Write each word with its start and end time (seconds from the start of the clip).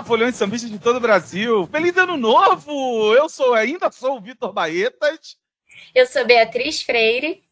Olá, 0.00 0.06
folhões 0.06 0.34
sambistas 0.34 0.70
de 0.70 0.78
todo 0.78 0.96
o 0.96 1.00
Brasil. 1.00 1.66
Feliz 1.66 1.94
ano 1.94 2.16
novo! 2.16 3.14
Eu 3.14 3.28
sou 3.28 3.52
ainda 3.52 3.92
sou 3.92 4.16
o 4.16 4.20
Vitor 4.20 4.50
Baetas. 4.50 5.36
Eu 5.94 6.06
sou 6.06 6.24
Beatriz 6.24 6.80
Freire. 6.80 7.42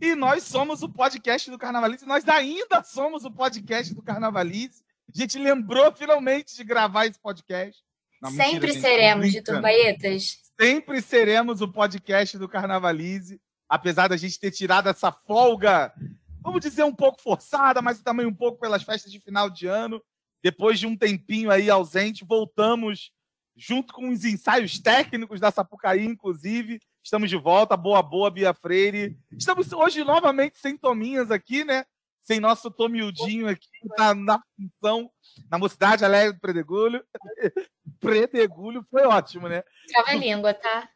E 0.00 0.14
nós 0.14 0.44
somos 0.44 0.84
o 0.84 0.88
podcast 0.88 1.50
do 1.50 1.58
Carnavalize. 1.58 2.06
Nós 2.06 2.28
ainda 2.28 2.84
somos 2.84 3.24
o 3.24 3.30
podcast 3.30 3.92
do 3.92 4.02
Carnavalize. 4.02 4.84
A 5.12 5.18
gente 5.18 5.36
lembrou 5.36 5.90
finalmente 5.90 6.54
de 6.54 6.62
gravar 6.62 7.06
esse 7.06 7.18
podcast. 7.18 7.82
Não, 8.22 8.30
Sempre 8.30 8.68
mentira, 8.68 8.80
seremos, 8.80 9.32
Vitor 9.32 9.60
Baetas. 9.60 10.36
Sempre 10.60 11.02
seremos 11.02 11.60
o 11.60 11.66
podcast 11.66 12.38
do 12.38 12.48
Carnavalize. 12.48 13.40
Apesar 13.68 14.06
da 14.06 14.16
gente 14.16 14.38
ter 14.38 14.52
tirado 14.52 14.88
essa 14.88 15.10
folga, 15.10 15.92
vamos 16.40 16.60
dizer, 16.60 16.84
um 16.84 16.94
pouco 16.94 17.20
forçada, 17.20 17.82
mas 17.82 18.00
também 18.00 18.26
um 18.26 18.34
pouco 18.34 18.60
pelas 18.60 18.84
festas 18.84 19.10
de 19.10 19.18
final 19.18 19.50
de 19.50 19.66
ano. 19.66 20.00
Depois 20.42 20.78
de 20.78 20.86
um 20.86 20.96
tempinho 20.96 21.50
aí 21.50 21.68
ausente, 21.68 22.24
voltamos 22.24 23.12
junto 23.56 23.92
com 23.92 24.08
os 24.08 24.24
ensaios 24.24 24.78
técnicos 24.78 25.38
da 25.38 25.50
Sapucaí, 25.50 26.04
inclusive. 26.04 26.80
Estamos 27.02 27.28
de 27.28 27.36
volta. 27.36 27.76
Boa, 27.76 28.02
boa, 28.02 28.30
Bia 28.30 28.54
Freire. 28.54 29.18
Estamos 29.32 29.72
hoje 29.72 30.02
novamente 30.02 30.58
sem 30.58 30.76
Tominhas 30.76 31.30
aqui, 31.30 31.64
né? 31.64 31.84
Sem 32.22 32.40
nosso 32.40 32.70
Tomildinho 32.70 33.48
aqui 33.48 33.68
na, 33.98 34.14
na 34.14 34.42
função, 34.56 35.10
na 35.50 35.58
Mocidade 35.58 36.04
Alegre 36.04 36.34
do 36.34 36.40
Predegulho. 36.40 37.04
Predegulho 38.00 38.86
foi 38.90 39.02
ótimo, 39.02 39.48
né? 39.48 39.62
Trava 39.88 40.10
a 40.10 40.14
língua, 40.14 40.54
tá? 40.54 40.88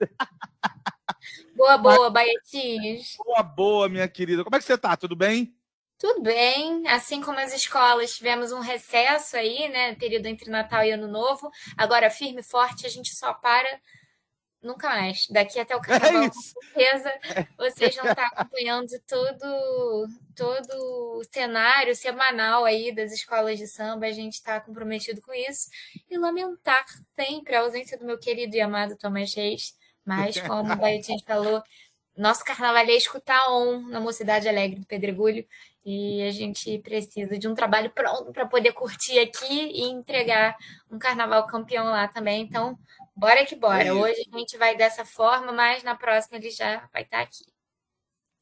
boa, 1.56 1.78
boa, 1.78 2.10
Baetinhos. 2.10 3.16
Boa, 3.16 3.42
boa, 3.42 3.88
minha 3.88 4.08
querida. 4.08 4.44
Como 4.44 4.54
é 4.54 4.58
que 4.58 4.64
você 4.64 4.78
tá? 4.78 4.96
Tudo 4.96 5.16
bem? 5.16 5.56
Tudo 5.98 6.22
bem, 6.22 6.86
assim 6.88 7.22
como 7.22 7.38
as 7.38 7.54
escolas, 7.54 8.16
tivemos 8.16 8.52
um 8.52 8.60
recesso 8.60 9.36
aí, 9.36 9.68
né? 9.68 9.94
Período 9.94 10.26
entre 10.26 10.50
Natal 10.50 10.84
e 10.84 10.90
Ano 10.90 11.08
Novo. 11.08 11.50
Agora, 11.76 12.10
firme 12.10 12.40
e 12.40 12.44
forte, 12.44 12.86
a 12.86 12.90
gente 12.90 13.14
só 13.14 13.32
para 13.32 13.80
nunca 14.64 14.88
mais. 14.88 15.26
Daqui 15.28 15.60
até 15.60 15.76
o 15.76 15.80
carnaval, 15.82 16.24
é 16.24 16.30
com 16.30 16.40
certeza, 16.40 17.12
vocês 17.56 17.94
vão 17.96 18.10
estar 18.10 18.26
acompanhando 18.26 18.88
todo, 19.06 20.08
todo 20.34 21.18
o 21.18 21.22
cenário 21.32 21.94
semanal 21.94 22.64
aí 22.64 22.92
das 22.92 23.12
escolas 23.12 23.58
de 23.58 23.68
samba. 23.68 24.06
A 24.06 24.12
gente 24.12 24.34
está 24.34 24.60
comprometido 24.60 25.20
com 25.20 25.32
isso. 25.32 25.68
E 26.10 26.18
lamentar 26.18 26.84
sempre 27.14 27.54
a 27.54 27.60
ausência 27.60 27.98
do 27.98 28.04
meu 28.04 28.18
querido 28.18 28.56
e 28.56 28.60
amado 28.60 28.96
Thomas 28.96 29.32
Reis. 29.34 29.74
Mas, 30.04 30.40
como 30.40 30.72
o 30.72 30.76
Baetinho 30.76 31.22
falou, 31.26 31.62
nosso 32.16 32.44
carnavalesco 32.44 33.18
está 33.18 33.50
on 33.50 33.88
na 33.88 34.00
Mocidade 34.00 34.48
Alegre 34.48 34.80
do 34.80 34.86
Pedregulho. 34.86 35.44
E 35.84 36.22
a 36.22 36.30
gente 36.30 36.78
precisa 36.78 37.38
de 37.38 37.46
um 37.46 37.54
trabalho 37.54 37.90
pronto 37.90 38.32
para 38.32 38.46
poder 38.46 38.72
curtir 38.72 39.18
aqui 39.18 39.70
e 39.70 39.82
entregar 39.82 40.56
um 40.90 40.98
carnaval 40.98 41.46
campeão 41.46 41.84
lá 41.84 42.08
também. 42.08 42.40
Então, 42.40 42.78
bora 43.14 43.44
que 43.44 43.54
bora. 43.54 43.84
É 43.84 43.92
Hoje 43.92 44.26
a 44.32 44.38
gente 44.38 44.56
vai 44.56 44.74
dessa 44.74 45.04
forma, 45.04 45.52
mas 45.52 45.82
na 45.82 45.94
próxima 45.94 46.38
ele 46.38 46.50
já 46.50 46.88
vai 46.90 47.02
estar 47.02 47.18
tá 47.18 47.22
aqui. 47.22 47.44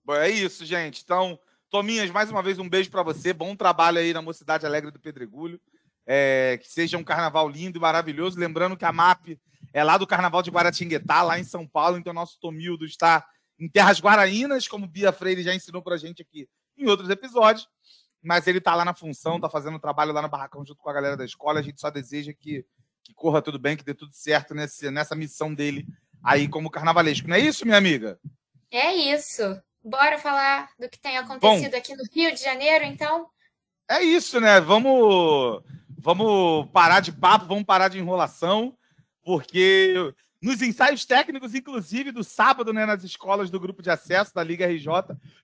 Bom, 0.04 0.14
é 0.14 0.30
isso, 0.30 0.64
gente. 0.64 1.02
Então, 1.02 1.36
Tominhas, 1.68 2.10
mais 2.10 2.30
uma 2.30 2.42
vez 2.42 2.60
um 2.60 2.68
beijo 2.68 2.90
para 2.90 3.02
você. 3.02 3.32
Bom 3.32 3.56
trabalho 3.56 3.98
aí 3.98 4.12
na 4.12 4.22
Mocidade 4.22 4.64
Alegre 4.64 4.92
do 4.92 5.00
Pedregulho. 5.00 5.60
É, 6.06 6.58
que 6.62 6.68
seja 6.68 6.96
um 6.96 7.04
carnaval 7.04 7.48
lindo 7.48 7.76
e 7.76 7.80
maravilhoso. 7.80 8.38
Lembrando 8.38 8.76
que 8.76 8.84
a 8.84 8.92
MAP 8.92 9.36
é 9.72 9.82
lá 9.82 9.98
do 9.98 10.06
Carnaval 10.06 10.42
de 10.42 10.50
Guaratinguetá, 10.50 11.22
lá 11.22 11.40
em 11.40 11.44
São 11.44 11.66
Paulo. 11.66 11.98
Então, 11.98 12.12
nosso 12.12 12.38
Tomildo 12.38 12.84
está 12.84 13.26
em 13.58 13.68
Terras 13.68 14.00
Guarainas, 14.00 14.68
como 14.68 14.86
Bia 14.86 15.12
Freire 15.12 15.42
já 15.42 15.54
ensinou 15.54 15.82
para 15.82 15.96
a 15.96 15.98
gente 15.98 16.22
aqui 16.22 16.48
em 16.76 16.86
outros 16.86 17.10
episódios. 17.10 17.68
Mas 18.22 18.46
ele 18.46 18.58
está 18.58 18.74
lá 18.74 18.84
na 18.84 18.94
função, 18.94 19.36
está 19.36 19.50
fazendo 19.50 19.76
um 19.76 19.80
trabalho 19.80 20.12
lá 20.12 20.22
no 20.22 20.28
barracão 20.28 20.64
junto 20.64 20.80
com 20.80 20.88
a 20.88 20.92
galera 20.92 21.16
da 21.16 21.24
escola. 21.24 21.58
A 21.58 21.62
gente 21.62 21.80
só 21.80 21.90
deseja 21.90 22.32
que, 22.32 22.64
que 23.02 23.12
corra 23.14 23.42
tudo 23.42 23.58
bem, 23.58 23.76
que 23.76 23.84
dê 23.84 23.94
tudo 23.94 24.12
certo 24.12 24.54
nesse, 24.54 24.90
nessa 24.90 25.16
missão 25.16 25.52
dele 25.52 25.86
aí 26.22 26.48
como 26.48 26.70
carnavalesco. 26.70 27.28
Não 27.28 27.36
é 27.36 27.40
isso, 27.40 27.64
minha 27.64 27.76
amiga? 27.76 28.18
É 28.70 28.94
isso. 28.94 29.60
Bora 29.84 30.18
falar 30.18 30.70
do 30.78 30.88
que 30.88 30.98
tem 30.98 31.18
acontecido 31.18 31.72
Bom, 31.72 31.76
aqui 31.76 31.96
no 31.96 32.04
Rio 32.12 32.32
de 32.32 32.40
Janeiro, 32.40 32.84
então? 32.84 33.26
É 33.90 34.00
isso, 34.00 34.40
né? 34.40 34.60
Vamos, 34.60 35.62
vamos 35.98 36.70
parar 36.70 37.00
de 37.00 37.10
papo, 37.10 37.46
vamos 37.46 37.64
parar 37.64 37.88
de 37.88 37.98
enrolação, 37.98 38.76
porque 39.24 40.14
nos 40.42 40.60
ensaios 40.60 41.04
técnicos, 41.04 41.54
inclusive, 41.54 42.10
do 42.10 42.24
sábado, 42.24 42.72
né, 42.72 42.84
nas 42.84 43.04
escolas 43.04 43.48
do 43.48 43.60
grupo 43.60 43.80
de 43.80 43.90
acesso 43.90 44.34
da 44.34 44.42
Liga 44.42 44.66
RJ. 44.66 44.86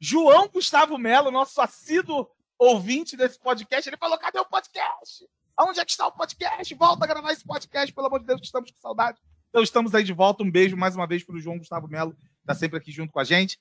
João 0.00 0.48
Gustavo 0.48 0.98
Melo, 0.98 1.30
nosso 1.30 1.60
assíduo 1.60 2.28
ouvinte 2.58 3.16
desse 3.16 3.38
podcast, 3.38 3.88
ele 3.88 3.96
falou: 3.96 4.18
cadê 4.18 4.40
o 4.40 4.44
podcast? 4.44 5.24
Aonde 5.56 5.78
é 5.78 5.84
que 5.84 5.92
está 5.92 6.06
o 6.06 6.12
podcast? 6.12 6.74
Volta 6.74 7.04
a 7.04 7.08
gravar 7.08 7.32
esse 7.32 7.44
podcast, 7.44 7.94
pelo 7.94 8.08
amor 8.08 8.20
de 8.20 8.26
Deus, 8.26 8.40
que 8.40 8.46
estamos 8.46 8.70
com 8.72 8.78
saudade. 8.78 9.18
Então 9.48 9.62
estamos 9.62 9.94
aí 9.94 10.02
de 10.02 10.12
volta. 10.12 10.42
Um 10.42 10.50
beijo 10.50 10.76
mais 10.76 10.96
uma 10.96 11.06
vez 11.06 11.22
para 11.22 11.36
o 11.36 11.40
João 11.40 11.58
Gustavo 11.58 11.88
Melo, 11.88 12.16
está 12.40 12.54
sempre 12.54 12.78
aqui 12.78 12.90
junto 12.90 13.12
com 13.12 13.20
a 13.20 13.24
gente. 13.24 13.58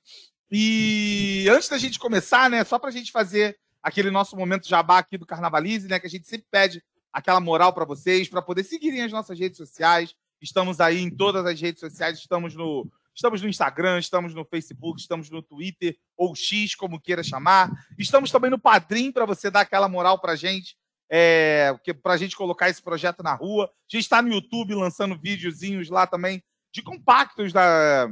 E 0.51 1.47
antes 1.51 1.69
da 1.69 1.77
gente 1.77 1.99
começar, 1.99 2.49
né, 2.49 2.63
só 2.63 2.79
para 2.79 2.89
a 2.89 2.93
gente 2.93 3.11
fazer 3.11 3.57
aquele 3.81 4.09
nosso 4.09 4.35
momento 4.35 4.67
jabá 4.67 4.99
aqui 4.99 5.17
do 5.17 5.25
Carnavalize, 5.25 5.87
né, 5.87 5.99
que 5.99 6.07
a 6.07 6.09
gente 6.09 6.27
sempre 6.27 6.47
pede 6.49 6.83
aquela 7.11 7.39
moral 7.39 7.73
para 7.73 7.85
vocês, 7.85 8.27
para 8.27 8.41
poder 8.41 8.63
seguirem 8.63 9.01
as 9.01 9.11
nossas 9.11 9.37
redes 9.39 9.57
sociais, 9.57 10.15
Estamos 10.41 10.79
aí 10.79 10.99
em 10.99 11.09
todas 11.09 11.45
as 11.45 11.59
redes 11.59 11.79
sociais, 11.79 12.19
estamos 12.19 12.55
no, 12.55 12.89
estamos 13.13 13.41
no 13.41 13.49
Instagram, 13.49 13.97
estamos 13.99 14.33
no 14.33 14.45
Facebook, 14.45 14.99
estamos 14.99 15.29
no 15.29 15.41
Twitter, 15.41 15.97
ou 16.15 16.35
X, 16.35 16.75
como 16.75 16.99
queira 16.99 17.23
chamar. 17.23 17.71
Estamos 17.97 18.31
também 18.31 18.51
no 18.51 18.59
Padrim, 18.59 19.11
para 19.11 19.25
você 19.25 19.49
dar 19.49 19.61
aquela 19.61 19.89
moral 19.89 20.19
para 20.19 20.33
a 20.33 20.35
gente, 20.35 20.77
é, 21.09 21.73
para 22.03 22.13
a 22.13 22.17
gente 22.17 22.35
colocar 22.35 22.69
esse 22.69 22.81
projeto 22.81 23.23
na 23.23 23.33
rua. 23.33 23.65
A 23.65 23.69
gente 23.89 24.03
está 24.03 24.21
no 24.21 24.31
YouTube 24.31 24.75
lançando 24.75 25.17
videozinhos 25.17 25.89
lá 25.89 26.05
também 26.05 26.43
de 26.71 26.83
compactos 26.83 27.51
da, 27.51 28.07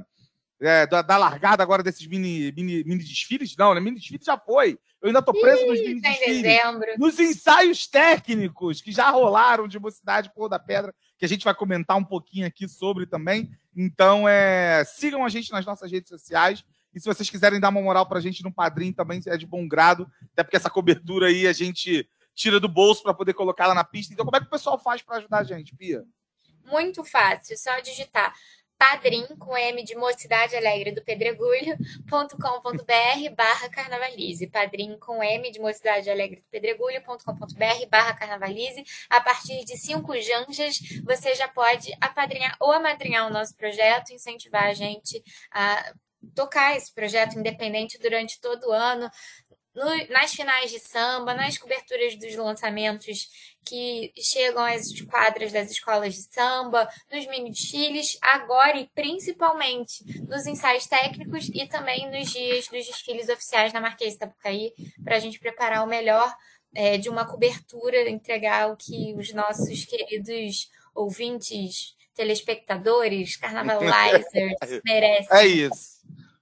é, 0.60 0.88
da, 0.88 1.02
da, 1.04 1.18
largada 1.18 1.62
agora 1.62 1.84
desses 1.84 2.08
mini, 2.08 2.52
mini, 2.54 2.84
mini 2.84 3.04
desfiles. 3.04 3.56
Não, 3.56 3.76
né? 3.76 3.80
Mini 3.80 3.98
desfile 3.98 4.24
já 4.24 4.38
foi. 4.38 4.80
Eu 5.02 5.08
ainda 5.08 5.20
estou 5.20 5.40
preso 5.40 5.62
Ih, 5.62 5.68
nos 5.68 5.80
mini 5.82 6.02
tá 6.02 6.10
desfiles. 6.10 6.98
Nos 6.98 7.20
ensaios 7.20 7.86
técnicos 7.86 8.82
que 8.82 8.92
já 8.92 9.12
rolaram 9.12 9.68
de 9.68 9.78
Mocidade 9.78 10.32
Pôr 10.34 10.50
da 10.50 10.58
Pedra 10.58 10.94
que 11.18 11.26
a 11.26 11.28
gente 11.28 11.44
vai 11.46 11.54
comentar 11.54 11.98
um 11.98 12.04
pouquinho 12.04 12.46
aqui 12.46 12.68
sobre 12.68 13.06
também. 13.06 13.52
Então, 13.76 14.28
é, 14.28 14.84
sigam 14.86 15.26
a 15.26 15.30
gente 15.30 15.52
nas 15.52 15.66
nossas 15.66 15.92
redes 15.92 16.10
sociais. 16.10 16.64
E 16.94 17.00
se 17.00 17.06
vocês 17.06 17.30
quiserem 17.30 17.60
dar 17.60 17.70
uma 17.70 17.82
moral 17.82 18.06
para 18.06 18.20
a 18.20 18.22
gente 18.22 18.44
no 18.44 18.54
Padrim, 18.54 18.94
também 18.94 19.22
é 19.28 19.38
de 19.38 19.46
bom 19.46 19.68
grado. 19.68 20.10
Até 20.34 20.44
porque 20.44 20.58
essa 20.58 20.70
cobertura 20.70 21.28
aí 21.28 21.46
a 21.48 21.54
gente 21.54 22.08
tira 22.34 22.60
do 22.60 22.68
bolso 22.68 23.04
para 23.04 23.14
poder 23.14 23.34
colocar 23.34 23.68
lá 23.68 23.74
na 23.74 23.84
pista. 23.84 24.14
Então, 24.14 24.26
como 24.26 24.38
é 24.38 24.40
que 24.40 24.48
o 24.48 24.50
pessoal 24.50 24.80
faz 24.80 25.02
para 25.02 25.18
ajudar 25.18 25.40
a 25.40 25.44
gente, 25.44 25.76
Pia? 25.76 26.04
Muito 26.66 27.04
fácil, 27.04 27.58
só 27.58 27.80
digitar 27.80 28.34
padrim, 28.78 29.26
com 29.38 29.58
M 29.58 29.84
de 29.84 29.96
Mocidade 29.96 30.56
Alegre 30.56 30.92
do 30.92 31.04
Pedregulho.com.br 31.04 33.36
barra 33.36 33.70
carnavalize. 33.70 34.48
Padrim 34.48 34.98
com 35.00 35.24
M 35.24 35.52
de 35.52 35.60
Mocidade 35.60 36.10
Alegre 36.10 36.42
do 36.42 36.48
Pedregulho.com.br 36.50 37.90
barra 37.90 38.14
carnavalize. 38.14 38.84
A 39.10 39.22
partir 39.22 39.64
de 39.66 39.78
cinco 39.78 40.14
janjas, 40.20 40.80
você 41.04 41.36
já 41.36 41.48
pode 41.48 41.92
apadrinhar 42.00 42.56
ou 42.60 42.72
amadrinhar 42.72 43.28
o 43.28 43.34
nosso 43.34 43.56
projeto, 43.56 44.14
incentivar 44.14 44.66
a 44.66 44.74
gente 44.74 45.24
a 45.52 45.94
tocar 46.34 46.76
esse 46.76 46.94
projeto 46.94 47.38
independente 47.38 48.00
durante 48.00 48.40
todo 48.40 48.70
o 48.70 48.72
ano, 48.72 49.10
no, 49.76 49.86
nas 50.10 50.34
finais 50.34 50.72
de 50.72 50.80
samba, 50.80 51.34
nas 51.34 51.58
coberturas 51.58 52.16
dos 52.16 52.36
lançamentos 52.36 53.28
que 53.66 54.14
chegam 54.16 54.64
às 54.64 55.00
quadras 55.02 55.52
das 55.52 55.70
escolas 55.70 56.14
de 56.14 56.22
samba, 56.22 56.88
nos 57.12 57.28
mini 57.28 57.52
desfiles, 57.52 58.18
agora 58.22 58.78
e 58.78 58.90
principalmente 58.96 60.04
nos 60.28 60.46
ensaios 60.46 60.86
técnicos 60.86 61.50
e 61.54 61.68
também 61.68 62.10
nos 62.10 62.32
dias 62.32 62.68
dos 62.68 62.86
desfiles 62.86 63.28
oficiais 63.28 63.74
na 63.74 63.82
Marquês 63.82 64.16
Tapucaí, 64.16 64.72
para 65.04 65.18
a 65.18 65.20
gente 65.20 65.40
preparar 65.40 65.84
o 65.84 65.88
melhor 65.88 66.34
é, 66.74 66.98
de 66.98 67.10
uma 67.10 67.26
cobertura, 67.26 68.10
entregar 68.10 68.72
o 68.72 68.78
que 68.78 69.14
os 69.18 69.34
nossos 69.34 69.84
queridos 69.86 70.70
ouvintes, 70.94 71.96
telespectadores, 72.16 73.36
carnavalizers 73.36 74.82
merecem. 74.86 75.38
É 75.38 75.46
isso 75.46 75.96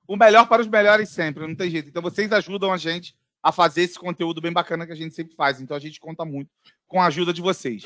o 0.08 0.18
melhor 0.18 0.48
para 0.48 0.62
os 0.62 0.68
melhores 0.68 1.10
sempre, 1.10 1.48
não 1.48 1.56
tem 1.56 1.70
jeito. 1.70 1.90
Então 1.90 2.02
vocês 2.02 2.32
ajudam 2.32 2.72
a 2.72 2.78
gente 2.78 3.16
a 3.44 3.52
fazer 3.52 3.84
esse 3.84 4.00
conteúdo 4.00 4.40
bem 4.40 4.54
bacana 4.54 4.86
que 4.86 4.94
a 4.94 4.96
gente 4.96 5.14
sempre 5.14 5.36
faz. 5.36 5.60
Então 5.60 5.76
a 5.76 5.80
gente 5.80 6.00
conta 6.00 6.24
muito 6.24 6.50
com 6.88 7.02
a 7.02 7.08
ajuda 7.08 7.34
de 7.34 7.42
vocês. 7.42 7.84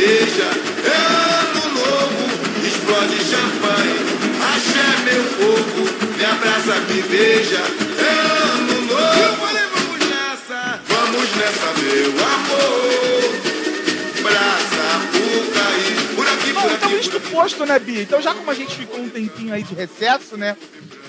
Beija. 0.00 0.48
É 0.86 0.96
ano 1.44 1.64
novo. 1.74 2.22
Explode 2.66 3.18
champanhe. 3.30 3.98
Axé, 4.54 4.88
meu 5.04 5.24
povo. 5.38 6.16
Me 6.16 6.24
abraça, 6.24 6.80
me 6.88 7.02
beija. 7.02 7.62
É 7.98 8.12
ano 8.54 8.80
novo. 8.86 9.40
Vamos 9.74 10.08
nessa. 10.08 10.80
Vamos 10.88 11.36
nessa, 11.36 11.68
meu 11.82 12.10
amor. 12.10 12.80
Bom, 16.52 16.68
então 16.68 16.98
isto 16.98 17.20
posto, 17.30 17.64
né, 17.64 17.78
Bia? 17.78 18.02
Então 18.02 18.20
já 18.20 18.34
como 18.34 18.50
a 18.50 18.54
gente 18.54 18.74
ficou 18.74 19.00
um 19.00 19.08
tempinho 19.08 19.54
aí 19.54 19.62
de 19.62 19.74
recesso, 19.74 20.36
né? 20.36 20.56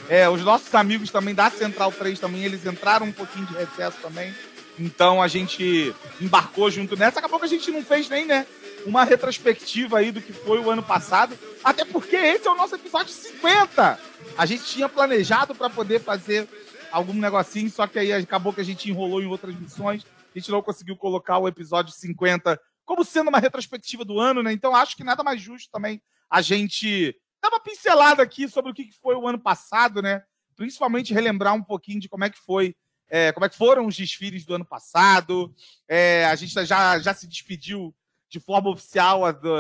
É, 0.07 0.29
os 0.29 0.41
nossos 0.41 0.73
amigos 0.73 1.11
também 1.11 1.35
da 1.35 1.49
Central 1.49 1.91
3 1.91 2.19
também, 2.19 2.45
eles 2.45 2.65
entraram 2.65 3.07
um 3.07 3.11
pouquinho 3.11 3.45
de 3.47 3.53
recesso 3.55 3.97
também. 4.01 4.33
Então 4.79 5.21
a 5.21 5.27
gente 5.27 5.93
embarcou 6.21 6.71
junto 6.71 6.95
nessa. 6.95 7.19
Acabou 7.19 7.38
que 7.38 7.45
a 7.45 7.49
gente 7.49 7.69
não 7.69 7.83
fez 7.83 8.07
nem, 8.07 8.25
né? 8.25 8.45
Uma 8.86 9.04
retrospectiva 9.04 10.00
aí 10.00 10.12
do 10.12 10.22
que 10.22 10.33
foi 10.33 10.60
o 10.60 10.69
ano 10.69 10.83
passado. 10.83 11.38
Até 11.63 11.86
porque 11.86 12.16
esse 12.16 12.48
é 12.48 12.51
o 12.51 12.56
nosso 12.56 12.75
episódio 12.75 13.13
50. 13.13 14.00
A 14.38 14.45
gente 14.45 14.63
tinha 14.66 14.89
planejado 14.89 15.54
para 15.54 15.69
poder 15.69 16.00
fazer 16.00 16.48
algum 16.92 17.13
negocinho, 17.13 17.69
só 17.69 17.88
que 17.88 18.00
aí 18.00 18.12
acabou 18.12 18.54
que 18.54 18.62
a 18.62 18.66
gente 18.66 18.89
enrolou 18.89 19.22
em 19.22 19.28
outras 19.28 19.56
missões. 19.56 20.06
A 20.33 20.39
gente 20.39 20.51
não 20.51 20.62
conseguiu 20.62 20.95
colocar 20.95 21.38
o 21.38 21.48
episódio 21.48 21.94
50 21.94 22.60
como 22.86 23.06
sendo 23.06 23.30
uma 23.30 23.39
retrospectiva 23.39 24.04
do 24.04 24.19
ano, 24.19 24.44
né? 24.44 24.51
Então 24.51 24.75
acho 24.75 24.98
que 24.98 25.04
nada 25.04 25.24
mais 25.24 25.42
justo 25.42 25.69
também 25.72 26.01
a 26.30 26.42
gente 26.42 27.16
dar 27.42 27.50
uma 27.50 27.60
pincelada 27.60 28.22
aqui 28.24 28.48
sobre 28.48 28.72
o 28.72 28.74
que 28.74 28.89
foi 29.01 29.16
o 29.16 29.27
ano 29.27 29.39
passado, 29.39 30.01
né? 30.01 30.22
Principalmente 30.56 31.13
relembrar 31.13 31.54
um 31.54 31.63
pouquinho 31.63 32.00
de 32.00 32.10
como 32.10 32.24
é 32.24 32.30
que 32.30 32.39
foi, 32.39 32.75
é, 33.10 33.31
como 33.31 33.45
é 33.45 33.50
que 33.50 33.57
foram 33.57 33.86
os 33.86 33.95
desfiles 33.95 34.45
do 34.45 34.56
ano 34.56 34.66
passado. 34.66 35.54
É, 35.88 36.25
a 36.25 36.36
gente 36.36 36.54
já, 36.66 37.00
já 37.00 37.13
se 37.13 37.27
despediu 37.27 37.94
de 38.31 38.39
forma 38.39 38.69
oficial 38.69 39.25
a, 39.25 39.31
do, 39.31 39.54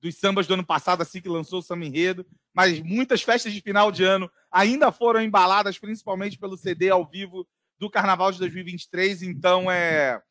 dos 0.00 0.16
sambas 0.16 0.46
do 0.46 0.54
ano 0.54 0.64
passado, 0.64 1.02
assim 1.02 1.20
que 1.20 1.28
lançou 1.28 1.58
o 1.58 1.62
samba 1.62 1.84
enredo, 1.84 2.24
mas 2.54 2.80
muitas 2.80 3.22
festas 3.22 3.52
de 3.52 3.60
final 3.60 3.90
de 3.90 4.04
ano 4.04 4.30
ainda 4.50 4.92
foram 4.92 5.20
embaladas, 5.20 5.78
principalmente 5.78 6.38
pelo 6.38 6.56
CD 6.56 6.88
ao 6.88 7.04
vivo 7.04 7.46
do 7.78 7.90
Carnaval 7.90 8.32
de 8.32 8.38
2023. 8.38 9.22
Então, 9.22 9.70
é 9.70 10.22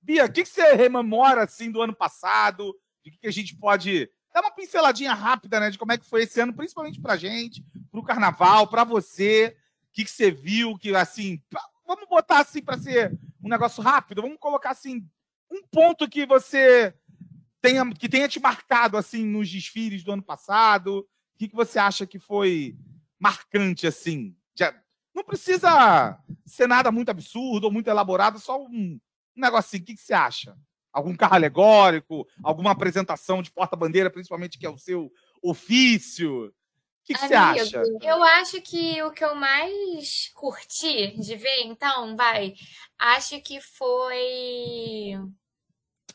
Bia, 0.00 0.26
o 0.26 0.32
que, 0.32 0.44
você 0.44 0.74
rememora 0.74 1.44
assim 1.44 1.70
do 1.70 1.82
ano 1.82 1.94
passado? 1.94 2.74
De 3.02 3.10
que, 3.10 3.18
que 3.18 3.26
a 3.26 3.32
gente 3.32 3.56
pode 3.56 4.08
dar 4.32 4.42
uma 4.42 4.50
pinceladinha 4.50 5.14
rápida, 5.14 5.58
né, 5.58 5.70
de 5.70 5.78
como 5.78 5.92
é 5.92 5.98
que 5.98 6.08
foi 6.08 6.24
esse 6.24 6.40
ano, 6.40 6.52
principalmente 6.52 7.00
pra 7.00 7.16
gente, 7.16 7.64
pro 7.90 8.02
carnaval, 8.02 8.66
para 8.66 8.84
você, 8.84 9.56
o 9.88 9.92
que, 9.92 10.04
que 10.04 10.10
você 10.10 10.30
viu, 10.30 10.76
que 10.76 10.94
assim, 10.94 11.40
vamos 11.86 12.08
botar 12.08 12.40
assim 12.40 12.60
para 12.60 12.76
ser 12.76 13.18
um 13.42 13.48
negócio 13.48 13.82
rápido, 13.82 14.22
vamos 14.22 14.38
colocar 14.38 14.70
assim 14.70 15.06
um 15.50 15.62
ponto 15.70 16.08
que 16.08 16.26
você 16.26 16.92
tenha 17.64 17.90
que 17.94 18.10
tenha 18.10 18.28
te 18.28 18.38
marcado 18.38 18.98
assim 18.98 19.24
nos 19.24 19.50
desfiles 19.50 20.04
do 20.04 20.12
ano 20.12 20.22
passado, 20.22 20.98
o 20.98 21.38
que, 21.38 21.48
que 21.48 21.56
você 21.56 21.78
acha 21.78 22.06
que 22.06 22.18
foi 22.18 22.76
marcante 23.18 23.86
assim? 23.86 24.36
Já, 24.54 24.78
não 25.14 25.24
precisa 25.24 26.18
ser 26.44 26.68
nada 26.68 26.92
muito 26.92 27.08
absurdo 27.08 27.64
ou 27.64 27.72
muito 27.72 27.88
elaborado, 27.88 28.38
só 28.38 28.62
um, 28.62 28.68
um 28.68 29.00
negocinho, 29.34 29.82
o 29.82 29.86
que, 29.86 29.94
que 29.94 30.02
você 30.02 30.12
acha? 30.12 30.54
Algum 30.92 31.16
carro 31.16 31.36
alegórico, 31.36 32.28
alguma 32.42 32.70
apresentação 32.70 33.42
de 33.42 33.50
porta-bandeira, 33.50 34.10
principalmente 34.10 34.58
que 34.58 34.66
é 34.66 34.70
o 34.70 34.78
seu 34.78 35.10
ofício? 35.42 36.48
O 36.48 36.52
que, 37.02 37.14
que 37.14 37.20
você 37.20 37.34
acha? 37.34 37.82
Eu 38.02 38.22
acho 38.22 38.60
que 38.60 39.02
o 39.02 39.10
que 39.10 39.24
eu 39.24 39.34
mais 39.34 40.30
curti 40.34 41.18
de 41.18 41.34
ver, 41.34 41.62
então, 41.64 42.14
vai, 42.14 42.52
acho 42.98 43.40
que 43.40 43.58
foi 43.60 45.18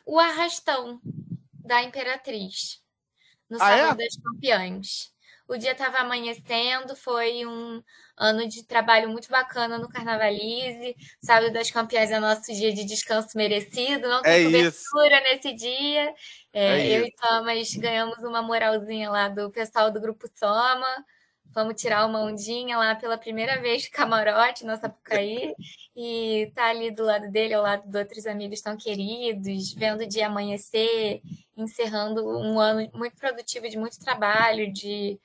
o 0.06 0.20
arrastão 0.20 1.02
da 1.70 1.84
Imperatriz 1.84 2.82
no 3.48 3.58
ah, 3.58 3.60
Sábado 3.60 4.02
é? 4.02 4.06
das 4.06 4.16
Campeãs. 4.18 5.14
O 5.48 5.58
dia 5.58 5.72
estava 5.72 5.98
amanhecendo, 6.00 6.96
foi 6.96 7.46
um 7.46 7.82
ano 8.16 8.48
de 8.48 8.64
trabalho 8.66 9.10
muito 9.10 9.30
bacana 9.30 9.78
no 9.78 9.90
Carnavalize. 9.90 10.96
Sábado 11.22 11.54
das 11.54 11.72
Campeãs 11.72 12.12
é 12.12 12.20
nosso 12.20 12.52
dia 12.54 12.74
de 12.74 12.84
descanso 12.86 13.30
merecido, 13.36 14.08
não 14.08 14.22
tem 14.22 14.32
é 14.32 14.44
cobertura 14.44 15.18
isso. 15.18 15.24
nesse 15.24 15.54
dia. 15.54 16.14
É, 16.54 16.80
é 16.82 16.98
eu 16.98 17.06
isso. 17.06 17.08
e 17.08 17.16
Thomas 17.16 17.74
ganhamos 17.76 18.18
uma 18.20 18.42
moralzinha 18.42 19.10
lá 19.10 19.28
do 19.28 19.50
pessoal 19.52 19.92
do 19.92 20.02
Grupo 20.02 20.28
Soma. 20.36 21.06
Vamos 21.52 21.82
tirar 21.82 22.06
uma 22.06 22.22
ondinha 22.22 22.78
lá 22.78 22.96
pela 22.96 23.18
primeira 23.18 23.60
vez 23.60 23.84
de 23.84 23.90
camarote 23.90 24.66
na 24.66 24.78
Sapucaí 24.78 25.54
e 25.96 26.52
tá 26.54 26.70
ali 26.70 26.92
do 26.92 27.04
lado 27.04 27.30
dele, 27.32 27.54
ao 27.54 27.64
lado 27.64 27.90
de 27.90 27.98
outros 27.98 28.26
amigos 28.26 28.62
tão 28.62 28.78
queridos, 28.78 29.74
vendo 29.74 30.02
o 30.02 30.08
dia 30.08 30.28
amanhecer, 30.28 31.22
encerrando 31.58 32.26
um 32.28 32.60
ano 32.60 32.90
muito 32.94 33.16
produtivo 33.18 33.68
de 33.68 33.78
muito 33.78 34.00
trabalho, 34.00 34.72
de 34.72 35.20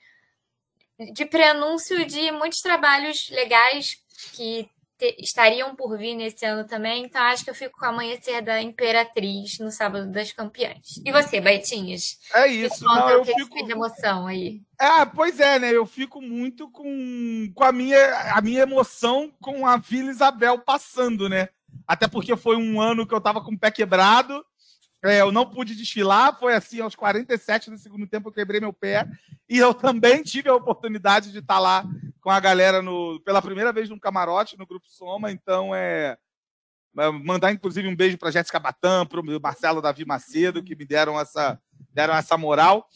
de 1.13 1.27
prenúncio 1.27 2.07
de 2.07 2.31
muitos 2.31 2.61
trabalhos 2.61 3.29
legais 3.31 4.01
que 4.33 4.69
estariam 5.19 5.75
por 5.75 5.97
vir 5.99 6.15
nesse 6.15 6.45
ano 6.45 6.67
também. 6.67 7.05
Então, 7.05 7.23
acho 7.23 7.45
que 7.45 7.51
eu 7.51 7.55
fico 7.55 7.79
com 7.79 7.87
o 7.87 7.89
Amanhecer 7.89 8.43
da 8.43 8.61
Imperatriz 8.61 9.59
no 9.59 9.71
Sábado 9.71 10.11
das 10.11 10.33
Campeãs. 10.33 11.01
E 11.05 11.13
você, 11.13 11.41
Baitinhas? 11.41 12.19
É 12.35 12.47
isso. 12.47 12.85
Não, 12.85 13.11
eu 13.11 13.25
fico... 13.25 13.65
de 13.65 13.73
emoção 13.73 14.27
aí. 14.27 14.63
É, 14.81 15.05
pois 15.05 15.39
é, 15.41 15.59
né? 15.59 15.71
Eu 15.71 15.87
fico 15.87 16.21
muito 16.21 16.71
com, 16.71 17.53
com 17.55 17.65
a, 17.65 17.73
minha, 17.73 18.35
a 18.35 18.41
minha 18.41 18.63
emoção 18.63 19.33
com 19.41 19.67
a 19.67 19.77
Vila 19.77 20.11
Isabel 20.11 20.59
passando, 20.59 21.29
né? 21.29 21.49
Até 21.87 22.09
porque 22.09 22.37
foi 22.37 22.57
um 22.57 22.81
ano 22.81 23.07
que 23.07 23.15
eu 23.15 23.21
tava 23.21 23.43
com 23.43 23.53
o 23.53 23.59
pé 23.59 23.71
quebrado 23.71 24.45
é, 25.05 25.21
eu 25.21 25.31
não 25.31 25.45
pude 25.45 25.77
desfilar, 25.77 26.39
foi 26.39 26.55
assim, 26.55 26.81
aos 26.81 26.95
47 26.95 27.71
do 27.71 27.77
segundo 27.77 28.07
tempo 28.07 28.29
eu 28.29 28.33
quebrei 28.33 28.59
meu 28.59 28.73
pé. 28.73 29.07
E 29.47 29.59
eu 29.59 29.75
também 29.75 30.23
tive 30.23 30.49
a 30.49 30.55
oportunidade 30.55 31.31
de 31.31 31.41
estar 31.41 31.59
lá 31.59 31.85
com 32.23 32.31
a 32.31 32.41
galera 32.41 32.81
no, 32.81 33.21
pela 33.21 33.43
primeira 33.43 33.71
vez 33.71 33.91
num 33.91 33.99
camarote 33.99 34.57
no 34.57 34.67
Grupo 34.67 34.89
Soma. 34.89 35.31
Então, 35.31 35.75
é, 35.75 36.17
é 36.99 37.11
mandar 37.11 37.53
inclusive 37.53 37.87
um 37.87 37.95
beijo 37.95 38.17
para 38.17 38.31
Jéssica 38.31 38.59
Batam, 38.59 39.05
para 39.05 39.21
o 39.21 39.41
Marcelo 39.41 39.83
Davi 39.83 40.07
Macedo, 40.07 40.63
que 40.63 40.75
me 40.75 40.87
deram 40.87 41.21
essa, 41.21 41.61
deram 41.93 42.15
essa 42.15 42.39
moral. 42.39 42.89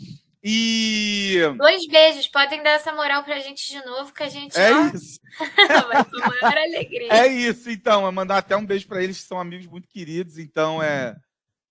E. 0.42 1.40
Dois 1.58 1.86
beijos, 1.86 2.26
podem 2.26 2.62
dar 2.62 2.70
essa 2.70 2.90
moral 2.94 3.22
pra 3.22 3.38
gente 3.40 3.68
de 3.68 3.84
novo, 3.84 4.14
que 4.14 4.22
a 4.22 4.30
gente 4.30 4.56
é 4.56 4.72
ó, 4.72 4.86
isso. 4.86 5.20
vai 5.88 6.04
com 6.06 6.18
maior 6.20 6.56
alegria. 6.56 7.12
É 7.12 7.26
isso, 7.26 7.68
então, 7.68 8.08
é 8.08 8.10
mandar 8.10 8.38
até 8.38 8.56
um 8.56 8.64
beijo 8.64 8.86
para 8.86 9.02
eles, 9.02 9.20
que 9.20 9.28
são 9.28 9.38
amigos 9.38 9.66
muito 9.66 9.86
queridos, 9.88 10.38
então 10.38 10.82
é 10.82 11.14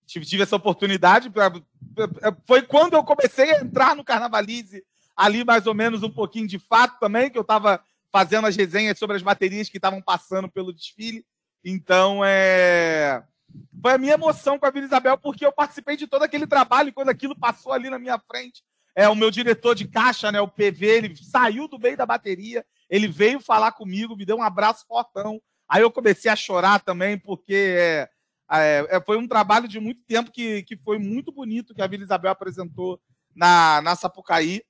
tive, 0.07 0.41
essa 0.41 0.55
oportunidade. 0.55 1.29
Pra, 1.29 1.51
foi 2.45 2.61
quando 2.61 2.93
eu 2.93 3.03
comecei 3.03 3.51
a 3.51 3.61
entrar 3.61 3.95
no 3.95 4.03
Carnavalize, 4.03 4.83
ali 5.15 5.43
mais 5.43 5.67
ou 5.67 5.73
menos 5.73 6.01
um 6.01 6.09
pouquinho 6.09 6.47
de 6.47 6.57
fato 6.57 6.99
também, 6.99 7.29
que 7.29 7.37
eu 7.37 7.41
estava 7.41 7.83
fazendo 8.11 8.47
as 8.47 8.55
resenhas 8.55 8.97
sobre 8.97 9.17
as 9.17 9.21
baterias 9.21 9.69
que 9.69 9.77
estavam 9.77 10.01
passando 10.01 10.49
pelo 10.49 10.73
desfile. 10.73 11.25
Então, 11.63 12.23
é... 12.23 13.21
foi 13.81 13.93
a 13.93 13.97
minha 13.97 14.13
emoção 14.13 14.57
com 14.57 14.65
a 14.65 14.71
Vila 14.71 14.85
Isabel, 14.85 15.17
porque 15.17 15.45
eu 15.45 15.51
participei 15.51 15.97
de 15.97 16.07
todo 16.07 16.23
aquele 16.23 16.47
trabalho, 16.47 16.93
quando 16.93 17.09
aquilo 17.09 17.37
passou 17.37 17.73
ali 17.73 17.89
na 17.89 17.99
minha 17.99 18.17
frente. 18.19 18.63
É, 18.95 19.07
o 19.07 19.15
meu 19.15 19.29
diretor 19.29 19.75
de 19.75 19.87
caixa, 19.87 20.31
né, 20.31 20.41
o 20.41 20.47
PV, 20.47 20.85
ele 20.87 21.15
saiu 21.15 21.67
do 21.67 21.77
meio 21.77 21.95
da 21.95 22.05
bateria, 22.05 22.65
ele 22.89 23.07
veio 23.07 23.39
falar 23.39 23.73
comigo, 23.73 24.15
me 24.15 24.25
deu 24.25 24.37
um 24.37 24.41
abraço 24.41 24.87
fortão. 24.87 25.39
Aí 25.69 25.81
eu 25.81 25.91
comecei 25.91 26.31
a 26.31 26.35
chorar 26.35 26.79
também, 26.79 27.17
porque 27.17 27.75
é, 27.77 28.09
é, 28.51 28.87
é, 28.89 29.01
foi 29.01 29.17
um 29.17 29.27
trabalho 29.27 29.67
de 29.67 29.79
muito 29.79 30.01
tempo 30.03 30.31
que, 30.31 30.63
que 30.63 30.77
foi 30.77 30.97
muito 30.97 31.31
bonito 31.31 31.73
que 31.73 31.81
a 31.81 31.87
Vila 31.87 32.03
Isabel 32.03 32.31
apresentou 32.31 32.99
na, 33.35 33.81
na 33.81 33.95
Sapucaí. 33.95 34.61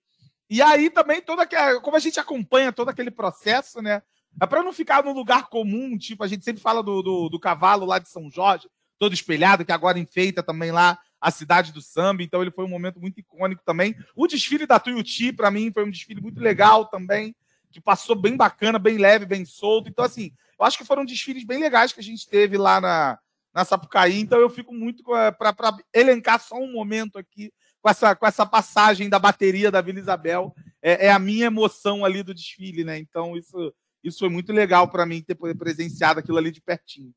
E 0.49 0.61
aí 0.61 0.89
também, 0.89 1.21
toda 1.21 1.43
aquela, 1.43 1.79
como 1.81 1.97
a 1.97 1.99
gente 1.99 2.19
acompanha 2.19 2.71
todo 2.71 2.89
aquele 2.89 3.11
processo, 3.11 3.81
né? 3.81 4.01
É 4.41 4.45
para 4.45 4.63
não 4.63 4.71
ficar 4.71 5.03
num 5.03 5.13
lugar 5.13 5.47
comum, 5.49 5.97
tipo, 5.97 6.23
a 6.23 6.27
gente 6.27 6.45
sempre 6.45 6.61
fala 6.61 6.81
do, 6.81 7.01
do, 7.01 7.29
do, 7.29 7.39
cavalo 7.39 7.85
lá 7.85 7.99
de 7.99 8.07
São 8.07 8.29
Jorge, 8.29 8.69
todo 8.99 9.13
espelhado, 9.13 9.65
que 9.65 9.71
agora 9.71 9.99
enfeita 9.99 10.43
também 10.43 10.71
lá 10.71 10.97
a 11.19 11.31
cidade 11.31 11.73
do 11.73 11.81
samba, 11.81 12.21
então 12.21 12.41
ele 12.41 12.51
foi 12.51 12.63
um 12.63 12.69
momento 12.69 12.99
muito 12.99 13.19
icônico 13.19 13.63
também. 13.65 13.95
O 14.15 14.27
desfile 14.27 14.67
da 14.67 14.79
Tuiuti, 14.79 15.33
para 15.33 15.49
mim, 15.49 15.71
foi 15.73 15.83
um 15.83 15.89
desfile 15.89 16.21
muito 16.21 16.39
legal 16.39 16.85
também, 16.85 17.35
que 17.71 17.81
passou 17.81 18.15
bem 18.15 18.37
bacana, 18.37 18.77
bem 18.77 18.97
leve, 18.97 19.25
bem 19.25 19.43
solto. 19.43 19.89
Então, 19.89 20.05
assim, 20.05 20.31
eu 20.59 20.65
acho 20.65 20.77
que 20.77 20.85
foram 20.85 21.03
desfiles 21.03 21.43
bem 21.43 21.59
legais 21.59 21.91
que 21.91 21.99
a 21.99 22.03
gente 22.03 22.27
teve 22.27 22.57
lá 22.57 22.79
na, 22.79 23.19
na 23.57 23.65
Sapucaí. 23.65 24.19
Então, 24.19 24.39
eu 24.39 24.51
fico 24.51 24.71
muito 24.71 25.03
para 25.03 25.75
elencar 25.91 26.39
só 26.39 26.57
um 26.57 26.71
momento 26.71 27.17
aqui 27.17 27.51
com 27.81 27.89
essa, 27.89 28.15
com 28.15 28.27
essa 28.27 28.45
passagem 28.45 29.09
da 29.09 29.17
bateria 29.17 29.71
da 29.71 29.81
Vila 29.81 29.97
Isabel. 29.97 30.53
É, 30.79 31.07
é 31.07 31.11
a 31.11 31.17
minha 31.17 31.47
emoção 31.47 32.05
ali 32.05 32.21
do 32.21 32.35
desfile, 32.35 32.83
né? 32.83 32.99
Então, 32.99 33.35
isso, 33.35 33.73
isso 34.03 34.19
foi 34.19 34.29
muito 34.29 34.53
legal 34.53 34.87
para 34.87 35.07
mim 35.07 35.23
ter 35.23 35.35
presenciado 35.55 36.19
aquilo 36.19 36.37
ali 36.37 36.51
de 36.51 36.61
pertinho. 36.61 37.11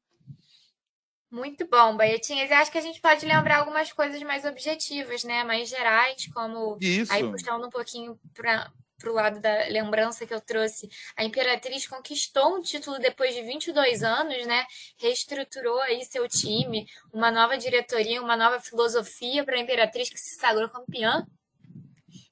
Muito 1.31 1.69
bom, 1.69 1.95
Baetinhas. 1.95 2.49
E 2.49 2.55
acho 2.55 2.73
que 2.73 2.79
a 2.79 2.83
gente 2.83 3.03
pode 3.03 3.27
lembrar 3.27 3.59
algumas 3.59 3.93
coisas 3.93 4.23
mais 4.23 4.47
objetivas, 4.47 5.23
né? 5.23 5.45
Mais 5.45 5.69
gerais, 5.69 6.27
como 6.33 6.79
Isso. 6.81 7.13
aí 7.13 7.23
puxando 7.23 7.67
um 7.67 7.71
pouquinho 7.71 8.19
para 8.33 8.73
o 9.09 9.15
lado 9.15 9.41
da 9.41 9.69
lembrança 9.69 10.27
que 10.27 10.35
eu 10.35 10.41
trouxe. 10.41 10.89
A 11.17 11.25
Imperatriz 11.25 11.87
conquistou 11.87 12.57
um 12.57 12.61
título 12.61 12.99
depois 12.99 13.35
de 13.35 13.43
22 13.43 14.03
anos, 14.03 14.47
né? 14.47 14.67
Reestruturou 14.99 15.81
aí 15.81 16.05
seu 16.05 16.29
time, 16.29 16.87
uma 17.13 17.31
nova 17.31 17.57
diretoria, 17.57 18.21
uma 18.21 18.37
nova 18.37 18.61
filosofia 18.61 19.45
para 19.45 19.57
a 19.57 19.61
Imperatriz 19.61 20.11
que 20.11 20.19
se 20.19 20.35
sagrou 20.35 20.69
campeã 20.69 21.27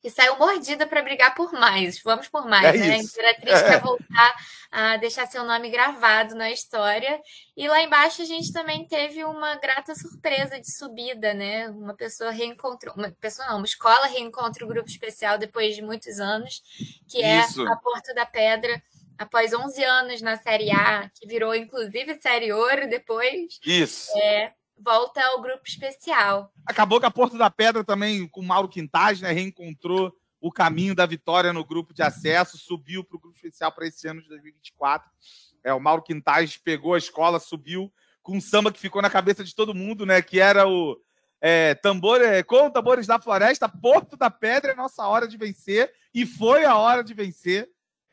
e 0.09 0.11
saiu 0.11 0.39
mordida 0.39 0.87
para 0.87 1.03
brigar 1.03 1.35
por 1.35 1.53
mais. 1.53 2.01
Vamos 2.03 2.29
por 2.29 2.47
mais, 2.47 2.81
é 2.81 2.87
né? 2.87 2.95
A 2.95 2.99
Imperatriz 2.99 3.61
é. 3.61 3.69
quer 3.69 3.81
voltar 3.81 4.37
a 4.73 4.97
deixar 4.97 5.27
seu 5.27 5.45
nome 5.45 5.69
gravado 5.69 6.35
na 6.35 6.51
história. 6.51 7.21
E 7.55 7.69
lá 7.69 7.83
embaixo 7.83 8.23
a 8.23 8.25
gente 8.25 8.51
também 8.51 8.87
teve 8.87 9.23
uma 9.23 9.57
grata 9.57 9.95
surpresa 9.95 10.59
de 10.59 10.75
subida, 10.75 11.35
né? 11.35 11.69
Uma 11.69 11.95
pessoa 11.95 12.31
reencontrou, 12.31 12.95
uma 12.97 13.11
pessoa 13.21 13.49
não, 13.49 13.59
uma 13.59 13.67
escola 13.67 14.07
reencontra 14.07 14.65
o 14.65 14.69
grupo 14.69 14.89
especial 14.89 15.37
depois 15.37 15.77
de 15.77 15.83
muitos 15.83 16.19
anos, 16.19 16.63
que 17.07 17.23
é 17.23 17.41
Isso. 17.41 17.63
a 17.69 17.77
Porto 17.77 18.15
da 18.15 18.25
Pedra. 18.25 18.83
Após 19.19 19.53
11 19.53 19.83
anos 19.83 20.23
na 20.23 20.39
Série 20.39 20.71
A, 20.71 21.11
que 21.13 21.27
virou 21.27 21.53
inclusive 21.53 22.21
Série 22.23 22.53
Ouro 22.53 22.89
depois. 22.89 23.59
Isso. 23.67 24.17
É, 24.17 24.53
volta 24.81 25.25
ao 25.25 25.41
grupo 25.41 25.63
especial. 25.67 26.53
Acabou 26.67 27.01
que 27.01 27.07
a 27.07 27.11
Porto 27.11 27.37
da 27.37 27.51
Pedra 27.51 27.85
também, 27.85 28.27
com 28.29 28.41
o 28.41 28.45
Mauro 28.45 28.69
Quintais, 28.69 29.21
né, 29.21 29.33
reencontrou 29.33 30.13
o 30.41 30.53
caminho 30.53 30.95
da 30.95 31.05
vitória 31.05 31.53
no 31.53 31.65
grupo 31.65 31.93
de 31.93 32.03
acesso, 32.03 32.57
subiu 32.57 33.03
para 33.03 33.17
o 33.17 33.21
grupo 33.21 33.37
especial 33.37 33.73
para 33.73 33.87
esse 33.87 34.07
ano 34.07 34.23
de 34.23 34.29
2024. 34.29 35.09
É, 35.65 35.73
o 35.75 35.81
Mauro 35.81 36.03
Quintais 36.03 36.57
pegou 36.57 36.95
a 36.95 36.99
escola, 36.99 37.41
subiu 37.41 37.93
com 38.23 38.37
um 38.37 38.41
samba 38.41 38.71
que 38.71 38.79
ficou 38.79 39.03
na 39.03 39.11
cabeça 39.11 39.43
de 39.43 39.55
todo 39.55 39.75
mundo, 39.75 40.07
né? 40.07 40.23
Que 40.23 40.39
era 40.39 40.69
o 40.69 41.01
é, 41.41 41.75
tambor, 41.75 42.21
é, 42.21 42.43
com 42.43 42.71
tambores 42.71 43.07
da 43.07 43.21
floresta, 43.21 43.69
Porto 43.69 44.17
da 44.17 44.31
Pedra 44.31 44.73
é 44.73 44.75
nossa 44.75 45.07
hora 45.07 45.27
de 45.27 45.37
vencer, 45.37 45.93
e 46.13 46.27
foi 46.27 46.65
a 46.65 46.77
hora 46.77 47.03
de 47.03 47.15
vencer. 47.15 47.69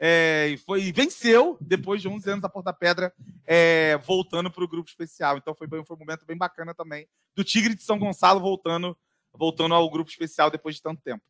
É, 0.07 0.49
e 0.49 0.57
foi, 0.57 0.83
e 0.83 0.91
venceu 0.91 1.57
depois 1.59 1.99
de 1.99 2.07
11 2.07 2.29
anos 2.29 2.43
a 2.43 2.49
Porta 2.49 2.71
Pedra, 2.71 3.11
é, 3.43 3.97
voltando 4.05 4.51
para 4.51 4.63
o 4.63 4.67
grupo 4.67 4.87
especial. 4.87 5.35
Então 5.35 5.55
foi, 5.55 5.67
foi 5.67 5.95
um 5.95 5.99
momento 5.99 6.27
bem 6.27 6.37
bacana 6.37 6.75
também 6.75 7.07
do 7.33 7.43
Tigre 7.43 7.73
de 7.73 7.81
São 7.81 7.97
Gonçalo 7.97 8.39
voltando, 8.39 8.95
voltando 9.33 9.73
ao 9.73 9.89
grupo 9.89 10.11
especial 10.11 10.51
depois 10.51 10.75
de 10.75 10.83
tanto 10.83 11.01
tempo. 11.01 11.23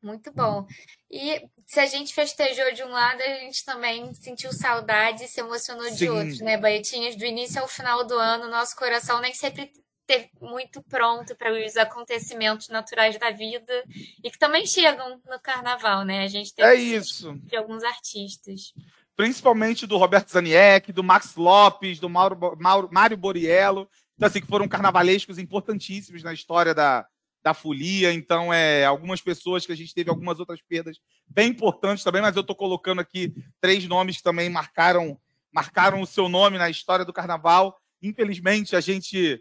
Muito 0.00 0.32
bom. 0.32 0.64
E 1.10 1.44
se 1.66 1.80
a 1.80 1.86
gente 1.86 2.14
festejou 2.14 2.72
de 2.72 2.84
um 2.84 2.90
lado, 2.90 3.20
a 3.20 3.40
gente 3.40 3.64
também 3.64 4.14
sentiu 4.14 4.52
saudade 4.52 5.24
e 5.24 5.28
se 5.28 5.40
emocionou 5.40 5.90
de 5.90 5.96
Sim. 5.96 6.08
outro, 6.10 6.44
né, 6.44 6.56
Baetinhas? 6.56 7.16
Do 7.16 7.24
início 7.24 7.60
ao 7.60 7.66
final 7.66 8.06
do 8.06 8.14
ano, 8.14 8.48
nosso 8.48 8.76
coração 8.76 9.20
nem 9.20 9.34
sempre 9.34 9.72
teve 10.06 10.30
muito 10.40 10.82
pronto 10.82 11.34
para 11.34 11.52
os 11.52 11.76
acontecimentos 11.76 12.68
naturais 12.68 13.18
da 13.18 13.30
vida 13.30 13.84
e 14.22 14.30
que 14.30 14.38
também 14.38 14.66
chegam 14.66 15.20
no 15.28 15.40
carnaval, 15.40 16.04
né? 16.04 16.22
A 16.24 16.28
gente 16.28 16.54
teve 16.54 16.68
É 16.68 16.74
isso. 16.74 17.34
de 17.44 17.56
alguns 17.56 17.82
artistas. 17.82 18.72
Principalmente 19.16 19.86
do 19.86 19.96
Roberto 19.96 20.30
Zaniek, 20.30 20.92
do 20.92 21.02
Max 21.02 21.34
Lopes, 21.36 21.98
do 21.98 22.08
Mauro, 22.08 22.56
Mauro, 22.60 22.88
Mário 22.92 23.16
Boriello. 23.16 23.88
Então, 24.14 24.28
assim, 24.28 24.40
que 24.40 24.46
foram 24.46 24.68
carnavalescos 24.68 25.38
importantíssimos 25.38 26.22
na 26.22 26.32
história 26.32 26.74
da, 26.74 27.06
da 27.42 27.52
folia. 27.52 28.12
Então, 28.12 28.52
é, 28.52 28.84
algumas 28.84 29.20
pessoas 29.20 29.66
que 29.66 29.72
a 29.72 29.76
gente 29.76 29.94
teve 29.94 30.10
algumas 30.10 30.38
outras 30.38 30.60
perdas 30.62 30.98
bem 31.26 31.50
importantes 31.50 32.04
também, 32.04 32.22
mas 32.22 32.36
eu 32.36 32.42
estou 32.42 32.56
colocando 32.56 33.00
aqui 33.00 33.34
três 33.60 33.86
nomes 33.86 34.18
que 34.18 34.22
também 34.22 34.48
marcaram, 34.48 35.18
marcaram 35.50 36.00
o 36.00 36.06
seu 36.06 36.28
nome 36.28 36.58
na 36.58 36.70
história 36.70 37.04
do 37.04 37.12
carnaval. 37.12 37.76
Infelizmente, 38.02 38.76
a 38.76 38.80
gente 38.80 39.40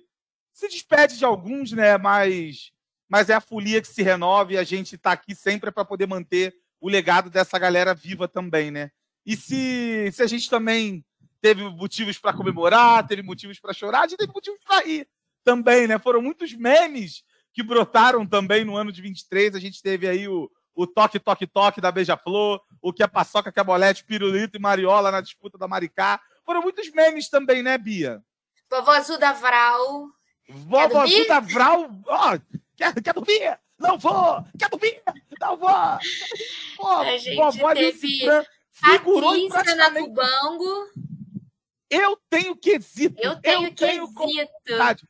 se 0.55 0.69
despede 0.69 1.17
de 1.17 1.25
alguns, 1.25 1.73
né? 1.73 1.97
Mas, 1.97 2.71
mas 3.09 3.29
é 3.29 3.33
a 3.33 3.41
folia 3.41 3.81
que 3.81 3.89
se 3.89 4.01
renova 4.01 4.53
e 4.53 4.57
a 4.57 4.63
gente 4.63 4.95
está 4.95 5.11
aqui 5.11 5.35
sempre 5.35 5.69
para 5.69 5.83
poder 5.83 6.07
manter 6.07 6.55
o 6.79 6.87
legado 6.87 7.29
dessa 7.29 7.59
galera 7.59 7.93
viva 7.93 8.25
também, 8.25 8.71
né? 8.71 8.89
E 9.25 9.35
se, 9.35 10.09
se 10.13 10.23
a 10.23 10.27
gente 10.27 10.49
também 10.49 11.03
teve 11.41 11.61
motivos 11.69 12.17
para 12.17 12.33
comemorar, 12.33 13.05
teve 13.05 13.21
motivos 13.21 13.59
para 13.59 13.73
chorar, 13.73 14.03
a 14.03 14.07
gente 14.07 14.17
teve 14.17 14.31
motivos 14.31 14.59
para 14.65 14.85
rir 14.85 15.07
também, 15.43 15.87
né? 15.87 15.99
Foram 15.99 16.21
muitos 16.21 16.53
memes 16.53 17.23
que 17.53 17.61
brotaram 17.61 18.25
também 18.25 18.63
no 18.63 18.77
ano 18.77 18.93
de 18.93 19.01
23. 19.01 19.55
A 19.55 19.59
gente 19.59 19.81
teve 19.81 20.07
aí 20.07 20.25
o, 20.25 20.49
o 20.73 20.87
toque, 20.87 21.19
toque, 21.19 21.45
toque 21.45 21.81
da 21.81 21.91
Beija-Flor, 21.91 22.61
o 22.81 22.93
que 22.93 23.03
é 23.03 23.07
paçoca, 23.07 23.51
que 23.51 23.59
é 23.59 23.63
bolete, 23.63 24.05
pirulito 24.05 24.55
e 24.55 24.61
mariola 24.61 25.11
na 25.11 25.19
disputa 25.19 25.57
da 25.57 25.67
Maricá. 25.67 26.21
Foram 26.45 26.61
muitos 26.61 26.89
memes 26.91 27.29
também, 27.29 27.61
né, 27.61 27.77
Bia? 27.77 28.23
Vovó 28.71 28.91
Azul 28.91 29.17
da 29.17 29.33
Vral. 29.33 30.07
Azul 31.01 31.27
da 31.27 31.39
Vral. 31.39 31.89
Ó, 32.07 32.37
quer, 32.75 32.93
quer 33.01 33.13
dormir? 33.13 33.59
Não 33.77 33.97
vou! 33.97 34.43
Quer 34.57 34.69
dormir? 34.69 35.01
Não 35.39 35.57
vou! 35.57 35.69
Pô, 36.77 36.87
A 36.87 37.17
gente 37.17 37.35
vovó 37.35 37.73
teve 37.73 37.89
Alice 37.89 38.19
Fran 38.25 38.45
figurou 38.71 39.49
Patrícia 39.49 39.75
na 39.75 39.91
Cubango. 39.91 40.89
Eu 41.89 42.19
tenho 42.29 42.55
quesito. 42.55 43.21
Eu 43.21 43.39
tenho 43.41 43.73
quesito. 43.73 44.13
vontade. 44.13 45.07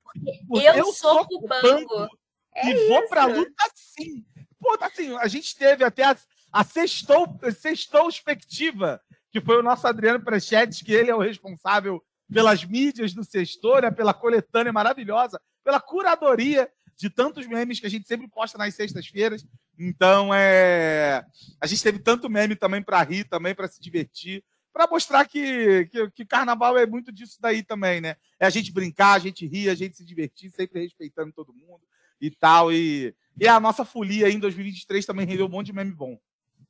Eu, 0.76 0.92
sou 0.94 1.26
Cubango. 1.26 2.10
É 2.54 2.70
e 2.70 2.88
vou 2.88 3.08
pra 3.08 3.30
isso. 3.30 3.40
luta 3.40 3.64
sim. 3.76 4.26
Pô, 4.60 4.78
tá 4.78 4.88
assim, 4.88 5.16
a 5.18 5.28
gente 5.28 5.56
teve 5.56 5.84
até 5.84 6.04
a, 6.04 6.18
a 6.52 6.64
sextou, 6.64 7.28
sextou-expectiva, 7.60 9.02
que 9.32 9.42
foi 9.42 9.60
o 9.60 9.64
nosso 9.64 9.86
Adriano 9.86 10.24
Prechetes, 10.24 10.82
que 10.82 10.94
ele 10.94 11.12
é 11.12 11.16
o 11.16 11.20
responsável 11.20 12.04
pelas 12.32 12.64
mídias 12.64 13.14
do 13.14 13.24
Sextor, 13.24 13.82
né, 13.82 13.92
pela 13.92 14.14
coletânea 14.14 14.74
maravilhosa, 14.74 15.40
pela 15.64 15.80
curadoria 15.80 16.70
de 16.98 17.10
tantos 17.10 17.46
memes 17.48 17.80
que 17.80 17.86
a 17.86 17.90
gente 17.90 18.08
sempre 18.08 18.28
posta 18.28 18.58
nas 18.58 18.74
sextas-feiras. 18.74 19.46
Então, 19.78 20.34
é, 20.34 21.26
a 21.60 21.68
gente 21.68 21.84
teve 21.84 22.00
tanto 22.00 22.30
meme 22.30 22.56
também 22.56 22.82
para 22.82 23.02
rir, 23.04 23.26
também 23.26 23.54
para 23.54 23.68
se 23.68 23.82
divertir, 23.82 24.44
para 24.72 24.88
mostrar 24.88 25.26
que, 25.26 25.86
que, 25.92 26.10
que 26.12 26.26
carnaval 26.26 26.78
é 26.78 26.86
muito 26.86 27.12
disso 27.12 27.38
daí 27.40 27.64
também, 27.64 28.02
né? 28.02 28.16
É 28.40 28.46
a 28.46 28.50
gente 28.50 28.72
brincar, 28.72 29.14
a 29.14 29.20
gente 29.20 29.46
rir, 29.46 29.70
a 29.70 29.76
gente 29.76 29.96
se 29.96 30.06
divertir, 30.06 30.50
sempre 30.52 30.82
respeitando 30.82 31.32
todo 31.34 31.54
mundo 31.54 31.82
e 32.20 32.32
tal. 32.32 32.72
E, 32.72 33.14
e 33.40 33.48
a 33.48 33.60
nossa 33.60 33.86
folia 33.86 34.30
em 34.30 34.40
2023 34.40 35.06
também 35.06 35.26
rendeu 35.26 35.46
um 35.46 35.50
monte 35.50 35.68
de 35.68 35.74
meme 35.74 35.92
bom. 35.92 36.18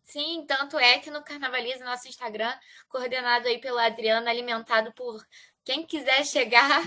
Sim, 0.05 0.45
tanto 0.47 0.77
é 0.77 1.00
que 1.00 1.09
no 1.09 1.24
Carnavaliza, 1.24 1.83
nosso 1.83 2.07
Instagram, 2.07 2.53
coordenado 2.88 3.47
aí 3.47 3.59
pela 3.59 3.85
Adriana, 3.85 4.29
alimentado 4.29 4.93
por 4.93 5.25
quem 5.63 5.85
quiser 5.85 6.24
chegar 6.24 6.83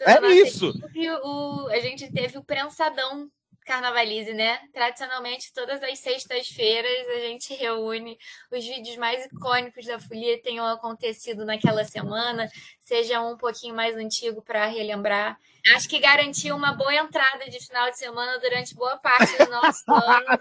É 0.00 0.20
isso. 0.32 0.70
equipe, 0.70 1.10
o, 1.10 1.68
a 1.68 1.78
gente 1.78 2.12
teve 2.12 2.36
o 2.36 2.44
prensadão 2.44 3.30
Carnavalize, 3.66 4.32
né? 4.32 4.60
Tradicionalmente, 4.72 5.52
todas 5.52 5.82
as 5.82 5.98
sextas-feiras, 5.98 7.08
a 7.16 7.20
gente 7.26 7.52
reúne 7.52 8.16
os 8.50 8.64
vídeos 8.64 8.96
mais 8.96 9.26
icônicos 9.26 9.84
da 9.84 9.98
folia 9.98 10.36
que 10.36 10.44
tenham 10.44 10.64
acontecido 10.64 11.44
naquela 11.44 11.84
semana, 11.84 12.48
seja 12.78 13.20
um 13.20 13.36
pouquinho 13.36 13.74
mais 13.74 13.96
antigo 13.96 14.40
para 14.40 14.66
relembrar. 14.66 15.36
Acho 15.74 15.88
que 15.88 15.98
garantiu 15.98 16.54
uma 16.54 16.74
boa 16.74 16.94
entrada 16.94 17.50
de 17.50 17.58
final 17.58 17.90
de 17.90 17.98
semana 17.98 18.38
durante 18.38 18.72
boa 18.72 18.98
parte 18.98 19.36
do 19.36 19.50
nosso 19.50 19.82
ano. 19.92 20.38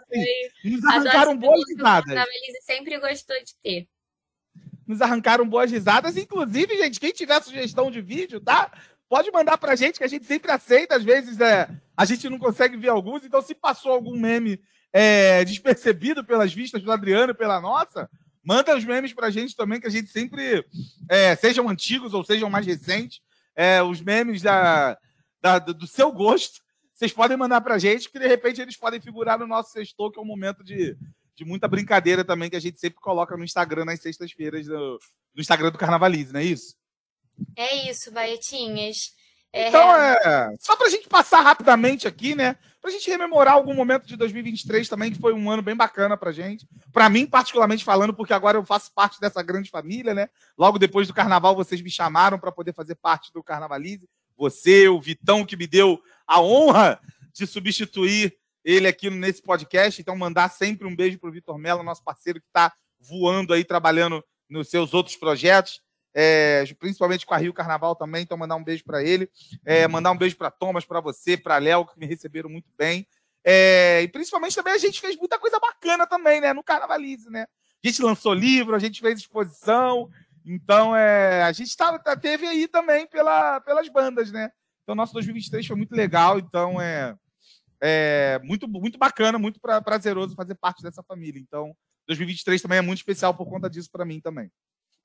Nos 0.64 0.86
arrancaram 0.86 1.36
boas 1.36 1.68
risadas. 1.68 2.06
Carnavalize 2.06 2.62
sempre 2.62 3.00
gostou 3.00 3.36
de 3.44 3.56
ter. 3.56 3.88
Nos 4.88 5.02
arrancaram 5.02 5.50
boas 5.50 5.72
risadas. 5.72 6.16
Inclusive, 6.16 6.78
gente, 6.78 7.00
quem 7.00 7.12
tiver 7.12 7.42
sugestão 7.42 7.90
de 7.90 8.02
vídeo, 8.02 8.40
tá? 8.40 8.72
Pode 9.10 9.32
mandar 9.32 9.58
pra 9.58 9.76
gente, 9.76 9.98
que 10.00 10.04
a 10.04 10.08
gente 10.08 10.26
sempre 10.26 10.52
aceita. 10.52 10.96
Às 10.96 11.04
vezes 11.04 11.40
é, 11.40 11.70
a 11.96 12.06
gente 12.06 12.30
não 12.30 12.40
consegue 12.40 12.76
ver 12.78 12.90
alguns. 12.90 13.24
Então, 13.24 13.42
se 13.42 13.54
passou 13.54 13.92
algum 13.92 14.18
meme 14.20 14.60
é, 14.92 15.44
despercebido 15.46 16.24
pelas 16.24 16.54
vistas 16.54 16.82
do 16.82 16.92
Adriano 16.92 17.36
pela 17.36 17.60
nossa, 17.62 18.10
manda 18.44 18.76
os 18.76 18.84
memes 18.86 19.14
pra 19.14 19.30
gente 19.30 19.56
também, 19.56 19.80
que 19.80 19.88
a 19.88 19.92
gente 19.92 20.10
sempre, 20.10 20.66
é, 21.10 21.36
sejam 21.36 21.68
antigos 21.70 22.14
ou 22.14 22.24
sejam 22.24 22.50
mais 22.50 22.66
recentes, 22.66 23.20
é, 23.56 23.82
os 23.84 24.02
memes 24.02 24.42
da, 24.42 24.98
da- 25.42 25.60
do 25.60 25.86
seu 25.88 26.12
gosto, 26.12 26.62
vocês 26.94 27.12
podem 27.12 27.36
mandar 27.36 27.60
pra 27.62 27.78
gente, 27.78 28.10
que 28.10 28.18
de 28.20 28.28
repente 28.28 28.62
eles 28.62 28.78
podem 28.78 29.02
figurar 29.02 29.38
no 29.38 29.46
nosso 29.48 29.72
sextou, 29.72 30.10
que 30.12 30.18
é 30.20 30.22
um 30.22 30.26
momento 30.26 30.64
de, 30.64 30.96
de 31.36 31.44
muita 31.44 31.68
brincadeira 31.68 32.24
também, 32.24 32.50
que 32.50 32.56
a 32.56 32.62
gente 32.62 32.80
sempre 32.80 33.00
coloca 33.02 33.36
no 33.36 33.44
Instagram 33.44 33.84
nas 33.86 34.00
sextas-feiras, 34.02 34.66
no, 34.68 34.94
no 35.36 35.42
Instagram 35.42 35.72
do 35.72 35.78
Carnavalize, 35.78 36.32
não 36.32 36.40
é 36.40 36.44
isso? 36.46 36.76
É 37.56 37.90
isso, 37.90 38.12
Baetinhas. 38.12 39.14
É, 39.52 39.70
Então, 39.70 39.96
é, 39.96 40.56
só 40.60 40.76
pra 40.76 40.90
gente 40.90 41.08
passar 41.08 41.42
rapidamente 41.42 42.08
aqui, 42.08 42.36
né? 42.36 42.58
para 42.86 42.92
a 42.92 42.94
gente 42.94 43.10
rememorar 43.10 43.56
algum 43.56 43.74
momento 43.74 44.06
de 44.06 44.16
2023 44.16 44.88
também, 44.88 45.12
que 45.12 45.20
foi 45.20 45.34
um 45.34 45.50
ano 45.50 45.64
bem 45.64 45.76
bacana 45.76 46.16
para 46.16 46.32
gente. 46.32 46.68
Para 46.94 47.10
mim, 47.10 47.26
particularmente 47.26 47.84
falando, 47.84 48.14
porque 48.14 48.32
agora 48.32 48.60
eu 48.60 48.64
faço 48.64 48.94
parte 48.94 49.20
dessa 49.20 49.42
grande 49.42 49.72
família, 49.72 50.14
né? 50.14 50.30
Logo 50.56 50.78
depois 50.78 51.08
do 51.08 51.14
carnaval, 51.14 51.56
vocês 51.56 51.82
me 51.82 51.90
chamaram 51.90 52.38
para 52.38 52.52
poder 52.52 52.76
fazer 52.76 52.94
parte 52.94 53.34
do 53.34 53.42
Carnavalize. 53.42 54.08
Você, 54.38 54.88
o 54.88 55.02
Vitão, 55.02 55.44
que 55.44 55.58
me 55.58 55.66
deu 55.66 56.00
a 56.28 56.40
honra 56.40 57.00
de 57.34 57.48
substituir 57.48 58.38
ele 58.64 58.88
aqui 58.88 59.10
nesse 59.10 59.42
podcast. 59.42 60.00
Então, 60.00 60.16
mandar 60.16 60.50
sempre 60.50 60.88
um 60.88 60.96
beijo 60.96 61.18
para 61.18 61.30
o 61.30 61.34
Vitor 61.34 61.58
Mello, 61.58 61.82
nosso 61.82 62.04
parceiro 62.04 62.40
que 62.40 62.46
está 62.46 62.72
voando 63.00 63.52
aí, 63.52 63.66
trabalhando 63.66 64.24
nos 64.48 64.70
seus 64.70 64.94
outros 64.94 65.16
projetos 65.16 65.82
é, 66.18 66.64
principalmente 66.80 67.26
com 67.26 67.34
a 67.34 67.38
Rio 67.38 67.54
Carnaval 67.54 67.94
também, 67.94 68.24
então 68.24 68.38
mandar 68.38 68.56
um 68.56 68.64
beijo 68.64 68.86
para 68.86 69.04
ele, 69.04 69.30
é, 69.66 69.86
mandar 69.86 70.12
um 70.12 70.18
beijo 70.18 70.38
para 70.38 70.50
Thomas, 70.50 70.86
para 70.86 71.02
você, 71.02 71.36
para 71.36 71.58
Léo, 71.58 71.86
que 71.86 72.00
me 72.00 72.06
receberam 72.06 72.50
muito 72.50 72.72
bem. 72.78 73.06
É, 73.44 74.02
e 74.02 74.08
principalmente 74.08 74.56
também 74.56 74.74
a 74.74 74.78
gente 74.78 75.02
fez 75.02 75.18
muita 75.18 75.38
coisa 75.38 75.60
bacana 75.60 76.08
também, 76.08 76.40
né? 76.40 76.54
No 76.54 76.64
Carnavalize, 76.64 77.30
né? 77.30 77.46
A 77.84 77.88
gente 77.88 78.02
lançou 78.02 78.34
livro, 78.34 78.76
a 78.76 78.80
gente 78.80 79.02
fez 79.02 79.20
exposição, 79.20 80.10
então 80.46 80.96
é, 80.96 81.44
a 81.44 81.52
gente 81.52 81.76
tá, 81.76 82.00
tá, 82.00 82.16
teve 82.16 82.48
aí 82.48 82.66
também 82.68 83.06
pela, 83.06 83.60
pelas 83.60 83.90
bandas, 83.90 84.32
né? 84.32 84.50
Então 84.84 84.96
nosso 84.96 85.14
2023 85.14 85.68
foi 85.68 85.76
muito 85.76 85.94
legal, 85.94 86.40
então 86.40 86.82
é, 86.82 87.14
é 87.82 88.40
muito, 88.42 88.70
muito 88.70 88.98
bacana, 88.98 89.38
muito 89.38 89.60
pra, 89.60 89.82
prazeroso 89.82 90.34
fazer 90.34 90.56
parte 90.56 90.82
dessa 90.82 91.04
família. 91.04 91.40
Então 91.40 91.76
2023 92.08 92.62
também 92.62 92.78
é 92.78 92.82
muito 92.82 93.00
especial 93.00 93.34
por 93.34 93.48
conta 93.48 93.70
disso 93.70 93.92
para 93.92 94.06
mim 94.06 94.22
também. 94.22 94.50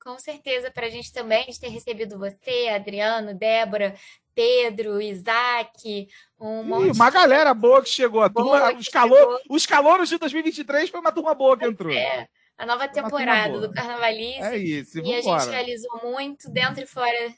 Com 0.03 0.17
certeza, 0.17 0.71
para 0.71 0.87
a 0.87 0.89
gente 0.89 1.13
também, 1.13 1.45
de 1.45 1.59
ter 1.59 1.67
recebido 1.69 2.17
você, 2.17 2.69
Adriano, 2.73 3.35
Débora, 3.35 3.95
Pedro, 4.33 4.99
Isaac, 4.99 6.07
um 6.39 6.63
monte 6.63 6.87
Ih, 6.87 6.91
uma 6.91 7.11
galera 7.11 7.53
boa 7.53 7.83
que 7.83 7.89
chegou. 7.89 8.23
A 8.23 8.29
turma, 8.29 8.73
os, 8.73 8.87
calor, 8.87 9.39
os 9.47 9.65
calouros 9.67 10.09
de 10.09 10.17
2023 10.17 10.89
foi 10.89 10.99
uma 10.99 11.11
turma 11.11 11.35
boa 11.35 11.55
que 11.55 11.65
entrou. 11.65 11.93
É, 11.93 12.27
a 12.57 12.65
nova 12.65 12.87
temporada 12.87 13.59
do 13.59 13.71
Carnavalize. 13.71 14.41
É 14.41 14.57
isso, 14.57 14.99
e, 14.99 15.07
e 15.07 15.15
a 15.15 15.21
gente 15.21 15.49
realizou 15.49 16.01
muito 16.03 16.49
dentro 16.49 16.83
e 16.83 16.87
fora 16.87 17.33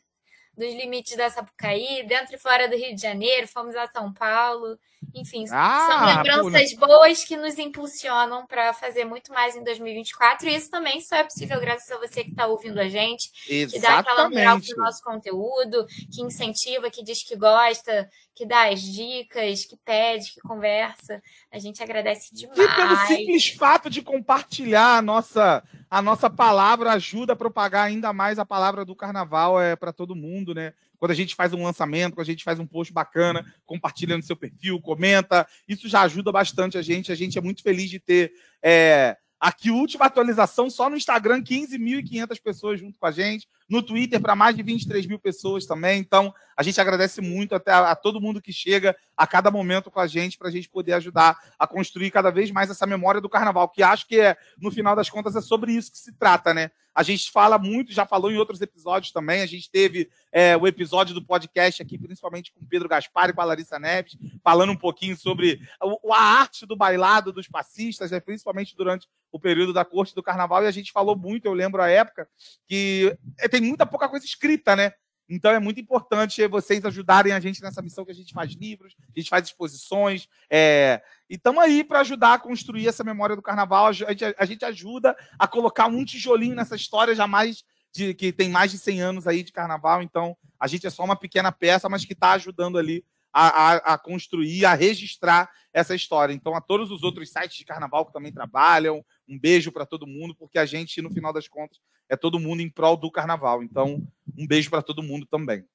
dos 0.58 0.74
limites 0.74 1.18
da 1.18 1.30
Sapucaí, 1.30 2.06
dentro 2.08 2.36
e 2.36 2.40
fora 2.40 2.68
do 2.68 2.76
Rio 2.76 2.96
de 2.96 3.02
Janeiro, 3.02 3.48
fomos 3.48 3.76
a 3.76 3.88
São 3.88 4.14
Paulo. 4.14 4.78
Enfim, 5.14 5.46
ah, 5.52 5.88
são 5.90 6.06
lembranças 6.06 6.74
pô, 6.74 6.88
boas 6.88 7.24
que 7.24 7.36
nos 7.36 7.58
impulsionam 7.58 8.46
para 8.46 8.74
fazer 8.74 9.06
muito 9.06 9.32
mais 9.32 9.56
em 9.56 9.64
2024. 9.64 10.48
E 10.48 10.56
isso 10.56 10.70
também 10.70 11.02
só 11.02 11.18
é 11.18 11.24
possível 11.24 11.60
graças 11.60 11.92
a 11.92 11.98
você 11.98 12.24
que 12.24 12.32
está 12.32 12.48
ouvindo 12.48 12.80
a 12.80 12.88
gente, 12.88 13.30
Exatamente. 13.48 13.74
que 13.74 13.80
dá 13.80 14.00
aquela 14.00 14.30
moral 14.30 14.60
pro 14.60 14.78
nosso 14.78 15.04
conteúdo, 15.04 15.86
que 16.12 16.22
incentiva, 16.22 16.90
que 16.90 17.04
diz 17.04 17.24
que 17.24 17.36
gosta, 17.36 18.10
que 18.34 18.46
dá 18.46 18.70
as 18.70 18.82
dicas, 18.82 19.66
que 19.66 19.78
pede, 19.78 20.34
que 20.34 20.42
conversa. 20.42 21.22
A 21.52 21.60
gente 21.60 21.84
agradece 21.84 22.34
demais. 22.34 22.60
E 22.60 22.76
pelo 22.76 22.96
simples 23.08 23.50
fato 23.50 23.90
de 23.90 24.02
compartilhar 24.02 24.98
a 24.98 25.02
nossa, 25.02 25.64
a 25.94 26.02
nossa 26.02 26.28
palavra 26.28 26.92
ajuda 26.94 27.34
a 27.34 27.36
propagar 27.36 27.86
ainda 27.86 28.12
mais 28.12 28.40
a 28.40 28.46
palavra 28.46 28.84
do 28.84 28.96
carnaval 28.96 29.62
é, 29.62 29.76
para 29.76 29.94
todo 29.94 30.16
mundo, 30.16 30.52
né? 30.52 30.74
Quando 30.98 31.12
a 31.12 31.14
gente 31.14 31.36
faz 31.36 31.54
um 31.54 31.64
lançamento, 31.64 32.16
quando 32.16 32.28
a 32.28 32.32
gente 32.32 32.44
faz 32.44 32.60
um 32.60 32.66
post 32.66 32.92
bacana, 32.92 33.46
compartilha 33.64 34.18
no 34.18 34.24
seu 34.24 34.36
perfil, 34.36 34.82
comenta, 34.82 35.46
isso 35.68 35.88
já 35.88 36.02
ajuda 36.02 36.32
bastante 36.32 36.80
a 36.80 36.82
gente. 36.82 37.12
A 37.12 37.16
gente 37.16 37.38
é 37.38 37.42
muito 37.42 37.62
feliz 37.62 37.92
de 37.92 38.00
ter 38.00 38.34
é, 38.64 39.16
Aqui, 39.44 39.70
última 39.70 40.06
atualização, 40.06 40.70
só 40.70 40.90
no 40.90 40.96
Instagram, 40.96 41.44
15.500 41.44 42.42
pessoas 42.42 42.80
junto 42.80 42.98
com 42.98 43.06
a 43.06 43.12
gente. 43.12 43.46
No 43.68 43.84
Twitter, 43.84 44.22
para 44.22 44.38
mais 44.38 44.56
de 44.56 44.64
23 44.64 45.06
mil 45.06 45.20
pessoas 45.20 45.66
também. 45.66 46.00
Então, 46.00 46.34
a 46.56 46.64
gente 46.64 46.80
agradece 46.80 47.22
muito 47.22 47.56
até 47.56 47.72
a, 47.72 47.92
a 47.92 47.96
todo 47.96 48.22
mundo 48.22 48.42
que 48.42 48.54
chega 48.54 48.96
a 49.16 49.28
cada 49.28 49.52
momento 49.52 49.92
com 49.92 50.00
a 50.00 50.08
gente, 50.08 50.38
para 50.38 50.48
a 50.48 50.52
gente 50.52 50.70
poder 50.70 50.94
ajudar 50.94 51.38
a 51.58 51.68
construir 51.68 52.12
cada 52.12 52.32
vez 52.32 52.52
mais 52.52 52.70
essa 52.70 52.86
memória 52.86 53.22
do 53.22 53.30
carnaval, 53.30 53.70
que 53.70 53.84
acho 53.84 54.08
que, 54.08 54.20
é, 54.20 54.38
no 54.58 54.72
final 54.72 54.96
das 54.96 55.10
contas, 55.10 55.36
é 55.36 55.42
sobre 55.42 55.72
isso 55.72 55.92
que 55.92 55.98
se 55.98 56.14
trata, 56.14 56.54
né? 56.54 56.72
A 56.96 57.02
gente 57.02 57.32
fala 57.32 57.58
muito, 57.58 57.92
já 57.92 58.06
falou 58.06 58.32
em 58.32 58.38
outros 58.38 58.62
episódios 58.62 59.12
também. 59.12 59.42
A 59.42 59.48
gente 59.48 59.70
teve 59.70 60.10
é, 60.32 60.56
o 60.56 60.68
episódio 60.68 61.16
do 61.16 61.26
podcast 61.26 61.82
aqui, 61.82 61.98
principalmente 61.98 62.54
com 62.54 62.64
o 62.64 62.68
Pedro 62.68 62.88
Gaspar 62.88 63.30
e 63.30 63.34
com 63.34 63.42
a 63.42 63.46
Larissa 63.46 63.80
Neves, 63.80 64.16
falando 64.44 64.72
um 64.72 64.78
pouquinho 64.78 65.18
sobre 65.18 65.60
a, 65.82 66.16
arte 66.16 66.66
do 66.68 66.76
bailado 66.76 67.34
dos 67.34 67.48
passistas, 67.48 68.12
né, 68.12 68.20
principalmente 68.20 68.76
durante 68.76 69.08
o 69.32 69.40
período 69.40 69.74
da 69.74 69.84
corte 69.84 70.14
do 70.14 70.22
carnaval. 70.22 70.64
E 70.64 70.68
a 70.68 70.72
gente 70.72 70.92
falou 70.92 71.16
muito, 71.16 71.46
eu 71.46 71.54
lembro 71.54 71.82
a 71.82 71.90
época, 71.90 72.28
que 72.68 73.18
é, 73.40 73.48
tem 73.48 73.62
muita 73.62 73.88
pouca 73.88 74.08
coisa 74.08 74.26
escrita, 74.26 74.76
né? 74.76 74.94
Então 75.30 75.52
é 75.52 75.60
muito 75.60 75.80
importante 75.80 76.46
vocês 76.48 76.84
ajudarem 76.86 77.32
a 77.32 77.40
gente 77.40 77.62
nessa 77.62 77.82
missão 77.82 78.06
que 78.06 78.12
a 78.12 78.16
gente 78.16 78.34
faz 78.34 78.54
livros, 78.54 78.96
a 79.16 79.20
gente 79.20 79.30
faz 79.30 79.48
exposições. 79.48 80.28
É... 80.50 81.02
E 81.30 81.36
estamos 81.36 81.64
aí 81.64 81.84
para 81.84 82.02
ajudar 82.02 82.34
a 82.34 82.40
construir 82.40 82.88
essa 82.88 83.04
memória 83.04 83.36
do 83.36 83.42
carnaval. 83.42 83.88
A 83.88 83.92
gente, 83.94 84.24
a 84.38 84.46
gente, 84.46 84.66
ajuda 84.66 85.16
a 85.40 85.48
colocar 85.48 85.88
um 85.88 86.04
tijolinho 86.04 86.56
nessa 86.56 86.76
história 86.76 87.16
jamais 87.16 87.64
de, 87.94 88.14
que 88.14 88.32
tem 88.32 88.50
mais 88.50 88.72
de 88.72 88.78
100 88.78 89.02
anos 89.02 89.28
aí 89.28 89.44
de 89.44 89.52
carnaval. 89.52 90.02
Então 90.02 90.36
a 90.60 90.68
gente 90.68 90.86
é 90.86 90.90
só 90.90 91.04
uma 91.04 91.16
pequena 91.16 91.52
peça, 91.52 91.90
mas 91.90 92.06
que 92.06 92.14
está 92.14 92.34
ajudando 92.34 92.78
ali 92.78 93.04
a, 93.34 93.48
a, 93.48 93.76
a, 93.94 93.98
construir, 93.98 94.64
a 94.64 94.76
registrar 94.76 95.50
essa 95.74 95.96
história. 95.96 96.34
Então, 96.34 96.56
a 96.56 96.62
todos 96.62 96.92
os 96.92 97.02
outros 97.02 97.32
sites 97.32 97.58
de 97.58 97.66
carnaval 97.66 98.06
que 98.06 98.14
também 98.14 98.32
trabalham, 98.32 99.04
um 99.28 99.40
beijo 99.40 99.72
para 99.72 99.86
todo 99.86 100.08
mundo, 100.08 100.36
porque 100.36 100.58
a 100.58 100.66
gente, 100.66 101.02
no 101.02 101.12
final 101.12 101.34
das 101.34 101.48
contas, 101.48 101.80
é 102.10 102.16
todo 102.16 102.40
mundo 102.40 102.62
em 102.62 102.70
prol 102.70 102.98
do 102.98 103.12
carnaval. 103.12 103.64
Então, 103.64 104.06
um 104.38 104.48
beijo 104.48 104.70
para 104.70 104.82
todo 104.82 105.04
mundo 105.04 105.26
também. 105.26 105.66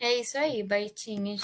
É 0.00 0.14
isso 0.14 0.36
aí, 0.36 0.62
Baitinhas. 0.62 1.40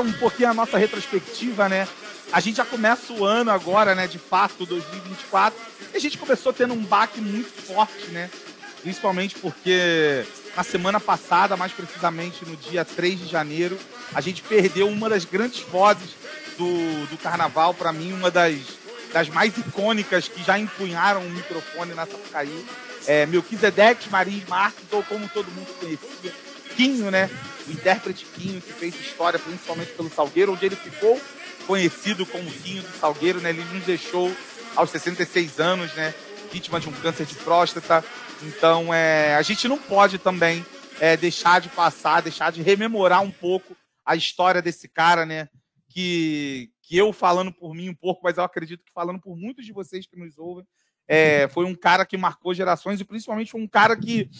Um 0.00 0.12
pouquinho 0.12 0.50
a 0.50 0.54
nossa 0.54 0.78
retrospectiva, 0.78 1.68
né? 1.68 1.86
A 2.32 2.40
gente 2.40 2.56
já 2.56 2.64
começa 2.64 3.12
o 3.12 3.24
ano 3.24 3.50
agora, 3.50 3.94
né? 3.94 4.06
De 4.06 4.18
fato, 4.18 4.64
2024. 4.64 5.58
E 5.92 5.96
a 5.96 6.00
gente 6.00 6.16
começou 6.16 6.52
tendo 6.52 6.74
um 6.74 6.82
baque 6.82 7.20
muito 7.20 7.50
forte, 7.62 8.06
né? 8.08 8.30
Principalmente 8.82 9.34
porque 9.36 10.24
na 10.56 10.62
semana 10.62 11.00
passada, 11.00 11.56
mais 11.56 11.72
precisamente 11.72 12.44
no 12.44 12.56
dia 12.56 12.84
3 12.84 13.18
de 13.20 13.26
janeiro, 13.26 13.78
a 14.14 14.20
gente 14.20 14.42
perdeu 14.42 14.88
uma 14.88 15.08
das 15.08 15.24
grandes 15.24 15.60
vozes 15.60 16.10
do, 16.56 17.06
do 17.06 17.18
carnaval, 17.18 17.74
para 17.74 17.92
mim, 17.92 18.12
uma 18.12 18.30
das, 18.30 18.56
das 19.12 19.28
mais 19.28 19.56
icônicas 19.56 20.28
que 20.28 20.42
já 20.42 20.58
empunharam 20.58 21.22
um 21.22 21.30
microfone 21.30 21.94
na 21.94 22.06
Sapucaí. 22.06 22.66
É, 23.06 23.24
Melquisedeque 23.26 24.10
Marins 24.10 24.46
Marques, 24.46 24.84
ou 24.92 25.02
como 25.02 25.26
todo 25.28 25.50
mundo 25.50 25.68
conhecia, 25.80 26.32
Quinho, 26.80 27.10
né? 27.10 27.28
O 27.68 27.72
intérprete 27.72 28.24
Quinho, 28.24 28.58
que 28.58 28.72
fez 28.72 28.98
história 28.98 29.38
principalmente 29.38 29.92
pelo 29.92 30.08
Salgueiro, 30.08 30.54
onde 30.54 30.64
ele 30.64 30.76
ficou 30.76 31.20
conhecido 31.66 32.24
como 32.24 32.50
Quinho 32.50 32.82
do 32.82 32.88
Salgueiro, 32.98 33.38
né? 33.38 33.50
Ele 33.50 33.62
nos 33.64 33.84
deixou 33.84 34.34
aos 34.74 34.88
66 34.88 35.60
anos, 35.60 35.94
né? 35.94 36.14
Vítima 36.50 36.80
de 36.80 36.88
um 36.88 36.92
câncer 36.92 37.26
de 37.26 37.34
próstata. 37.34 38.02
Então, 38.42 38.94
é, 38.94 39.34
a 39.34 39.42
gente 39.42 39.68
não 39.68 39.76
pode 39.76 40.16
também 40.16 40.64
é, 40.98 41.18
deixar 41.18 41.60
de 41.60 41.68
passar, 41.68 42.22
deixar 42.22 42.50
de 42.50 42.62
rememorar 42.62 43.20
um 43.20 43.30
pouco 43.30 43.76
a 44.02 44.16
história 44.16 44.62
desse 44.62 44.88
cara, 44.88 45.26
né? 45.26 45.50
Que, 45.90 46.70
que 46.80 46.96
eu 46.96 47.12
falando 47.12 47.52
por 47.52 47.74
mim 47.74 47.90
um 47.90 47.94
pouco, 47.94 48.22
mas 48.24 48.38
eu 48.38 48.44
acredito 48.44 48.82
que 48.82 48.92
falando 48.92 49.20
por 49.20 49.36
muitos 49.36 49.66
de 49.66 49.72
vocês 49.74 50.06
que 50.06 50.18
nos 50.18 50.38
ouvem, 50.38 50.64
é, 51.06 51.46
foi 51.48 51.66
um 51.66 51.74
cara 51.74 52.06
que 52.06 52.16
marcou 52.16 52.54
gerações 52.54 53.00
e 53.00 53.04
principalmente 53.04 53.54
um 53.54 53.68
cara 53.68 53.94
que 53.94 54.30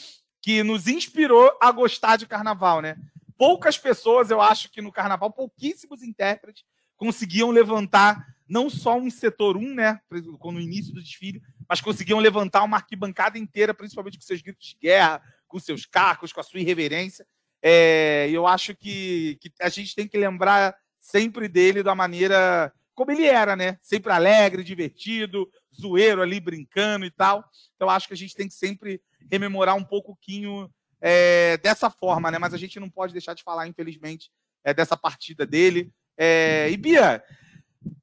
que 0.43 0.63
nos 0.63 0.87
inspirou 0.87 1.51
a 1.61 1.71
gostar 1.71 2.17
de 2.17 2.27
carnaval, 2.27 2.81
né? 2.81 2.97
Poucas 3.37 3.79
pessoas, 3.79 4.31
eu 4.31 4.41
acho 4.41 4.71
que 4.71 4.83
no 4.83 4.93
carnaval, 4.93 5.31
pouquíssimos 5.31 6.03
intérpretes 6.03 6.65
conseguiam 6.97 7.51
levantar 7.51 8.27
não 8.47 8.69
só 8.69 8.99
um 8.99 9.09
setor 9.11 9.57
1, 9.57 9.61
um, 9.61 9.75
né, 9.75 10.01
no 10.11 10.61
início 10.61 10.93
do 10.93 11.01
desfile, 11.01 11.41
mas 11.69 11.81
conseguiam 11.81 12.19
levantar 12.19 12.65
uma 12.65 12.79
arquibancada 12.79 13.39
inteira, 13.39 13.73
principalmente 13.73 14.19
com 14.19 14.25
seus 14.25 14.43
gritos 14.43 14.67
de 14.69 14.77
guerra, 14.81 15.23
com 15.47 15.59
seus 15.59 15.87
cacos, 15.87 16.33
com 16.33 16.41
a 16.41 16.43
sua 16.43 16.61
irreverência. 16.61 17.25
É, 17.63 18.29
eu 18.31 18.47
acho 18.47 18.75
que, 18.75 19.39
que 19.41 19.53
a 19.61 19.69
gente 19.69 19.95
tem 19.95 20.09
que 20.09 20.19
lembrar 20.19 20.77
sempre 21.01 21.49
dele 21.49 21.83
da 21.83 21.95
maneira 21.95 22.73
como 22.93 23.13
ele 23.13 23.25
era, 23.25 23.57
né? 23.57 23.79
Sempre 23.81 24.13
alegre, 24.13 24.63
divertido, 24.63 25.51
zoeiro 25.75 26.21
ali, 26.21 26.39
brincando 26.39 27.07
e 27.07 27.11
tal. 27.11 27.45
Então 27.75 27.89
acho 27.89 28.07
que 28.07 28.15
a 28.15 28.17
gente 28.17 28.35
tem 28.35 28.47
que 28.47 28.55
sempre 28.55 29.01
rememorar 29.31 29.77
um 29.77 29.85
pouquinho 29.85 30.71
é, 31.01 31.57
dessa 31.59 31.91
forma, 31.91 32.31
né? 32.31 32.39
Mas 32.39 32.55
a 32.55 32.59
gente 32.59 32.79
não 32.79 32.89
pode 32.89 33.13
deixar 33.13 33.35
de 33.35 33.43
falar, 33.43 33.67
infelizmente, 33.67 34.31
é, 34.63 34.73
dessa 34.73 34.97
partida 34.97 35.47
dele. 35.47 35.93
É, 36.17 36.71
e 36.71 36.77
Bia, 36.77 37.23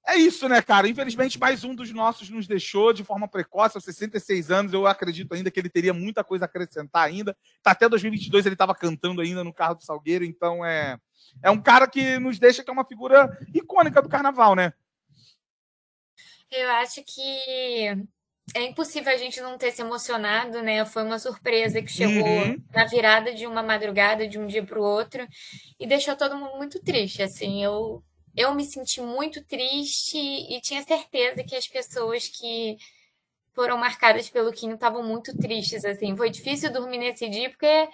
é 0.07 0.15
isso, 0.15 0.49
né, 0.49 0.61
cara? 0.61 0.87
Infelizmente, 0.87 1.37
mais 1.37 1.63
um 1.63 1.75
dos 1.75 1.91
nossos 1.91 2.29
nos 2.29 2.47
deixou 2.47 2.91
de 2.91 3.03
forma 3.03 3.27
precoce, 3.27 3.77
aos 3.77 3.83
66 3.83 4.49
anos. 4.49 4.73
Eu 4.73 4.87
acredito 4.87 5.33
ainda 5.33 5.51
que 5.51 5.59
ele 5.59 5.69
teria 5.69 5.93
muita 5.93 6.23
coisa 6.23 6.45
a 6.45 6.47
acrescentar 6.47 7.05
ainda. 7.05 7.37
Tá 7.61 7.71
até 7.71 7.87
2022 7.87 8.45
ele 8.45 8.55
estava 8.55 8.73
cantando 8.73 9.21
ainda 9.21 9.43
no 9.43 9.53
carro 9.53 9.75
do 9.75 9.83
Salgueiro, 9.83 10.25
então 10.25 10.65
é 10.65 10.97
é 11.43 11.51
um 11.51 11.61
cara 11.61 11.87
que 11.87 12.17
nos 12.19 12.39
deixa 12.39 12.63
que 12.63 12.69
é 12.69 12.73
uma 12.73 12.85
figura 12.85 13.37
icônica 13.53 14.01
do 14.01 14.09
carnaval, 14.09 14.55
né? 14.55 14.73
Eu 16.49 16.69
acho 16.71 17.03
que 17.03 18.07
é 18.55 18.63
impossível 18.63 19.11
a 19.11 19.17
gente 19.17 19.41
não 19.41 19.57
ter 19.57 19.71
se 19.71 19.81
emocionado, 19.81 20.61
né? 20.61 20.85
Foi 20.85 21.03
uma 21.03 21.19
surpresa 21.19 21.81
que 21.81 21.91
chegou 21.91 22.27
uhum. 22.27 22.61
na 22.73 22.85
virada 22.85 23.33
de 23.33 23.45
uma 23.45 23.61
madrugada, 23.61 24.27
de 24.27 24.39
um 24.39 24.47
dia 24.47 24.63
para 24.63 24.79
o 24.79 24.83
outro, 24.83 25.27
e 25.79 25.85
deixou 25.85 26.15
todo 26.15 26.37
mundo 26.37 26.55
muito 26.57 26.81
triste. 26.81 27.21
Assim, 27.21 27.63
eu, 27.63 28.03
eu 28.35 28.53
me 28.55 28.63
senti 28.63 29.01
muito 29.01 29.43
triste 29.43 30.17
e 30.17 30.61
tinha 30.61 30.81
certeza 30.83 31.43
que 31.43 31.55
as 31.55 31.67
pessoas 31.67 32.27
que 32.27 32.77
foram 33.53 33.77
marcadas 33.77 34.29
pelo 34.29 34.53
Quinho 34.53 34.75
estavam 34.75 35.03
muito 35.03 35.35
tristes. 35.37 35.83
Assim, 35.83 36.15
foi 36.15 36.29
difícil 36.29 36.71
dormir 36.71 36.99
nesse 36.99 37.27
dia 37.27 37.49
porque 37.49 37.89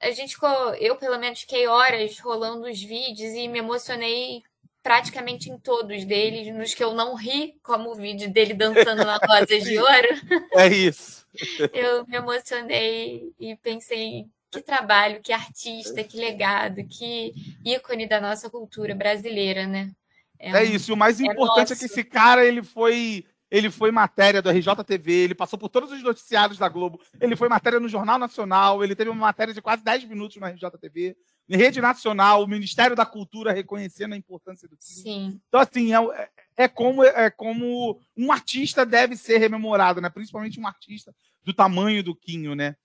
a 0.00 0.10
gente 0.10 0.34
ficou, 0.34 0.74
eu 0.74 0.96
pelo 0.96 1.18
menos 1.18 1.40
fiquei 1.40 1.66
horas 1.66 2.18
rolando 2.18 2.68
os 2.68 2.82
vídeos 2.82 3.32
e 3.32 3.48
me 3.48 3.60
emocionei 3.60 4.42
praticamente 4.84 5.50
em 5.50 5.58
todos 5.58 6.04
deles, 6.04 6.54
nos 6.54 6.74
que 6.74 6.84
eu 6.84 6.92
não 6.92 7.14
ri, 7.14 7.58
como 7.62 7.90
o 7.90 7.94
vídeo 7.94 8.30
dele 8.30 8.52
dançando 8.52 9.02
na 9.02 9.16
Rosa 9.16 9.58
de 9.58 9.78
Ouro. 9.78 10.08
É 10.52 10.68
isso. 10.68 11.26
Eu 11.72 12.06
me 12.06 12.16
emocionei 12.16 13.32
e 13.40 13.56
pensei 13.56 14.26
que 14.50 14.60
trabalho, 14.60 15.22
que 15.22 15.32
artista, 15.32 16.04
que 16.04 16.18
legado, 16.18 16.86
que 16.86 17.32
ícone 17.64 18.06
da 18.06 18.20
nossa 18.20 18.50
cultura 18.50 18.94
brasileira, 18.94 19.66
né? 19.66 19.90
É, 20.38 20.50
é 20.50 20.64
isso. 20.64 20.90
E 20.90 20.94
o 20.94 20.96
mais 20.96 21.18
é 21.18 21.24
importante 21.24 21.72
é, 21.72 21.74
é 21.74 21.78
que 21.78 21.86
esse 21.86 22.04
cara 22.04 22.44
ele 22.44 22.62
foi 22.62 23.24
ele 23.50 23.70
foi 23.70 23.90
matéria 23.90 24.42
do 24.42 24.50
RJTV, 24.50 25.12
ele 25.12 25.34
passou 25.34 25.58
por 25.58 25.68
todos 25.68 25.92
os 25.92 26.02
noticiários 26.02 26.58
da 26.58 26.68
Globo, 26.68 27.00
ele 27.20 27.36
foi 27.36 27.48
matéria 27.48 27.78
no 27.78 27.88
Jornal 27.88 28.18
Nacional, 28.18 28.82
ele 28.82 28.96
teve 28.96 29.10
uma 29.10 29.26
matéria 29.26 29.54
de 29.54 29.62
quase 29.62 29.84
10 29.84 30.04
minutos 30.04 30.36
no 30.36 30.46
RJTV, 30.46 31.16
rede 31.48 31.80
nacional, 31.80 32.42
o 32.42 32.48
Ministério 32.48 32.96
da 32.96 33.04
Cultura 33.04 33.52
reconhecendo 33.52 34.14
a 34.14 34.16
importância 34.16 34.68
do 34.68 34.76
time. 34.76 35.02
Sim. 35.02 35.40
Então, 35.48 35.60
assim, 35.60 35.94
é, 35.94 36.28
é, 36.56 36.68
como, 36.68 37.04
é 37.04 37.30
como 37.30 38.00
um 38.16 38.32
artista 38.32 38.86
deve 38.86 39.16
ser 39.16 39.38
rememorado, 39.38 40.00
né? 40.00 40.08
Principalmente 40.08 40.58
um 40.58 40.66
artista 40.66 41.14
do 41.42 41.52
tamanho 41.52 42.02
do 42.02 42.14
Quinho, 42.14 42.54
né? 42.54 42.76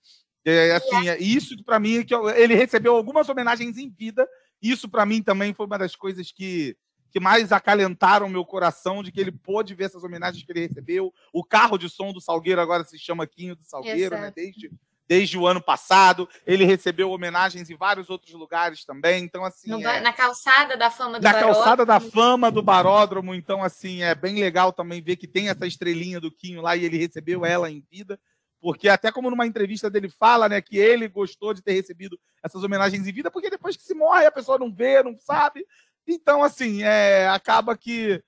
É, 0.44 0.72
assim, 0.72 1.08
é 1.08 1.18
isso 1.18 1.62
para 1.64 1.78
mim, 1.78 2.02
que 2.04 2.14
ele 2.14 2.54
recebeu 2.54 2.96
algumas 2.96 3.28
homenagens 3.28 3.76
em 3.76 3.90
vida, 3.90 4.26
isso 4.60 4.88
para 4.88 5.04
mim 5.04 5.22
também 5.22 5.52
foi 5.52 5.66
uma 5.66 5.78
das 5.78 5.94
coisas 5.94 6.32
que 6.32 6.76
que 7.10 7.18
mais 7.18 7.50
acalentaram 7.50 8.28
meu 8.28 8.44
coração 8.44 9.02
de 9.02 9.10
que 9.10 9.20
ele 9.20 9.32
pôde 9.32 9.74
ver 9.74 9.84
essas 9.84 10.04
homenagens 10.04 10.44
que 10.44 10.52
ele 10.52 10.66
recebeu. 10.66 11.12
O 11.32 11.44
carro 11.44 11.76
de 11.76 11.88
som 11.88 12.12
do 12.12 12.20
Salgueiro 12.20 12.60
agora 12.60 12.84
se 12.84 12.98
chama 12.98 13.26
Quinho 13.26 13.56
do 13.56 13.64
Salgueiro, 13.64 14.16
né? 14.16 14.32
Desde, 14.34 14.70
desde 15.10 15.36
o 15.36 15.44
ano 15.44 15.60
passado. 15.60 16.28
Ele 16.46 16.64
recebeu 16.64 17.10
homenagens 17.10 17.68
em 17.68 17.76
vários 17.76 18.08
outros 18.08 18.32
lugares 18.32 18.84
também. 18.84 19.24
Então, 19.24 19.44
assim. 19.44 19.68
No, 19.68 19.80
é... 19.80 20.00
Na 20.00 20.12
calçada 20.12 20.76
da 20.76 20.88
fama 20.88 21.18
do 21.18 21.24
Na 21.24 21.32
baródromo. 21.32 21.54
calçada 21.54 21.84
da 21.84 21.98
fama 21.98 22.48
do 22.48 22.62
baródromo. 22.62 23.34
Então, 23.34 23.60
assim, 23.60 24.04
é 24.04 24.14
bem 24.14 24.36
legal 24.38 24.72
também 24.72 25.02
ver 25.02 25.16
que 25.16 25.26
tem 25.26 25.48
essa 25.48 25.66
estrelinha 25.66 26.20
do 26.20 26.30
Quinho 26.30 26.62
lá 26.62 26.76
e 26.76 26.84
ele 26.84 26.96
recebeu 26.96 27.44
ela 27.44 27.68
em 27.68 27.84
vida. 27.90 28.20
Porque 28.60 28.88
até 28.88 29.10
como 29.10 29.28
numa 29.30 29.48
entrevista 29.48 29.90
dele 29.90 30.08
fala, 30.08 30.48
né, 30.48 30.60
que 30.60 30.78
ele 30.78 31.08
gostou 31.08 31.52
de 31.52 31.60
ter 31.60 31.72
recebido 31.72 32.16
essas 32.40 32.62
homenagens 32.62 33.04
em 33.04 33.12
vida, 33.12 33.32
porque 33.32 33.50
depois 33.50 33.76
que 33.76 33.82
se 33.82 33.94
morre 33.94 34.26
a 34.26 34.30
pessoa 34.30 34.58
não 34.58 34.72
vê, 34.72 35.02
não 35.02 35.18
sabe. 35.18 35.66
Então, 36.06 36.44
assim, 36.44 36.84
é, 36.84 37.26
acaba 37.30 37.76
que 37.76 38.22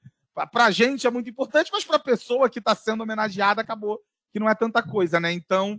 para 0.51 0.65
a 0.65 0.71
gente 0.73 1.07
é 1.07 1.11
muito 1.11 1.31
importante, 1.31 1.71
mas 1.73 1.85
para 1.85 1.97
a 1.97 2.03
pessoa 2.03 2.51
que 2.51 2.59
está 2.59 2.75
sendo 2.75 3.03
homenageada 3.03 3.61
acabou 3.61 4.01
que 4.33 4.41
não 4.41 4.49
é 4.49 4.55
tanta 4.55 4.83
coisa, 4.83 5.21
né? 5.21 5.31
Então, 5.31 5.79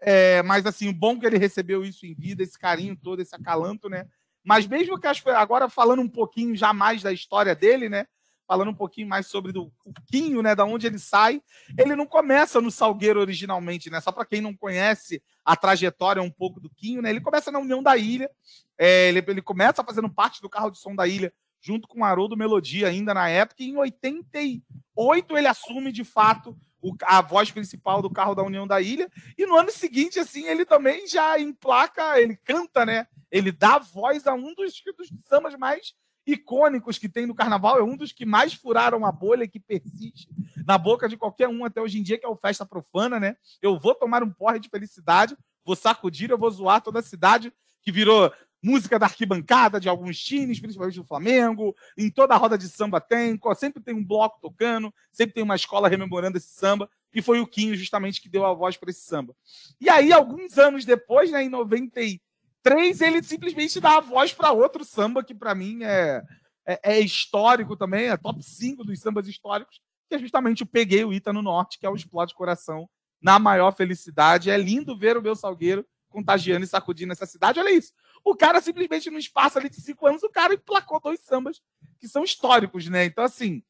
é, 0.00 0.42
mas 0.42 0.64
assim, 0.64 0.88
o 0.88 0.92
bom 0.92 1.18
que 1.18 1.26
ele 1.26 1.38
recebeu 1.38 1.84
isso 1.84 2.06
em 2.06 2.14
vida, 2.14 2.42
esse 2.42 2.58
carinho 2.58 2.96
todo, 2.96 3.20
esse 3.20 3.34
acalanto, 3.34 3.88
né? 3.88 4.06
Mas 4.42 4.66
mesmo 4.66 4.98
que 4.98 5.06
agora 5.30 5.68
falando 5.68 6.00
um 6.00 6.08
pouquinho 6.08 6.56
já 6.56 6.72
mais 6.72 7.02
da 7.02 7.12
história 7.12 7.54
dele, 7.54 7.88
né? 7.88 8.06
Falando 8.46 8.70
um 8.70 8.74
pouquinho 8.74 9.06
mais 9.06 9.26
sobre 9.26 9.52
do, 9.52 9.64
o 9.84 9.92
Quinho, 10.08 10.42
né? 10.42 10.54
Da 10.54 10.64
onde 10.64 10.86
ele 10.86 10.98
sai, 10.98 11.42
ele 11.78 11.94
não 11.94 12.06
começa 12.06 12.60
no 12.60 12.70
Salgueiro 12.70 13.20
originalmente, 13.20 13.90
né? 13.90 14.00
Só 14.00 14.10
para 14.10 14.24
quem 14.24 14.40
não 14.40 14.56
conhece 14.56 15.22
a 15.44 15.54
trajetória 15.54 16.22
um 16.22 16.30
pouco 16.30 16.58
do 16.58 16.70
Quinho, 16.70 17.02
né? 17.02 17.10
Ele 17.10 17.20
começa 17.20 17.52
na 17.52 17.58
União 17.58 17.82
da 17.82 17.96
Ilha, 17.96 18.30
é, 18.78 19.08
ele, 19.08 19.22
ele 19.28 19.42
começa 19.42 19.84
fazendo 19.84 20.08
parte 20.08 20.40
do 20.40 20.48
carro 20.48 20.70
de 20.70 20.78
som 20.78 20.94
da 20.94 21.06
ilha 21.06 21.32
junto 21.60 21.86
com 21.86 22.00
o 22.00 22.04
Haroldo 22.04 22.36
Melodia 22.36 22.88
ainda 22.88 23.12
na 23.12 23.28
época, 23.28 23.62
e 23.62 23.68
em 23.68 23.76
88 23.76 25.36
ele 25.36 25.46
assume 25.46 25.92
de 25.92 26.02
fato 26.02 26.58
o, 26.82 26.94
a 27.02 27.20
voz 27.20 27.50
principal 27.50 28.00
do 28.02 28.10
carro 28.10 28.34
da 28.34 28.42
União 28.42 28.66
da 28.66 28.80
Ilha, 28.80 29.10
e 29.36 29.46
no 29.46 29.56
ano 29.56 29.70
seguinte, 29.70 30.18
assim, 30.18 30.46
ele 30.46 30.64
também 30.64 31.06
já 31.06 31.38
emplaca, 31.38 32.20
ele 32.20 32.36
canta, 32.36 32.84
né? 32.84 33.06
Ele 33.30 33.52
dá 33.52 33.78
voz 33.78 34.26
a 34.26 34.34
um 34.34 34.54
dos, 34.54 34.82
dos 34.96 35.08
sambas 35.28 35.54
mais 35.56 35.94
icônicos 36.26 36.98
que 36.98 37.08
tem 37.08 37.26
no 37.26 37.34
carnaval, 37.34 37.78
é 37.78 37.82
um 37.82 37.96
dos 37.96 38.12
que 38.12 38.26
mais 38.26 38.54
furaram 38.54 39.04
a 39.04 39.12
bolha 39.12 39.48
que 39.48 39.58
persiste 39.58 40.28
na 40.66 40.76
boca 40.76 41.08
de 41.08 41.16
qualquer 41.16 41.48
um 41.48 41.64
até 41.64 41.80
hoje 41.80 41.98
em 41.98 42.02
dia, 42.02 42.18
que 42.18 42.26
é 42.26 42.28
o 42.28 42.36
Festa 42.36 42.66
Profana, 42.66 43.18
né? 43.18 43.36
Eu 43.60 43.78
vou 43.78 43.94
tomar 43.94 44.22
um 44.22 44.30
porre 44.30 44.60
de 44.60 44.68
felicidade, 44.68 45.36
vou 45.64 45.74
sacudir, 45.76 46.30
eu 46.30 46.38
vou 46.38 46.50
zoar 46.50 46.80
toda 46.80 46.98
a 46.98 47.02
cidade, 47.02 47.52
que 47.82 47.90
virou 47.90 48.32
música 48.62 48.98
da 48.98 49.06
arquibancada 49.06 49.80
de 49.80 49.88
alguns 49.88 50.18
times, 50.18 50.60
principalmente 50.60 50.98
do 50.98 51.04
Flamengo. 51.04 51.74
Em 51.96 52.10
toda 52.10 52.34
a 52.34 52.36
roda 52.36 52.58
de 52.58 52.68
samba 52.68 53.00
tem, 53.00 53.38
sempre 53.56 53.82
tem 53.82 53.94
um 53.94 54.04
bloco 54.04 54.38
tocando, 54.40 54.92
sempre 55.12 55.34
tem 55.34 55.42
uma 55.42 55.56
escola 55.56 55.88
rememorando 55.88 56.36
esse 56.36 56.48
samba. 56.48 56.88
E 57.12 57.20
foi 57.22 57.40
o 57.40 57.46
Quinho 57.46 57.74
justamente 57.74 58.20
que 58.20 58.28
deu 58.28 58.44
a 58.44 58.54
voz 58.54 58.76
para 58.76 58.90
esse 58.90 59.00
samba. 59.00 59.34
E 59.80 59.88
aí, 59.88 60.12
alguns 60.12 60.58
anos 60.58 60.84
depois, 60.84 61.30
né, 61.30 61.42
em 61.42 61.48
93, 61.48 63.00
ele 63.00 63.22
simplesmente 63.22 63.80
dá 63.80 63.96
a 63.96 64.00
voz 64.00 64.32
para 64.32 64.52
outro 64.52 64.84
samba 64.84 65.24
que 65.24 65.34
para 65.34 65.54
mim 65.54 65.82
é, 65.82 66.22
é, 66.66 66.80
é, 66.94 67.00
histórico 67.00 67.76
também, 67.76 68.08
é 68.08 68.16
top 68.16 68.42
5 68.42 68.84
dos 68.84 69.00
sambas 69.00 69.26
históricos, 69.26 69.80
que 70.08 70.14
é 70.14 70.18
justamente 70.18 70.62
o 70.62 70.66
Peguei 70.66 71.04
o 71.04 71.12
Ita 71.12 71.32
no 71.32 71.42
Norte, 71.42 71.78
que 71.78 71.86
é 71.86 71.90
o 71.90 71.96
Explode 71.96 72.34
Coração, 72.34 72.88
na 73.20 73.38
maior 73.38 73.74
felicidade. 73.74 74.50
É 74.50 74.56
lindo 74.56 74.96
ver 74.96 75.16
o 75.16 75.22
meu 75.22 75.34
Salgueiro 75.34 75.84
contagiando 76.08 76.64
e 76.64 76.68
sacudindo 76.68 77.12
essa 77.12 77.26
cidade. 77.26 77.58
Olha 77.58 77.70
isso. 77.70 77.92
O 78.24 78.34
cara 78.34 78.60
simplesmente, 78.60 79.10
no 79.10 79.18
espaço 79.18 79.58
ali 79.58 79.68
de 79.68 79.80
cinco 79.80 80.06
anos, 80.06 80.22
o 80.22 80.30
cara 80.30 80.54
emplacou 80.54 81.00
dois 81.00 81.20
sambas 81.20 81.60
que 81.98 82.08
são 82.08 82.24
históricos, 82.24 82.86
né? 82.88 83.04
Então, 83.04 83.24
assim, 83.24 83.62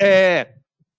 é... 0.00 0.54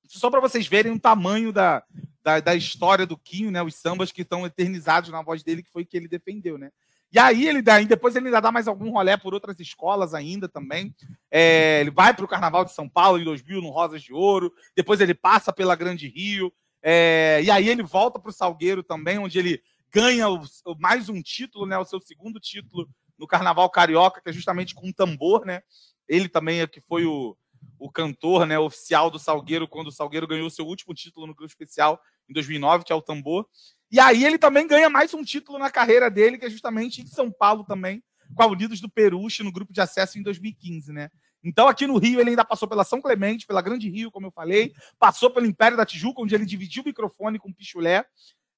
só 0.07 0.29
para 0.29 0.39
vocês 0.39 0.67
verem 0.67 0.91
o 0.91 0.99
tamanho 0.99 1.51
da, 1.51 1.83
da, 2.23 2.39
da, 2.39 2.55
história 2.55 3.05
do 3.05 3.17
Quinho, 3.17 3.51
né? 3.51 3.61
Os 3.61 3.75
sambas 3.75 4.11
que 4.11 4.21
estão 4.21 4.45
eternizados 4.45 5.09
na 5.09 5.21
voz 5.21 5.43
dele, 5.43 5.63
que 5.63 5.71
foi 5.71 5.85
que 5.85 5.95
ele 5.95 6.07
defendeu, 6.07 6.57
né? 6.57 6.71
E 7.15 7.19
aí 7.19 7.47
ele 7.47 7.61
dá, 7.61 7.79
depois 7.79 8.13
ele 8.15 8.25
ainda 8.25 8.41
dá 8.41 8.51
mais 8.51 8.67
algum 8.67 8.89
rolé 8.91 9.15
por 9.15 9.33
outras 9.33 9.57
escolas 9.59 10.13
ainda 10.13 10.49
também. 10.49 10.93
É, 11.31 11.79
ele 11.79 11.91
vai 11.91 12.13
para 12.13 12.25
o 12.25 12.27
Carnaval 12.27 12.65
de 12.65 12.73
São 12.73 12.89
Paulo 12.89 13.17
em 13.17 13.23
2000 13.23 13.61
no 13.61 13.69
Rosas 13.69 14.01
de 14.01 14.13
Ouro. 14.13 14.51
Depois 14.75 14.99
ele 14.99 15.13
passa 15.13 15.53
pela 15.53 15.77
Grande 15.77 16.09
Rio. 16.09 16.51
É, 16.83 17.39
e 17.41 17.49
aí 17.49 17.69
ele 17.69 17.83
volta 17.83 18.19
para 18.19 18.29
o 18.29 18.33
Salgueiro 18.33 18.83
também, 18.83 19.17
onde 19.17 19.39
ele 19.39 19.63
ganha 19.95 20.27
o, 20.27 20.41
mais 20.77 21.07
um 21.07 21.21
título, 21.21 21.65
né? 21.65 21.77
O 21.77 21.85
seu 21.85 22.01
segundo 22.01 22.37
título 22.37 22.85
no 23.17 23.25
Carnaval 23.25 23.69
Carioca, 23.69 24.19
que 24.21 24.29
é 24.29 24.33
justamente 24.33 24.75
com 24.75 24.89
um 24.89 24.91
tambor, 24.91 25.45
né? 25.45 25.61
Ele 26.05 26.27
também 26.27 26.59
é 26.59 26.67
que 26.67 26.81
foi 26.81 27.05
o, 27.05 27.37
o 27.79 27.89
cantor, 27.89 28.45
né, 28.45 28.59
oficial 28.59 29.09
do 29.09 29.17
Salgueiro 29.17 29.69
quando 29.69 29.87
o 29.87 29.91
Salgueiro 29.93 30.27
ganhou 30.27 30.49
seu 30.49 30.65
último 30.65 30.93
título 30.93 31.25
no 31.25 31.33
grupo 31.33 31.49
especial 31.49 31.97
em 32.29 32.33
2009, 32.33 32.83
que 32.83 32.91
é 32.91 32.95
o 32.95 33.01
tambor. 33.01 33.47
E 33.89 33.97
aí 33.97 34.25
ele 34.25 34.37
também 34.37 34.67
ganha 34.67 34.89
mais 34.89 35.13
um 35.13 35.23
título 35.23 35.57
na 35.57 35.71
carreira 35.71 36.11
dele, 36.11 36.37
que 36.37 36.45
é 36.45 36.49
justamente 36.49 37.01
em 37.01 37.07
São 37.07 37.31
Paulo 37.31 37.63
também, 37.63 38.03
com 38.35 38.43
a 38.43 38.47
Unidos 38.47 38.81
do 38.81 38.89
Peruche 38.89 39.43
no 39.43 39.51
grupo 39.51 39.71
de 39.71 39.79
acesso 39.79 40.19
em 40.19 40.23
2015, 40.23 40.91
né? 40.91 41.09
Então, 41.41 41.69
aqui 41.69 41.87
no 41.87 41.97
Rio, 41.97 42.19
ele 42.19 42.31
ainda 42.31 42.43
passou 42.43 42.67
pela 42.67 42.83
São 42.83 42.99
Clemente, 42.99 43.45
pela 43.45 43.61
Grande 43.61 43.87
Rio, 43.87 44.11
como 44.11 44.27
eu 44.27 44.31
falei, 44.31 44.73
passou 44.99 45.29
pelo 45.29 45.45
Império 45.45 45.77
da 45.77 45.85
Tijuca, 45.85 46.21
onde 46.21 46.35
ele 46.35 46.45
dividiu 46.45 46.81
o 46.81 46.85
microfone 46.85 47.37
com 47.37 47.49
o 47.49 47.53
Pichulé, 47.53 48.03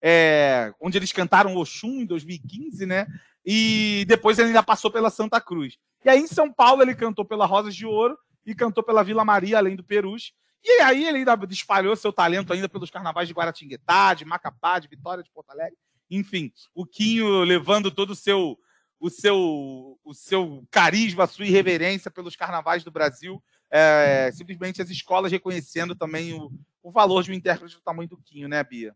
é, 0.02 0.74
onde 0.80 0.98
eles 0.98 1.12
cantaram 1.12 1.56
Oxum 1.56 2.02
em 2.02 2.06
2015, 2.06 2.86
né? 2.86 3.08
E 3.46 4.06
depois 4.08 4.38
ele 4.38 4.50
ainda 4.50 4.64
passou 4.64 4.92
pela 4.92 5.10
Santa 5.10 5.40
Cruz. 5.40 5.78
E 6.04 6.10
aí 6.10 6.20
em 6.20 6.28
São 6.28 6.52
Paulo 6.52 6.82
ele 6.82 6.96
cantou 6.96 7.26
pela 7.26 7.46
Rosas 7.46 7.76
de 7.76 7.86
Ouro 7.86 8.18
e 8.46 8.54
cantou 8.54 8.84
pela 8.84 9.04
Vila 9.04 9.26
Maria, 9.26 9.58
além 9.58 9.76
do 9.76 9.84
Perus. 9.84 10.34
E 10.64 10.82
aí 10.82 11.06
ele 11.06 11.20
ainda 11.20 11.38
espalhou 11.50 11.96
seu 11.96 12.12
talento 12.12 12.52
ainda 12.52 12.68
pelos 12.68 12.90
carnavais 12.90 13.28
de 13.28 13.34
Guaratinguetá, 13.34 14.14
de 14.14 14.26
Macapá, 14.26 14.80
de 14.80 14.88
Vitória 14.88 15.24
de 15.24 15.32
Porto 15.32 15.50
Alegre. 15.52 15.78
Enfim, 16.10 16.52
o 16.74 16.86
Quinho 16.86 17.44
levando 17.44 17.92
todo 17.92 18.12
o 18.12 18.16
seu 18.16 18.58
o 19.00 19.10
seu 19.10 20.00
o 20.04 20.14
seu 20.14 20.66
carisma, 20.72 21.24
a 21.24 21.28
sua 21.28 21.46
irreverência 21.46 22.10
pelos 22.10 22.36
carnavais 22.36 22.84
do 22.84 22.92
Brasil 22.92 23.42
é, 23.70 24.32
simplesmente 24.34 24.82
as 24.82 24.90
escolas 24.90 25.32
reconhecendo 25.32 25.96
também 25.96 26.34
o, 26.34 26.52
o 26.82 26.92
valor 26.92 27.24
de 27.24 27.32
um 27.32 27.34
intérprete 27.34 27.76
do 27.76 27.82
tamanho 27.82 28.10
do 28.10 28.18
Quinho, 28.18 28.48
né, 28.48 28.64
Bia? 28.64 28.96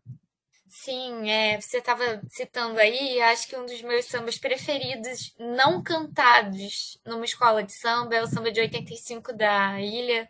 Sim, 0.74 1.28
é, 1.30 1.60
você 1.60 1.78
estava 1.78 2.22
citando 2.28 2.78
aí, 2.80 3.20
acho 3.20 3.46
que 3.46 3.54
um 3.56 3.66
dos 3.66 3.82
meus 3.82 4.06
sambas 4.06 4.38
preferidos, 4.38 5.34
não 5.38 5.82
cantados 5.82 6.98
numa 7.04 7.26
escola 7.26 7.62
de 7.62 7.72
samba, 7.72 8.14
é 8.16 8.22
o 8.22 8.26
samba 8.26 8.50
de 8.50 8.58
85 8.60 9.34
da 9.34 9.78
Ilha, 9.78 10.26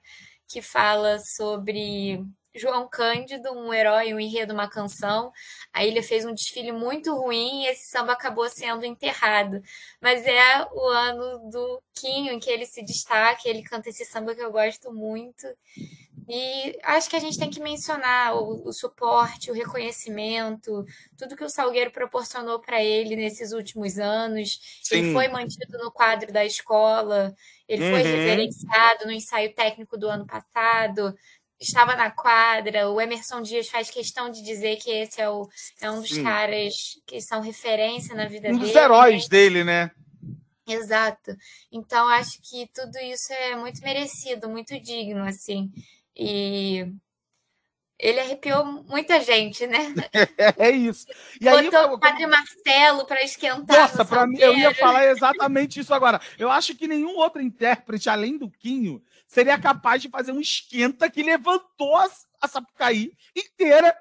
que 0.48 0.60
fala 0.60 1.20
sobre 1.20 2.20
João 2.54 2.88
Cândido, 2.88 3.52
um 3.52 3.72
herói, 3.72 4.12
um 4.12 4.20
enredo, 4.20 4.52
uma 4.52 4.68
canção. 4.68 5.32
A 5.72 5.84
ilha 5.84 6.02
fez 6.02 6.24
um 6.24 6.34
desfile 6.34 6.72
muito 6.72 7.14
ruim 7.14 7.62
e 7.62 7.66
esse 7.66 7.90
samba 7.90 8.12
acabou 8.12 8.48
sendo 8.48 8.84
enterrado. 8.84 9.60
Mas 10.00 10.26
é 10.26 10.66
o 10.72 10.88
ano 10.88 11.50
do 11.50 11.82
Quinho 11.94 12.32
em 12.32 12.38
que 12.38 12.50
ele 12.50 12.66
se 12.66 12.82
destaca, 12.82 13.48
ele 13.48 13.62
canta 13.62 13.88
esse 13.88 14.04
samba 14.04 14.34
que 14.34 14.42
eu 14.42 14.52
gosto 14.52 14.92
muito. 14.92 15.46
E 16.28 16.78
acho 16.84 17.10
que 17.10 17.16
a 17.16 17.18
gente 17.18 17.38
tem 17.38 17.50
que 17.50 17.60
mencionar 17.60 18.36
o, 18.36 18.68
o 18.68 18.72
suporte, 18.72 19.50
o 19.50 19.54
reconhecimento, 19.54 20.84
tudo 21.18 21.36
que 21.36 21.44
o 21.44 21.48
Salgueiro 21.48 21.90
proporcionou 21.90 22.60
para 22.60 22.82
ele 22.82 23.16
nesses 23.16 23.52
últimos 23.52 23.98
anos. 23.98 24.58
Sim. 24.82 24.96
Ele 24.96 25.12
foi 25.12 25.28
mantido 25.28 25.78
no 25.78 25.90
quadro 25.90 26.32
da 26.32 26.44
escola, 26.44 27.34
ele 27.68 27.84
uhum. 27.84 27.90
foi 27.90 28.02
reverenciado 28.02 29.06
no 29.06 29.12
ensaio 29.12 29.52
técnico 29.54 29.98
do 29.98 30.08
ano 30.08 30.26
passado, 30.26 31.14
estava 31.62 31.96
na 31.96 32.10
quadra. 32.10 32.88
O 32.90 33.00
Emerson 33.00 33.42
Dias 33.42 33.68
faz 33.68 33.90
questão 33.90 34.30
de 34.30 34.42
dizer 34.42 34.76
que 34.76 34.90
esse 34.90 35.20
é, 35.20 35.28
o, 35.28 35.48
é 35.80 35.90
um 35.90 36.00
dos 36.00 36.10
Sim. 36.10 36.22
caras 36.22 36.74
que 37.06 37.20
são 37.20 37.40
referência 37.40 38.14
na 38.14 38.26
vida 38.26 38.48
um 38.48 38.52
dele. 38.52 38.64
Um 38.64 38.66
dos 38.66 38.76
heróis 38.76 39.22
né? 39.22 39.28
dele, 39.28 39.64
né? 39.64 39.90
Exato. 40.66 41.36
Então, 41.70 42.08
acho 42.08 42.40
que 42.42 42.68
tudo 42.74 42.96
isso 42.98 43.32
é 43.32 43.56
muito 43.56 43.80
merecido, 43.82 44.48
muito 44.48 44.78
digno, 44.80 45.24
assim. 45.24 45.70
E 46.16 46.86
ele 47.98 48.20
arrepiou 48.20 48.64
muita 48.64 49.20
gente, 49.20 49.66
né? 49.66 49.94
É, 50.58 50.70
isso. 50.70 51.06
E 51.40 51.44
Botou 51.44 51.80
aí, 51.80 51.94
o 51.94 51.98
Padre 51.98 52.26
Marcelo 52.26 53.06
para 53.06 53.22
esquentar. 53.22 53.78
Nossa, 53.78 54.04
para 54.04 54.26
mim, 54.26 54.38
eu 54.38 54.56
ia 54.56 54.74
falar 54.74 55.06
exatamente 55.06 55.80
isso 55.80 55.94
agora. 55.94 56.20
Eu 56.38 56.50
acho 56.50 56.74
que 56.74 56.88
nenhum 56.88 57.16
outro 57.16 57.40
intérprete, 57.40 58.10
além 58.10 58.36
do 58.36 58.50
Quinho, 58.50 59.02
seria 59.32 59.58
capaz 59.58 60.02
de 60.02 60.10
fazer 60.10 60.30
um 60.30 60.40
esquenta 60.40 61.10
que 61.10 61.22
levantou 61.22 61.96
a, 61.96 62.06
a 62.38 62.46
Sapucaí 62.46 63.16
inteira 63.34 63.96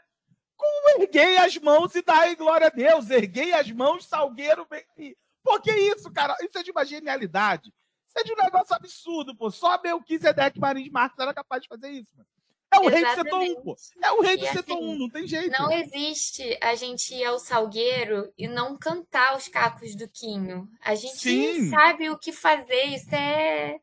com 0.58 1.02
erguei 1.02 1.38
as 1.38 1.56
mãos 1.58 1.96
e 1.96 2.02
dai 2.02 2.36
glória 2.36 2.68
a 2.68 2.70
Deus. 2.70 3.10
Erguei 3.10 3.54
as 3.54 3.72
mãos, 3.72 4.06
Salgueiro 4.06 4.68
vem 4.70 4.84
aí. 4.98 5.16
Pô, 5.42 5.58
que 5.62 5.72
isso, 5.72 6.12
cara? 6.12 6.36
Isso 6.42 6.58
é 6.58 6.64
de 6.64 6.72
uma 6.72 6.86
genialidade. 6.86 7.74
Isso 8.06 8.20
é 8.20 8.24
de 8.24 8.34
um 8.34 8.44
negócio 8.44 8.76
absurdo, 8.76 9.34
pô. 9.34 9.50
Só 9.50 9.82
Melquisedeque 9.82 10.60
Marins 10.60 10.92
Marques 10.92 11.18
era 11.18 11.34
capaz 11.34 11.62
de 11.62 11.70
fazer 11.70 11.90
isso, 11.92 12.12
mano. 12.18 12.28
É 12.74 12.80
o 12.80 12.90
Exatamente. 12.90 12.94
rei 12.94 13.16
do 13.16 13.24
setor 13.24 13.42
1, 13.42 13.64
pô. 13.64 13.76
É 14.04 14.12
o 14.12 14.22
rei 14.22 14.38
do 14.38 14.46
e, 14.46 14.48
setor 14.50 14.78
assim, 14.78 14.96
1, 14.96 14.98
não 14.98 15.10
tem 15.10 15.28
jeito. 15.28 15.52
Não 15.52 15.72
existe 15.72 16.60
a 16.62 16.76
gente 16.76 17.16
ir 17.16 17.24
ao 17.24 17.40
Salgueiro 17.40 18.34
e 18.38 18.50
não 18.50 18.78
cantar 18.78 19.38
os 19.38 19.48
cacos 19.48 19.96
do 19.96 20.10
Quinho. 20.10 20.70
A 20.82 20.94
gente 20.94 21.18
Sim. 21.18 21.70
sabe 21.70 22.10
o 22.10 22.18
que 22.18 22.34
fazer, 22.34 22.84
isso 22.88 23.16
é, 23.16 23.80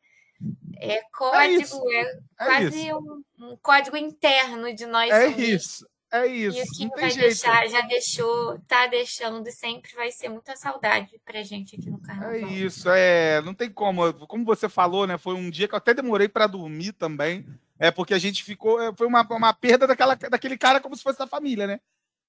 é 0.81 1.03
código, 1.17 1.91
é, 1.91 2.01
é 2.01 2.19
quase 2.37 2.93
um, 2.93 3.23
um, 3.41 3.57
código 3.57 3.97
interno 3.97 4.75
de 4.75 4.87
nós. 4.87 5.11
É 5.11 5.27
isso. 5.29 5.87
É 6.11 6.27
isso. 6.27 6.59
E 6.59 6.63
o 6.63 6.67
Quinho 6.71 6.91
vai 6.91 7.11
jeito. 7.11 7.27
deixar, 7.27 7.69
já 7.69 7.83
deixou, 7.83 8.59
tá 8.67 8.87
deixando 8.87 9.51
sempre 9.51 9.95
vai 9.95 10.11
ser 10.11 10.31
muita 10.31 10.57
saudade 10.57 11.21
pra 11.23 11.43
gente 11.43 11.77
aqui 11.77 11.91
no 11.91 12.01
carnaval. 12.01 12.35
É 12.35 12.41
isso, 12.41 12.89
é. 12.89 13.43
Não 13.43 13.53
tem 13.53 13.71
como. 13.71 14.15
Como 14.27 14.45
você 14.45 14.69
falou, 14.69 15.07
né? 15.07 15.19
Foi 15.19 15.35
um 15.35 15.51
dia 15.51 15.69
que 15.69 15.75
eu 15.75 15.79
até 15.79 15.93
demorei 15.93 16.27
para 16.27 16.47
dormir 16.47 16.93
também. 16.93 17.47
É 17.79 17.91
porque 17.91 18.15
a 18.15 18.19
gente 18.19 18.43
ficou. 18.43 18.81
É, 18.81 18.95
foi 18.95 19.07
uma, 19.07 19.21
uma 19.31 19.53
perda 19.53 19.87
daquela, 19.87 20.15
daquele 20.15 20.57
cara 20.57 20.81
como 20.81 20.97
se 20.97 21.03
fosse 21.03 21.19
da 21.19 21.27
família, 21.27 21.67
né? 21.67 21.79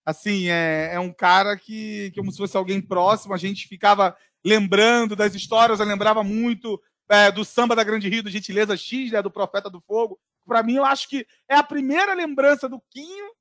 Assim, 0.05 0.49
é, 0.49 0.91
é 0.93 0.99
um 0.99 1.13
cara 1.13 1.55
que, 1.57 2.11
como 2.15 2.31
se 2.31 2.37
fosse 2.37 2.57
alguém 2.57 2.81
próximo, 2.81 3.33
a 3.33 3.37
gente 3.37 3.67
ficava 3.67 4.15
lembrando 4.43 5.15
das 5.15 5.35
histórias, 5.35 5.79
eu 5.79 5.85
lembrava 5.85 6.23
muito 6.23 6.81
é, 7.09 7.31
do 7.31 7.43
samba 7.43 7.75
da 7.75 7.83
Grande 7.83 8.07
Rio, 8.07 8.23
do 8.23 8.29
Gentileza 8.29 8.77
X, 8.77 9.11
né, 9.11 9.21
do 9.21 9.31
Profeta 9.31 9.69
do 9.69 9.81
Fogo. 9.81 10.19
Para 10.45 10.63
mim, 10.63 10.75
eu 10.75 10.85
acho 10.85 11.09
que 11.09 11.25
é 11.47 11.55
a 11.55 11.63
primeira 11.63 12.13
lembrança 12.13 12.69
do 12.69 12.81
Quinho 12.89 13.31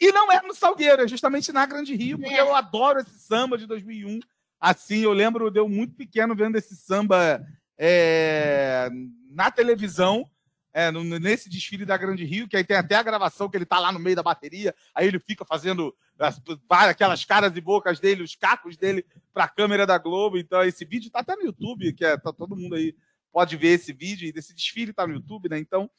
e 0.00 0.10
não 0.10 0.32
é 0.32 0.42
no 0.42 0.54
Salgueiro, 0.54 1.02
é 1.02 1.08
justamente 1.08 1.52
na 1.52 1.64
Grande 1.66 1.94
Rio, 1.94 2.18
porque 2.18 2.34
é. 2.34 2.40
eu 2.40 2.54
adoro 2.54 3.00
esse 3.00 3.18
samba 3.18 3.56
de 3.56 3.66
2001. 3.66 4.20
Assim, 4.60 5.00
eu 5.00 5.12
lembro, 5.12 5.50
deu 5.50 5.68
muito 5.68 5.94
pequeno 5.94 6.34
vendo 6.34 6.56
esse 6.56 6.74
samba 6.74 7.44
é, 7.78 8.88
na 9.30 9.50
televisão, 9.50 10.28
é, 10.74 10.90
nesse 10.90 11.48
desfile 11.48 11.86
da 11.86 11.96
Grande 11.96 12.24
Rio, 12.24 12.48
que 12.48 12.56
aí 12.56 12.64
tem 12.64 12.76
até 12.76 12.96
a 12.96 13.02
gravação 13.02 13.48
que 13.48 13.56
ele 13.56 13.64
tá 13.64 13.78
lá 13.78 13.92
no 13.92 14.00
meio 14.00 14.16
da 14.16 14.24
bateria, 14.24 14.74
aí 14.92 15.06
ele 15.06 15.20
fica 15.20 15.44
fazendo 15.44 15.94
as, 16.18 16.42
aquelas 16.68 17.24
caras 17.24 17.56
e 17.56 17.60
bocas 17.60 18.00
dele, 18.00 18.24
os 18.24 18.34
cacos 18.34 18.76
dele 18.76 19.06
para 19.32 19.44
a 19.44 19.48
câmera 19.48 19.86
da 19.86 19.96
Globo. 19.96 20.36
Então, 20.36 20.64
esse 20.64 20.84
vídeo 20.84 21.12
tá 21.12 21.20
até 21.20 21.36
no 21.36 21.44
YouTube, 21.44 21.92
que 21.92 22.04
é, 22.04 22.16
tá 22.16 22.32
todo 22.32 22.56
mundo 22.56 22.74
aí 22.74 22.92
pode 23.32 23.56
ver 23.56 23.68
esse 23.68 23.92
vídeo, 23.92 24.28
e 24.28 24.32
desse 24.32 24.54
desfile 24.54 24.92
tá 24.92 25.06
no 25.06 25.14
YouTube, 25.14 25.48
né? 25.48 25.58
Então, 25.58 25.90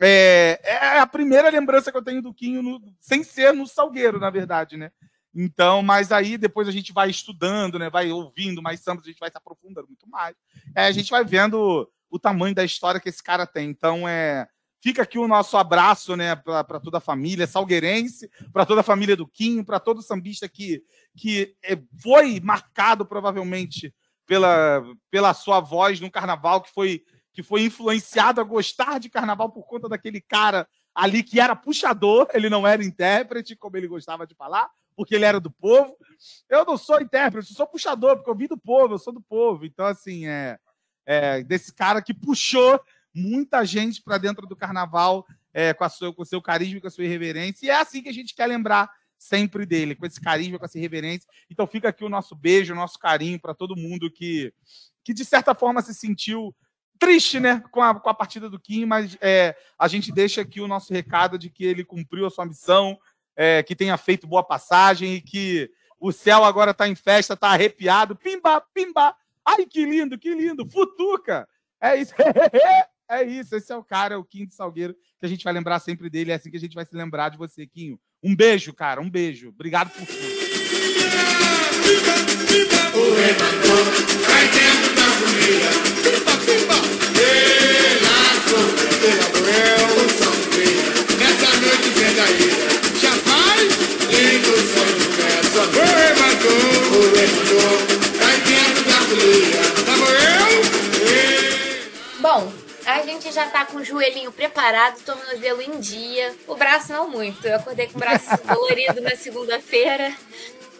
é, 0.00 0.60
é 0.62 0.98
a 0.98 1.06
primeira 1.06 1.48
lembrança 1.50 1.90
que 1.92 1.96
eu 1.96 2.02
tenho 2.02 2.22
do 2.22 2.34
Quinho, 2.34 2.62
no, 2.62 2.80
sem 3.00 3.22
ser 3.22 3.52
no 3.52 3.66
Salgueiro, 3.66 4.18
na 4.18 4.30
verdade, 4.30 4.76
né? 4.76 4.90
Então, 5.34 5.82
mas 5.82 6.12
aí 6.12 6.38
depois 6.38 6.68
a 6.68 6.70
gente 6.70 6.92
vai 6.92 7.10
estudando, 7.10 7.78
né? 7.78 7.90
Vai 7.90 8.10
ouvindo 8.10 8.62
mais 8.62 8.80
sambas, 8.80 9.04
a 9.04 9.08
gente 9.08 9.18
vai 9.18 9.30
se 9.30 9.36
aprofundando 9.36 9.88
muito 9.88 10.08
mais. 10.08 10.36
É, 10.74 10.86
a 10.86 10.92
gente 10.92 11.10
vai 11.10 11.24
vendo 11.24 11.90
o 12.14 12.18
tamanho 12.18 12.54
da 12.54 12.64
história 12.64 13.00
que 13.00 13.08
esse 13.08 13.20
cara 13.20 13.44
tem. 13.44 13.68
Então, 13.68 14.08
é, 14.08 14.46
fica 14.80 15.02
aqui 15.02 15.18
o 15.18 15.26
nosso 15.26 15.56
abraço, 15.56 16.14
né, 16.14 16.36
para 16.36 16.78
toda 16.78 16.98
a 16.98 17.00
família 17.00 17.44
salgueirense, 17.44 18.30
para 18.52 18.64
toda 18.64 18.82
a 18.82 18.84
família 18.84 19.16
do 19.16 19.26
Quinho, 19.26 19.64
para 19.64 19.80
todo 19.80 20.00
sambista 20.00 20.48
que, 20.48 20.80
que 21.16 21.56
é, 21.60 21.76
foi 22.00 22.38
marcado 22.38 23.04
provavelmente 23.04 23.92
pela, 24.24 24.80
pela 25.10 25.34
sua 25.34 25.58
voz 25.58 25.98
no 25.98 26.08
carnaval, 26.08 26.60
que 26.62 26.70
foi, 26.70 27.02
que 27.32 27.42
foi 27.42 27.64
influenciado 27.64 28.40
a 28.40 28.44
gostar 28.44 29.00
de 29.00 29.10
carnaval 29.10 29.50
por 29.50 29.66
conta 29.66 29.88
daquele 29.88 30.20
cara 30.20 30.68
ali 30.94 31.24
que 31.24 31.40
era 31.40 31.56
puxador, 31.56 32.28
ele 32.32 32.48
não 32.48 32.64
era 32.64 32.84
intérprete, 32.84 33.56
como 33.56 33.76
ele 33.76 33.88
gostava 33.88 34.24
de 34.24 34.36
falar, 34.36 34.70
porque 34.94 35.16
ele 35.16 35.24
era 35.24 35.40
do 35.40 35.50
povo. 35.50 35.96
Eu 36.48 36.64
não 36.64 36.78
sou 36.78 37.00
intérprete, 37.00 37.50
eu 37.50 37.56
sou 37.56 37.66
puxador, 37.66 38.14
porque 38.14 38.30
eu 38.30 38.36
vim 38.36 38.46
do 38.46 38.56
povo, 38.56 38.94
eu 38.94 38.98
sou 38.98 39.12
do 39.12 39.20
povo. 39.20 39.66
Então, 39.66 39.84
assim, 39.84 40.28
é, 40.28 40.56
é 41.06 41.42
desse 41.42 41.72
cara 41.72 42.02
que 42.02 42.14
puxou 42.14 42.80
muita 43.14 43.64
gente 43.64 44.02
para 44.02 44.18
dentro 44.18 44.46
do 44.46 44.56
carnaval 44.56 45.26
é, 45.52 45.72
com, 45.72 45.84
a 45.84 45.88
sua, 45.88 46.12
com 46.12 46.22
o 46.22 46.26
seu 46.26 46.42
carisma, 46.42 46.80
com 46.80 46.86
a 46.88 46.90
sua 46.90 47.04
irreverência. 47.04 47.66
E 47.66 47.70
é 47.70 47.80
assim 47.80 48.02
que 48.02 48.08
a 48.08 48.12
gente 48.12 48.34
quer 48.34 48.46
lembrar 48.46 48.90
sempre 49.16 49.64
dele, 49.64 49.94
com 49.94 50.04
esse 50.04 50.20
carisma, 50.20 50.58
com 50.58 50.64
essa 50.64 50.78
reverência. 50.78 51.28
Então 51.48 51.66
fica 51.66 51.88
aqui 51.88 52.04
o 52.04 52.08
nosso 52.08 52.34
beijo, 52.34 52.72
o 52.72 52.76
nosso 52.76 52.98
carinho 52.98 53.40
para 53.40 53.54
todo 53.54 53.76
mundo 53.76 54.10
que, 54.10 54.52
que, 55.02 55.14
de 55.14 55.24
certa 55.24 55.54
forma, 55.54 55.80
se 55.80 55.94
sentiu 55.94 56.54
triste 56.98 57.40
né, 57.40 57.62
com, 57.70 57.82
a, 57.82 57.98
com 57.98 58.08
a 58.08 58.14
partida 58.14 58.50
do 58.50 58.58
Kim, 58.58 58.84
mas 58.84 59.16
é, 59.20 59.56
a 59.78 59.88
gente 59.88 60.12
deixa 60.12 60.40
aqui 60.40 60.60
o 60.60 60.68
nosso 60.68 60.92
recado 60.92 61.38
de 61.38 61.50
que 61.50 61.64
ele 61.64 61.84
cumpriu 61.84 62.26
a 62.26 62.30
sua 62.30 62.46
missão, 62.46 62.98
é, 63.36 63.62
que 63.62 63.74
tenha 63.74 63.96
feito 63.96 64.26
boa 64.26 64.42
passagem 64.42 65.14
e 65.14 65.20
que 65.20 65.70
o 65.98 66.12
céu 66.12 66.44
agora 66.44 66.72
está 66.72 66.86
em 66.86 66.94
festa, 66.94 67.34
está 67.34 67.48
arrepiado. 67.48 68.16
Pimba, 68.16 68.60
pimba! 68.72 69.16
Ai, 69.46 69.66
que 69.66 69.84
lindo, 69.84 70.18
que 70.18 70.34
lindo! 70.34 70.68
Futuca! 70.68 71.48
É 71.80 71.96
isso. 71.96 72.14
É 73.06 73.22
isso, 73.22 73.54
esse 73.54 73.70
é 73.70 73.76
o 73.76 73.84
cara, 73.84 74.18
o 74.18 74.26
de 74.26 74.54
Salgueiro, 74.54 74.94
que 75.20 75.26
a 75.26 75.28
gente 75.28 75.44
vai 75.44 75.52
lembrar 75.52 75.78
sempre 75.78 76.08
dele. 76.08 76.32
É 76.32 76.36
assim 76.36 76.50
que 76.50 76.56
a 76.56 76.60
gente 76.60 76.74
vai 76.74 76.86
se 76.86 76.96
lembrar 76.96 77.28
de 77.28 77.36
você, 77.36 77.66
Quinho. 77.66 78.00
Um 78.22 78.34
beijo, 78.34 78.72
cara, 78.72 78.98
um 78.98 79.10
beijo. 79.10 79.50
Obrigado 79.50 79.90
por 79.90 80.06
tudo. 80.06 80.18
O. 85.60 85.63
preparado, 104.64 105.02
tornozelo 105.04 105.60
em 105.60 105.78
dia. 105.78 106.34
O 106.46 106.54
braço 106.56 106.90
não 106.90 107.10
muito. 107.10 107.46
Eu 107.46 107.56
acordei 107.56 107.86
com 107.86 107.96
o 107.96 108.00
braço 108.00 108.30
dolorido 108.48 109.00
na 109.02 109.14
segunda-feira. 109.14 110.14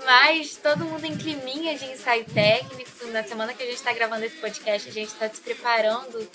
Mas 0.07 0.57
todo 0.57 0.87
mundo 0.87 1.05
em 1.05 1.17
climinha 1.17 1.77
de 1.77 1.85
ensaio 1.85 2.25
técnico. 2.25 3.07
Na 3.13 3.23
semana 3.23 3.53
que 3.53 3.63
a 3.63 3.67
gente 3.67 3.77
está 3.77 3.93
gravando 3.93 4.25
esse 4.25 4.37
podcast, 4.37 4.89
a 4.89 4.93
gente 4.93 5.09
está 5.09 5.29
se 5.29 5.41
preparando 5.41 6.27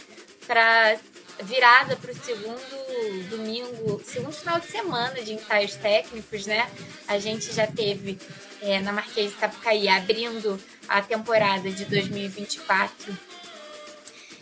para 0.46 0.98
virada 1.42 1.96
para 1.96 2.12
o 2.12 2.16
segundo 2.16 3.30
domingo, 3.30 4.02
segundo 4.04 4.34
final 4.34 4.60
de 4.60 4.68
semana 4.68 5.22
de 5.22 5.34
ensaios 5.34 5.74
técnicos, 5.76 6.46
né? 6.46 6.70
A 7.08 7.18
gente 7.18 7.52
já 7.54 7.66
teve 7.66 8.20
é, 8.62 8.80
na 8.80 8.92
Marquês 8.92 9.34
de 9.34 9.40
Sapucaí 9.40 9.88
abrindo 9.88 10.60
a 10.88 11.02
temporada 11.02 11.72
de 11.72 11.86
2024 11.86 13.29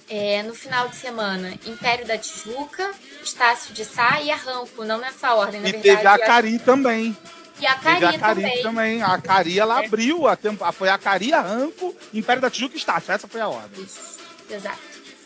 É, 0.09 0.41
no 0.43 0.55
final 0.55 0.87
de 0.87 0.95
semana, 0.95 1.53
Império 1.65 2.05
da 2.05 2.17
Tijuca, 2.17 2.91
Estácio 3.21 3.73
de 3.73 3.83
Sá 3.83 4.21
e 4.21 4.31
Arranco, 4.31 4.85
não 4.85 4.99
nessa 4.99 5.33
ordem, 5.33 5.59
na 5.59 5.67
e 5.67 5.71
verdade. 5.73 5.95
teve 5.97 6.07
a 6.07 6.17
Cari 6.19 6.59
também. 6.59 7.17
E 7.59 7.65
a 7.65 7.75
Cari, 7.75 8.05
a 8.05 8.17
Cari 8.19 8.41
também. 8.41 8.61
também. 8.63 9.01
A 9.03 9.17
Cari, 9.19 9.59
ela 9.59 9.81
É. 9.83 9.85
abriu 9.85 10.27
a 10.27 10.35
tempo. 10.37 10.63
Foi 10.73 10.87
a 10.89 10.97
Cari, 10.97 11.33
Arranco, 11.33 11.93
Império 12.13 12.41
da 12.41 12.49
Tijuca 12.49 12.75
e 12.75 12.77
Estácio. 12.77 13.11
Essa 13.11 13.27
foi 13.27 13.41
a 13.41 13.47
ordem. 13.49 13.83
Isso, 13.83 14.17
exato. 14.49 14.79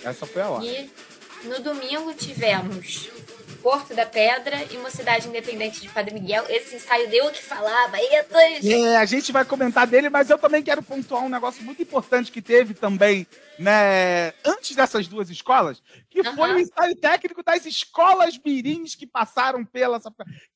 Essa 0.04 0.26
foi 0.26 0.42
a 0.42 0.50
ordem. 0.50 0.90
E 1.44 1.48
no 1.48 1.60
domingo 1.60 2.14
tivemos 2.16 3.10
Porto 3.62 3.96
da 3.96 4.06
Pedra 4.06 4.58
e 4.72 4.78
Mocidade 4.78 5.28
Independente 5.28 5.82
de 5.82 5.90
Padre 5.90 6.14
Miguel. 6.14 6.44
Esse 6.50 6.76
ensaio 6.76 7.10
deu 7.10 7.28
o 7.28 7.32
que 7.32 7.42
falar, 7.42 7.90
Baetas! 7.90 8.66
É, 8.66 8.98
a 8.98 9.06
gente 9.06 9.32
vai 9.32 9.46
comentar 9.46 9.86
dele, 9.86 10.10
mas 10.10 10.30
eu 10.30 10.38
também 10.38 10.64
quero 10.64 10.82
pontuar 10.82 11.24
um 11.24 11.30
negócio 11.30 11.64
muito 11.64 11.82
importante 11.82 12.32
que 12.32 12.42
teve 12.42 12.74
também, 12.74 13.28
né, 13.60 14.30
antes 14.44 14.76
dessas 14.76 15.08
duas 15.08 15.30
escolas, 15.30 15.82
que 16.10 16.24
foi 16.24 16.50
Aham. 16.50 16.58
o 16.58 16.60
ensaio 16.60 16.96
técnico 16.96 17.44
das 17.44 17.66
escolas 17.66 18.40
mirins 18.44 18.96
que 18.96 19.06
passaram 19.06 19.64
pela. 19.64 20.02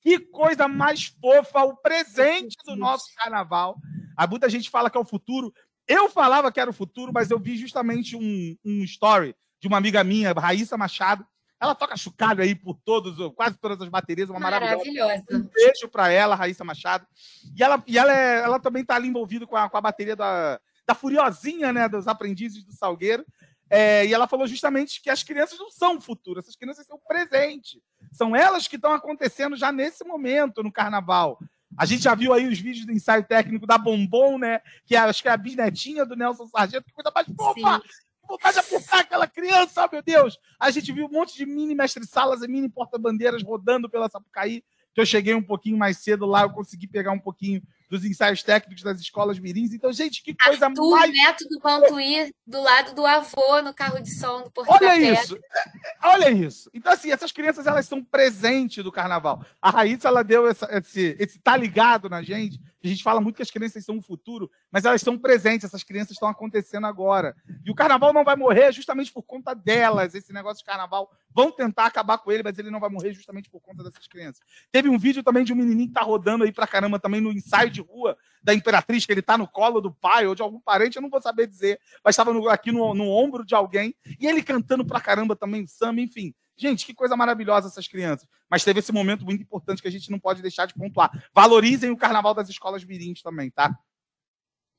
Que 0.02 0.20
coisa 0.20 0.68
mais 0.68 1.06
fofa, 1.22 1.63
o 1.63 1.78
presente 1.78 2.56
do 2.65 2.76
nosso 2.76 3.13
carnaval. 3.15 3.78
Há 4.18 4.26
muita 4.26 4.50
gente 4.50 4.70
fala 4.70 4.89
que 4.89 4.98
é 4.98 5.02
o 5.02 5.06
futuro. 5.06 5.54
Eu 5.88 6.10
falava 6.10 6.52
que 6.52 6.60
era 6.60 6.70
o 6.70 6.74
futuro, 6.74 7.12
mas 7.13 7.30
eu 7.30 7.39
vi 7.39 7.56
justamente 7.56 8.15
um, 8.15 8.58
um 8.65 8.84
story 8.84 9.36
de 9.60 9.68
uma 9.68 9.78
amiga 9.78 10.04
minha, 10.04 10.34
Raíssa 10.34 10.78
Machado. 10.78 11.26
Ela 11.60 11.74
toca 11.74 11.96
chocalho 11.96 12.41
aí 12.44 12.54
por 12.54 12.76
todos, 12.84 13.15
quase 13.34 13.58
todas 13.58 13.82
as 13.82 13.88
baterias, 13.89 14.30
uma 14.30 14.39
maravilhosa. 14.39 14.84
Um 14.89 14.94
Maravilhosa. 14.94 15.50
beijo 15.54 15.88
para 15.89 16.10
ela, 16.10 16.36
Raíssa 16.36 16.63
Machado. 16.63 17.08
E 17.56 17.63
ela, 17.63 17.82
e 17.88 17.98
ela, 17.98 18.13
é- 18.13 18.41
ela 18.41 18.60
também 18.60 18.82
está 18.82 18.96
ali 18.96 19.08
envolvida 19.08 19.48
com 19.48 19.56
a, 19.56 19.70
com 19.70 19.78
a 19.78 19.82
bateria 19.82 20.15
da, 20.15 20.60
da 20.86 20.94
Furiosinha, 20.94 21.72
né? 21.72 21.88
Dos 21.88 22.08
aprendizes 22.08 22.63
do 22.63 22.74
Salgueiro. 22.74 23.26
É, 23.70 24.06
e 24.06 24.13
ela 24.13 24.28
falou 24.28 24.46
justamente 24.46 25.02
que 25.02 25.10
as 25.10 25.24
crianças 25.24 25.58
não 25.58 25.72
são 25.72 25.98
o 25.98 26.02
futuro, 26.02 26.39
essas 26.39 26.56
crianças 26.56 26.86
são 26.86 26.98
o 26.98 27.08
presente. 27.08 27.82
São 28.12 28.36
elas 28.36 28.68
que 28.68 28.76
estão 28.76 28.91
acontecendo 28.94 29.56
já 29.56 29.72
nesse 29.72 30.04
momento 30.04 30.62
no 30.62 30.72
carnaval. 30.72 31.39
A 31.78 31.86
gente 31.86 32.04
já 32.04 32.13
viu 32.13 32.32
aí 32.32 32.48
os 32.48 32.60
vídeos 32.60 32.86
do 32.86 32.91
ensaio 32.91 33.24
técnico 33.24 33.65
da 33.65 33.78
Bombom, 33.78 34.38
né? 34.38 34.60
Que 34.86 34.96
é, 34.96 35.00
acho 35.00 35.22
que 35.22 35.28
é 35.28 35.32
a 35.32 35.38
bisnetinha 35.38 36.06
do 36.06 36.15
Nelson 36.15 36.46
Sargento, 36.48 36.86
que 36.86 36.94
coisa 36.94 37.12
mais 37.13 37.28
fofa! 37.36 37.82
Vontade 38.28 38.54
de 38.54 38.60
apertar 38.60 39.00
aquela 39.00 39.28
criança, 39.28 39.86
oh, 39.86 39.90
meu 39.92 40.02
Deus! 40.02 40.40
A 40.60 40.72
gente 40.72 40.92
viu 40.92 41.06
um 41.06 41.12
monte 41.12 41.36
de 41.36 41.46
mini 41.46 41.76
mestre-salas 41.76 42.42
e 42.42 42.48
mini 42.48 42.70
porta-bandeiras 42.70 43.44
rodando 43.44 43.90
pela 43.90 44.10
Sapucaí. 44.10 44.64
Que 44.94 45.02
eu 45.02 45.06
cheguei 45.06 45.34
um 45.34 45.44
pouquinho 45.44 45.78
mais 45.78 45.98
cedo 45.98 46.26
lá, 46.26 46.44
eu 46.44 46.50
consegui 46.52 46.88
pegar 46.88 47.12
um 47.12 47.20
pouquinho 47.20 47.62
dos 48.00 48.06
ensaios 48.06 48.44
técnicos 48.44 48.84
das 48.84 49.00
escolas 49.00 49.40
mirins. 49.40 49.74
Então, 49.74 49.92
gente, 49.94 50.22
que 50.22 50.34
coisa 50.36 50.66
Arthur 50.68 50.92
mais. 50.92 51.12
Neto 51.12 51.46
do 51.50 51.60
Pantuí, 51.60 52.34
do 52.46 52.62
lado 52.62 52.94
do 52.94 53.06
avô, 53.06 53.62
no 53.62 53.74
carro 53.74 54.02
de 54.02 54.14
som 54.14 54.44
do 54.44 54.52
Porto 54.52 54.70
Olha 54.72 54.98
isso! 54.98 55.36
É, 55.36 55.60
é, 55.60 56.08
Olha 56.10 56.32
isso! 56.32 56.70
Então, 56.74 56.92
assim, 56.92 57.12
essas 57.12 57.32
crianças 57.32 57.66
elas 57.66 57.86
são 57.88 58.04
presentes 58.04 58.84
do 58.84 58.92
carnaval. 58.92 59.44
A 59.62 59.70
Raíssa 59.70 60.08
ela 60.08 60.24
deu 60.24 60.48
essa- 60.48 60.68
esse, 60.72 61.16
esse 61.20 61.40
tá 61.40 61.56
ligado 61.56 62.10
na 62.10 62.22
gente. 62.22 62.60
A 62.84 62.88
gente 62.88 63.02
fala 63.02 63.20
muito 63.20 63.38
que 63.38 63.42
as 63.42 63.50
crianças 63.50 63.84
são 63.84 63.98
o 63.98 64.02
futuro, 64.02 64.50
mas 64.72 64.86
elas 64.86 65.02
são 65.02 65.18
presentes, 65.18 65.64
essas 65.66 65.84
crianças 65.84 66.12
estão 66.12 66.30
acontecendo 66.30 66.86
agora. 66.86 67.36
E 67.66 67.72
o 67.72 67.74
carnaval 67.74 68.14
não 68.14 68.24
vai 68.24 68.36
morrer 68.36 68.72
justamente 68.72 69.12
por 69.12 69.24
conta 69.24 69.56
delas. 69.56 70.14
Esse 70.14 70.32
negócio 70.32 70.60
de 70.60 70.66
carnaval 70.66 71.10
vão 71.34 71.52
tentar 71.52 71.88
acabar 71.88 72.20
com 72.20 72.32
ele, 72.32 72.44
mas 72.44 72.60
ele 72.60 72.70
não 72.70 72.80
vai 72.80 72.90
morrer 72.92 73.12
justamente 73.12 73.50
por 73.50 73.60
conta 73.60 73.84
dessas 73.84 74.08
crianças. 74.08 74.40
Teve 74.72 74.88
um 74.88 75.00
vídeo 75.00 75.24
também 75.24 75.44
de 75.44 75.52
um 75.52 75.56
menininho 75.56 75.88
que 75.88 75.96
tá 75.96 76.02
rodando 76.02 76.44
aí 76.44 76.52
pra 76.52 76.68
caramba 76.68 77.00
também 77.00 77.20
no 77.20 77.32
ensaio 77.32 77.72
de 77.72 77.82
rua 77.86 78.17
da 78.43 78.54
Imperatriz, 78.54 79.06
que 79.06 79.12
ele 79.12 79.21
tá 79.21 79.38
no 79.38 79.48
colo 79.48 79.82
do 79.82 79.91
pai 79.91 80.28
ou 80.28 80.36
de 80.36 80.41
algum 80.41 80.60
parente, 80.60 80.98
eu 80.98 81.02
não 81.02 81.10
vou 81.10 81.21
saber 81.21 81.48
dizer, 81.48 81.80
mas 82.04 82.13
estava 82.13 82.32
aqui 82.52 82.71
no, 82.71 82.93
no 82.93 83.10
ombro 83.10 83.45
de 83.45 83.56
alguém, 83.56 83.95
e 84.19 84.28
ele 84.28 84.43
cantando 84.43 84.86
pra 84.86 85.02
caramba 85.02 85.36
também 85.36 85.65
samba, 85.65 86.02
enfim. 86.02 86.34
Gente, 86.58 86.86
que 86.86 86.93
coisa 86.93 87.17
maravilhosa 87.17 87.67
essas 87.67 87.88
crianças. 87.88 88.28
Mas 88.50 88.63
teve 88.63 88.80
esse 88.80 88.91
momento 88.91 89.26
muito 89.26 89.41
importante 89.41 89.82
que 89.82 89.88
a 89.88 89.91
gente 89.91 90.10
não 90.10 90.19
pode 90.19 90.41
deixar 90.41 90.65
de 90.65 90.74
pontuar. 90.74 91.12
Valorizem 91.34 91.91
o 91.91 91.98
carnaval 91.98 92.34
das 92.34 92.48
escolas 92.48 92.84
mirins 92.84 93.21
também, 93.21 93.52
tá? 93.52 93.78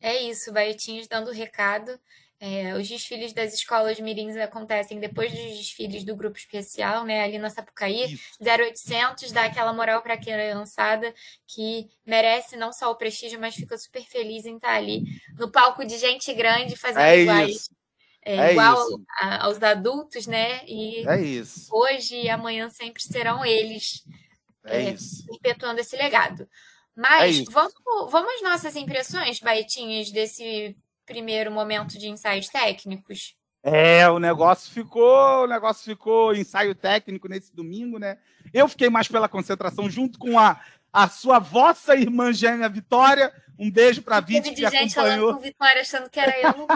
É 0.01 0.23
isso, 0.23 0.53
Baetinhos 0.53 1.07
dando 1.07 1.31
recado. 1.31 1.99
É, 2.39 2.75
os 2.75 2.87
desfiles 2.87 3.33
das 3.33 3.55
escolas 3.55 3.99
mirins 3.99 4.37
acontecem 4.37 5.01
depois 5.01 5.33
dos 5.33 5.57
desfiles 5.57 6.05
do 6.05 6.15
grupo 6.15 6.37
especial, 6.37 7.03
né? 7.05 7.23
Ali 7.25 7.39
na 7.39 7.49
Sapucaí. 7.49 8.13
Isso. 8.13 8.39
0800 8.43 9.33
dá 9.33 9.45
aquela 9.47 9.73
moral 9.73 10.03
para 10.03 10.15
a 10.15 10.19
criançada 10.19 11.15
que 11.47 11.89
merece 12.05 12.55
não 12.57 12.73
só 12.75 12.91
o 12.91 12.97
prestígio, 12.97 13.41
mas 13.41 13.55
fica 13.55 13.79
super 13.79 14.05
feliz 14.05 14.45
em 14.45 14.57
estar 14.57 14.75
ali 14.75 15.03
no 15.39 15.51
palco 15.51 15.85
de 15.85 15.97
gente 15.97 16.33
grande 16.35 16.77
fazendo 16.77 17.01
É 17.07 17.23
iguais, 17.23 17.51
isso. 17.53 17.71
é, 18.23 18.37
É 18.37 18.53
igual 18.53 18.77
a- 19.21 19.45
aos 19.47 19.63
adultos, 19.63 20.27
né? 20.27 20.63
E 20.67 21.07
É 21.09 21.21
isso. 21.23 21.73
hoje 21.75 22.17
e 22.17 22.29
amanhã 22.29 22.69
sempre 22.69 23.03
serão 23.03 23.45
eles 23.45 24.05
É 24.65 24.83
É. 24.91 24.97
perpetuando 25.41 25.81
esse 25.81 25.97
legado. 25.97 26.49
É 27.03 27.29
Mas 27.29 27.39
isso. 27.41 27.51
vamos, 27.53 27.73
vamos 28.11 28.33
às 28.35 28.43
nossas 28.43 28.77
impressões, 28.77 29.39
Baetinhas, 29.41 30.11
desse 30.11 30.75
primeiro 31.07 31.51
momento 31.51 31.99
de 31.99 32.09
ensaios 32.09 32.49
técnicos? 32.49 33.35
É, 33.63 34.09
o 34.09 34.19
negócio 34.19 34.71
ficou, 34.73 35.45
o 35.45 35.47
negócio 35.47 35.85
ficou 35.85 36.35
ensaio 36.35 36.75
técnico 36.75 37.29
nesse 37.29 37.55
domingo, 37.55 37.99
né? 37.99 38.17
Eu 38.53 38.69
fiquei 38.69 38.89
mais 38.89 39.09
pela 39.09 39.29
concentração 39.29 39.91
junto 39.91 40.19
com 40.19 40.39
a, 40.39 40.61
a 40.93 41.09
sua 41.09 41.39
vossa 41.41 41.97
irmã 41.97 42.33
gêmea 42.33 42.69
Vitória. 42.69 43.33
Um 43.59 43.71
beijo 43.71 44.03
pra 44.03 44.21
Vit 44.21 44.51
que 44.53 44.69
gente 44.69 44.95
falando 44.95 45.13
acompanhou. 45.13 45.35
com 45.35 45.41
Vitória 45.41 45.81
achando 45.81 46.11
que 46.11 46.21
era 46.21 46.39
eu, 46.39 46.55
não. 46.59 46.67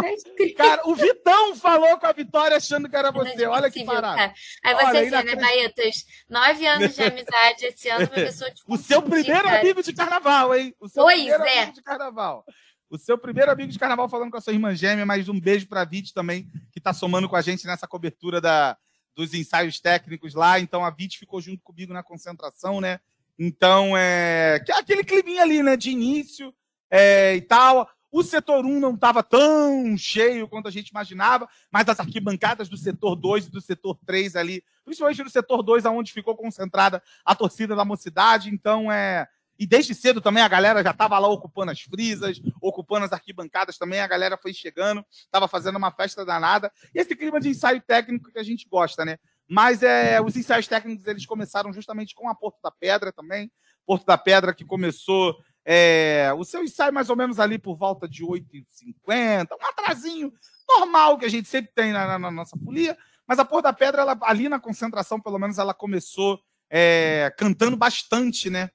Cara, 0.56 0.82
o 0.88 0.94
Vitão 0.94 1.54
falou 1.54 1.98
com 1.98 2.06
a 2.06 2.12
Vitória 2.12 2.56
achando 2.56 2.88
que 2.88 2.96
era 2.96 3.12
você. 3.12 3.44
Olha 3.46 3.70
que 3.70 3.84
parada. 3.84 4.16
cara. 4.16 4.34
Aí 4.64 4.74
Olha, 4.74 4.86
você 4.86 4.92
vê, 4.92 5.00
né, 5.02 5.06
inacreditável. 5.08 5.56
Baetas? 5.58 6.04
Nove 6.28 6.66
anos 6.66 6.94
de 6.96 7.02
amizade 7.04 7.66
esse 7.66 7.88
ano, 7.90 8.00
uma 8.06 8.08
pessoa 8.08 8.50
de 8.50 8.62
O 8.66 8.76
seu 8.78 9.02
primeiro 9.02 9.44
cara. 9.44 9.60
amigo 9.60 9.82
de 9.82 9.92
carnaval, 9.92 10.54
hein? 10.56 10.74
O 10.80 10.88
seu 10.88 11.02
Pois 11.04 11.18
primeiro 11.20 11.44
é. 11.44 11.58
amigo 11.58 11.72
de 11.74 11.82
carnaval. 11.82 12.44
O 12.90 12.98
seu 12.98 13.16
primeiro 13.16 13.52
amigo 13.52 13.70
de 13.70 13.78
carnaval 13.78 14.08
falando 14.08 14.32
com 14.32 14.36
a 14.36 14.40
sua 14.40 14.52
irmã 14.52 14.74
gêmea, 14.74 15.06
mas 15.06 15.28
um 15.28 15.38
beijo 15.38 15.68
pra 15.68 15.84
Vit 15.84 16.12
também, 16.12 16.50
que 16.72 16.80
tá 16.80 16.92
somando 16.92 17.28
com 17.28 17.36
a 17.36 17.40
gente 17.40 17.64
nessa 17.64 17.86
cobertura 17.86 18.40
da, 18.40 18.76
dos 19.14 19.32
ensaios 19.32 19.78
técnicos 19.78 20.34
lá. 20.34 20.58
Então 20.58 20.84
a 20.84 20.90
Vit 20.90 21.16
ficou 21.16 21.40
junto 21.40 21.62
comigo 21.62 21.92
na 21.92 22.02
concentração, 22.02 22.80
né? 22.80 22.98
Então, 23.38 23.96
é. 23.96 24.60
é 24.68 24.72
Aquele 24.72 25.04
climinha 25.04 25.42
ali, 25.42 25.62
né? 25.62 25.76
De 25.76 25.90
início 25.90 26.52
é, 26.90 27.36
e 27.36 27.40
tal. 27.40 27.88
O 28.10 28.24
setor 28.24 28.66
1 28.66 28.80
não 28.80 28.94
estava 28.94 29.22
tão 29.22 29.96
cheio 29.96 30.48
quanto 30.48 30.66
a 30.66 30.70
gente 30.70 30.88
imaginava, 30.88 31.48
mas 31.70 31.88
as 31.88 32.00
arquibancadas 32.00 32.68
do 32.68 32.76
setor 32.76 33.14
2 33.14 33.46
e 33.46 33.50
do 33.50 33.60
setor 33.60 33.96
3 34.04 34.34
ali, 34.34 34.64
principalmente 34.84 35.22
no 35.22 35.30
setor 35.30 35.62
2, 35.62 35.86
aonde 35.86 36.12
ficou 36.12 36.36
concentrada 36.36 37.00
a 37.24 37.36
torcida 37.36 37.76
da 37.76 37.84
mocidade, 37.84 38.50
então 38.50 38.90
é. 38.90 39.28
E 39.60 39.66
desde 39.66 39.94
cedo 39.94 40.22
também 40.22 40.42
a 40.42 40.48
galera 40.48 40.82
já 40.82 40.90
estava 40.90 41.18
lá 41.18 41.28
ocupando 41.28 41.70
as 41.70 41.82
frisas, 41.82 42.40
ocupando 42.62 43.04
as 43.04 43.12
arquibancadas 43.12 43.76
também, 43.76 44.00
a 44.00 44.06
galera 44.06 44.38
foi 44.38 44.54
chegando, 44.54 45.04
estava 45.10 45.46
fazendo 45.46 45.76
uma 45.76 45.92
festa 45.92 46.24
danada. 46.24 46.72
E 46.94 46.98
esse 46.98 47.14
clima 47.14 47.38
de 47.38 47.50
ensaio 47.50 47.82
técnico 47.82 48.32
que 48.32 48.38
a 48.38 48.42
gente 48.42 48.66
gosta, 48.66 49.04
né? 49.04 49.18
Mas 49.46 49.82
é, 49.82 50.18
os 50.20 50.34
ensaios 50.34 50.66
técnicos 50.66 51.06
eles 51.06 51.26
começaram 51.26 51.72
justamente 51.74 52.14
com 52.14 52.26
a 52.26 52.34
Porto 52.34 52.58
da 52.62 52.70
Pedra 52.70 53.12
também. 53.12 53.52
Porto 53.86 54.06
da 54.06 54.16
Pedra 54.16 54.54
que 54.54 54.64
começou 54.64 55.36
é, 55.64 56.32
o 56.38 56.44
seu 56.44 56.64
ensaio 56.64 56.92
mais 56.94 57.10
ou 57.10 57.16
menos 57.16 57.38
ali 57.38 57.58
por 57.58 57.76
volta 57.76 58.08
de 58.08 58.24
8h50, 58.24 59.48
um 59.60 59.66
atrasinho 59.66 60.32
normal 60.66 61.18
que 61.18 61.26
a 61.26 61.28
gente 61.28 61.48
sempre 61.48 61.70
tem 61.74 61.92
na, 61.92 62.18
na- 62.18 62.30
nossa 62.30 62.56
folia. 62.64 62.96
Mas 63.26 63.38
a 63.38 63.44
Porto 63.44 63.64
da 63.64 63.72
Pedra, 63.72 64.00
ela, 64.02 64.18
ali 64.22 64.48
na 64.48 64.58
concentração, 64.58 65.20
pelo 65.20 65.38
menos, 65.38 65.58
ela 65.58 65.74
começou 65.74 66.40
é, 66.70 67.32
cantando 67.36 67.76
bastante, 67.76 68.48
né? 68.48 68.70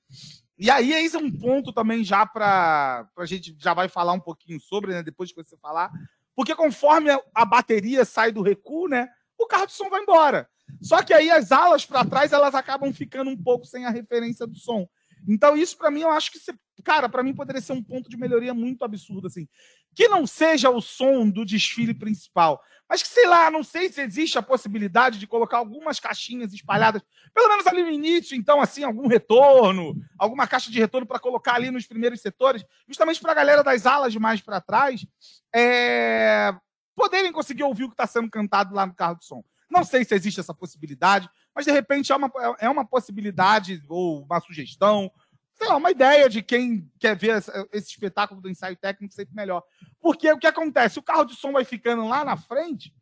E 0.57 0.71
aí, 0.71 0.93
esse 0.93 1.15
é 1.15 1.19
um 1.19 1.31
ponto 1.31 1.73
também 1.73 2.03
já 2.03 2.25
para 2.25 3.07
a 3.17 3.25
gente 3.25 3.55
já 3.57 3.73
vai 3.73 3.89
falar 3.89 4.13
um 4.13 4.19
pouquinho 4.19 4.59
sobre, 4.59 4.93
né? 4.93 5.03
Depois 5.03 5.31
que 5.31 5.43
você 5.43 5.57
falar. 5.57 5.91
Porque 6.35 6.55
conforme 6.55 7.09
a, 7.33 7.45
bateria 7.45 8.05
sai 8.05 8.31
do 8.31 8.41
recuo, 8.41 8.87
né? 8.87 9.07
O 9.37 9.47
carro 9.47 9.67
de 9.67 9.73
som 9.73 9.89
vai 9.89 10.01
embora. 10.01 10.49
Só 10.81 11.03
que 11.03 11.13
aí 11.13 11.29
as 11.29 11.51
alas 11.51 11.85
para 11.85 12.05
trás, 12.05 12.31
elas 12.31 12.55
acabam 12.55 12.91
ficando 12.93 13.29
um 13.29 13.37
pouco 13.37 13.65
sem 13.65 13.85
a 13.85 13.89
referência 13.89 14.47
do 14.47 14.55
som. 14.55 14.87
Então, 15.27 15.57
isso 15.57 15.77
para 15.77 15.91
mim, 15.91 16.01
eu 16.01 16.09
acho 16.11 16.31
que, 16.31 16.39
cara, 16.83 17.09
para 17.09 17.23
mim 17.23 17.33
poderia 17.33 17.61
ser 17.61 17.73
um 17.73 17.83
ponto 17.83 18.09
de 18.09 18.17
melhoria 18.17 18.53
muito 18.53 18.83
absurdo, 18.85 19.27
assim. 19.27 19.47
Que 19.95 20.07
não 20.07 20.27
seja 20.27 20.69
o 20.69 20.81
som 20.81 21.29
do 21.29 21.45
desfile 21.45 21.93
principal, 21.93 22.61
mas 22.87 23.01
que, 23.01 23.09
sei 23.09 23.25
lá, 23.25 23.49
não 23.49 23.63
sei 23.63 23.91
se 23.91 24.01
existe 24.01 24.37
a 24.37 24.43
possibilidade 24.43 25.17
de 25.17 25.25
colocar 25.25 25.57
algumas 25.57 25.99
caixinhas 25.99 26.53
espalhadas, 26.53 27.01
pelo 27.33 27.49
menos 27.49 27.65
ali 27.65 27.83
no 27.83 27.89
início, 27.89 28.37
então, 28.37 28.61
assim, 28.61 28.83
algum 28.83 29.07
retorno, 29.07 29.95
alguma 30.19 30.45
caixa 30.45 30.69
de 30.69 30.79
retorno 30.79 31.07
para 31.07 31.19
colocar 31.19 31.55
ali 31.55 31.71
nos 31.71 31.87
primeiros 31.87 32.21
setores, 32.21 32.63
justamente 32.87 33.19
para 33.19 33.31
a 33.31 33.35
galera 33.35 33.63
das 33.63 33.85
alas 33.85 34.15
mais 34.15 34.39
para 34.39 34.61
trás 34.61 35.05
é, 35.53 36.53
poderem 36.95 37.31
conseguir 37.31 37.63
ouvir 37.63 37.85
o 37.85 37.87
que 37.87 37.93
está 37.93 38.05
sendo 38.05 38.29
cantado 38.29 38.75
lá 38.75 38.85
no 38.85 38.93
carro 38.93 39.17
de 39.17 39.25
som. 39.25 39.43
Não 39.69 39.83
sei 39.83 40.05
se 40.05 40.13
existe 40.13 40.39
essa 40.39 40.53
possibilidade, 40.53 41.27
mas 41.53 41.65
de 41.65 41.71
repente 41.71 42.11
é 42.11 42.15
uma, 42.15 42.31
é 42.59 42.69
uma 42.69 42.85
possibilidade 42.85 43.81
ou 43.89 44.23
uma 44.23 44.39
sugestão, 44.39 45.11
sei 45.55 45.67
lá, 45.67 45.77
uma 45.77 45.91
ideia 45.91 46.29
de 46.29 46.41
quem 46.41 46.91
quer 46.99 47.15
ver 47.15 47.37
esse, 47.71 47.89
espetáculo 47.89 48.41
do 48.41 48.49
ensaio 48.49 48.75
técnico 48.75 49.13
sempre 49.13 49.35
melhor. 49.35 49.63
Porque 50.01 50.31
o 50.31 50.37
que 50.37 50.47
acontece? 50.47 50.99
O 50.99 51.03
carro 51.03 51.25
de 51.25 51.35
som 51.35 51.51
vai 51.51 51.63
ficando 51.63 52.07
lá 52.07 52.23
na 52.23 52.37
frente 52.37 52.93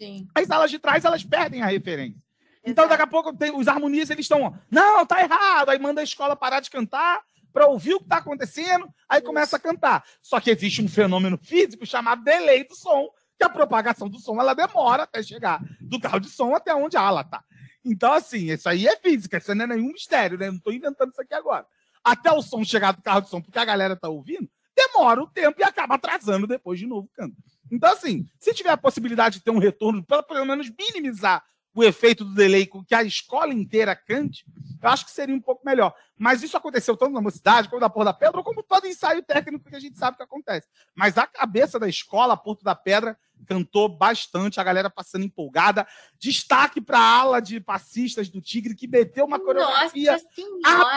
Sim. 0.00 0.28
As 0.34 0.46
salas 0.46 0.70
de 0.70 0.78
trás, 0.78 1.04
elas 1.04 1.24
perdem 1.24 1.62
a 1.62 1.66
referência. 1.66 2.20
Então, 2.64 2.88
daqui 2.88 3.02
a 3.02 3.06
pouco, 3.06 3.32
tem, 3.32 3.54
os 3.54 3.68
harmonias, 3.68 4.10
eles 4.10 4.24
estão, 4.24 4.58
não, 4.70 5.06
tá 5.06 5.22
errado. 5.22 5.70
Aí 5.70 5.78
manda 5.78 6.00
a 6.00 6.04
escola 6.04 6.36
parar 6.36 6.60
de 6.60 6.70
cantar 6.70 7.22
para 7.52 7.66
ouvir 7.66 7.94
o 7.94 7.98
que 7.98 8.04
está 8.04 8.18
acontecendo, 8.18 8.86
aí 9.08 9.18
Isso. 9.18 9.26
começa 9.26 9.56
a 9.56 9.60
cantar. 9.60 10.04
Só 10.20 10.38
que 10.40 10.50
existe 10.50 10.82
um 10.82 10.88
fenômeno 10.88 11.38
físico 11.38 11.86
chamado 11.86 12.22
delay 12.22 12.64
do 12.64 12.74
som, 12.74 13.08
que 13.38 13.44
a 13.44 13.48
propagação 13.48 14.08
do 14.08 14.18
som 14.18 14.38
ela 14.38 14.52
demora 14.52 15.04
até 15.04 15.22
chegar 15.22 15.62
do 15.80 15.98
carro 15.98 16.20
de 16.20 16.28
som 16.28 16.54
até 16.54 16.74
onde 16.74 16.96
a 16.96 17.00
ala 17.00 17.24
tá. 17.24 17.42
Então, 17.84 18.12
assim, 18.12 18.50
isso 18.50 18.68
aí 18.68 18.86
é 18.86 18.96
física, 18.96 19.38
isso 19.38 19.54
não 19.54 19.64
é 19.64 19.68
nenhum 19.68 19.92
mistério, 19.92 20.36
né? 20.36 20.48
Não 20.48 20.56
estou 20.56 20.72
inventando 20.72 21.12
isso 21.12 21.22
aqui 21.22 21.32
agora. 21.32 21.64
Até 22.06 22.30
o 22.30 22.40
som 22.40 22.62
chegar 22.62 22.92
do 22.92 23.02
carro 23.02 23.22
de 23.22 23.28
som, 23.28 23.42
porque 23.42 23.58
a 23.58 23.64
galera 23.64 23.96
tá 23.96 24.08
ouvindo, 24.08 24.48
demora 24.76 25.20
o 25.20 25.26
tempo 25.26 25.60
e 25.60 25.64
acaba 25.64 25.96
atrasando 25.96 26.46
depois 26.46 26.78
de 26.78 26.86
novo 26.86 27.08
o 27.08 27.16
canto. 27.16 27.34
Então, 27.68 27.92
assim, 27.92 28.24
se 28.38 28.54
tiver 28.54 28.70
a 28.70 28.76
possibilidade 28.76 29.38
de 29.38 29.44
ter 29.44 29.50
um 29.50 29.58
retorno, 29.58 30.04
pelo, 30.04 30.22
pelo 30.22 30.46
menos 30.46 30.70
minimizar 30.70 31.42
o 31.76 31.84
efeito 31.84 32.24
do 32.24 32.34
delay 32.34 32.66
com 32.66 32.82
que 32.82 32.94
a 32.94 33.02
escola 33.02 33.52
inteira 33.52 33.94
cante, 33.94 34.46
eu 34.82 34.88
acho 34.88 35.04
que 35.04 35.10
seria 35.10 35.34
um 35.34 35.40
pouco 35.40 35.64
melhor. 35.64 35.94
Mas 36.18 36.42
isso 36.42 36.56
aconteceu 36.56 36.96
tanto 36.96 37.12
na 37.12 37.20
mocidade, 37.20 37.68
como 37.68 37.80
na 37.80 37.90
Porto 37.90 38.06
da 38.06 38.14
Pedra, 38.14 38.42
como 38.42 38.62
todo 38.62 38.86
ensaio 38.86 39.22
técnico 39.22 39.68
que 39.68 39.76
a 39.76 39.78
gente 39.80 39.98
sabe 39.98 40.16
que 40.16 40.22
acontece. 40.22 40.66
Mas 40.94 41.18
a 41.18 41.26
cabeça 41.26 41.78
da 41.78 41.86
escola, 41.86 42.32
a 42.32 42.36
Porto 42.36 42.64
da 42.64 42.74
Pedra, 42.74 43.14
cantou 43.46 43.88
bastante, 43.90 44.58
a 44.58 44.64
galera 44.64 44.88
passando 44.88 45.24
empolgada. 45.26 45.86
Destaque 46.18 46.80
para 46.80 46.98
a 46.98 47.18
ala 47.20 47.40
de 47.40 47.60
passistas 47.60 48.30
do 48.30 48.40
Tigre, 48.40 48.74
que 48.74 48.88
meteu 48.88 49.26
uma 49.26 49.36
coreografia 49.38 50.12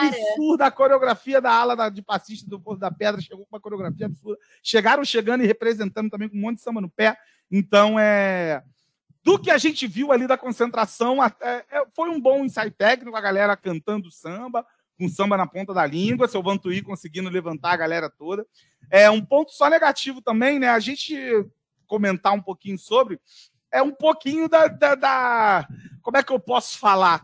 absurda 0.08 0.66
a 0.66 0.70
coreografia 0.70 1.40
da 1.42 1.52
ala 1.52 1.76
da- 1.76 1.90
de 1.90 2.00
passista 2.00 2.48
do 2.48 2.58
Porto 2.58 2.80
da 2.80 2.90
Pedra, 2.90 3.20
chegou 3.20 3.44
com 3.44 3.54
uma 3.54 3.60
coreografia 3.60 4.06
absurda. 4.06 4.40
Chegaram 4.62 5.04
chegando 5.04 5.44
e 5.44 5.46
representando 5.46 6.08
também 6.08 6.30
com 6.30 6.38
um 6.38 6.40
monte 6.40 6.56
de 6.56 6.62
samba 6.62 6.80
no 6.80 6.88
pé. 6.88 7.18
Então, 7.50 7.98
é. 7.98 8.62
Do 9.22 9.38
que 9.38 9.50
a 9.50 9.58
gente 9.58 9.86
viu 9.86 10.12
ali 10.12 10.26
da 10.26 10.38
concentração, 10.38 11.20
até, 11.20 11.64
é, 11.70 11.84
foi 11.94 12.08
um 12.08 12.20
bom 12.20 12.44
ensaio 12.44 12.70
técnico, 12.70 13.16
a 13.16 13.20
galera 13.20 13.56
cantando 13.56 14.10
samba, 14.10 14.66
com 14.98 15.08
samba 15.08 15.36
na 15.36 15.46
ponta 15.46 15.74
da 15.74 15.84
língua, 15.86 16.28
seu 16.28 16.42
Vantuí 16.42 16.82
conseguindo 16.82 17.28
levantar 17.28 17.72
a 17.72 17.76
galera 17.76 18.08
toda. 18.10 18.46
É 18.90 19.10
um 19.10 19.24
ponto 19.24 19.52
só 19.52 19.68
negativo 19.68 20.22
também, 20.22 20.58
né? 20.58 20.68
A 20.68 20.78
gente 20.80 21.14
comentar 21.86 22.32
um 22.32 22.40
pouquinho 22.42 22.78
sobre 22.78 23.20
é 23.72 23.80
um 23.82 23.92
pouquinho 23.92 24.48
da, 24.48 24.66
da- 24.68 24.94
da- 24.94 25.68
como 26.02 26.16
é 26.16 26.22
que 26.22 26.32
eu 26.32 26.40
posso 26.40 26.76
falar? 26.78 27.22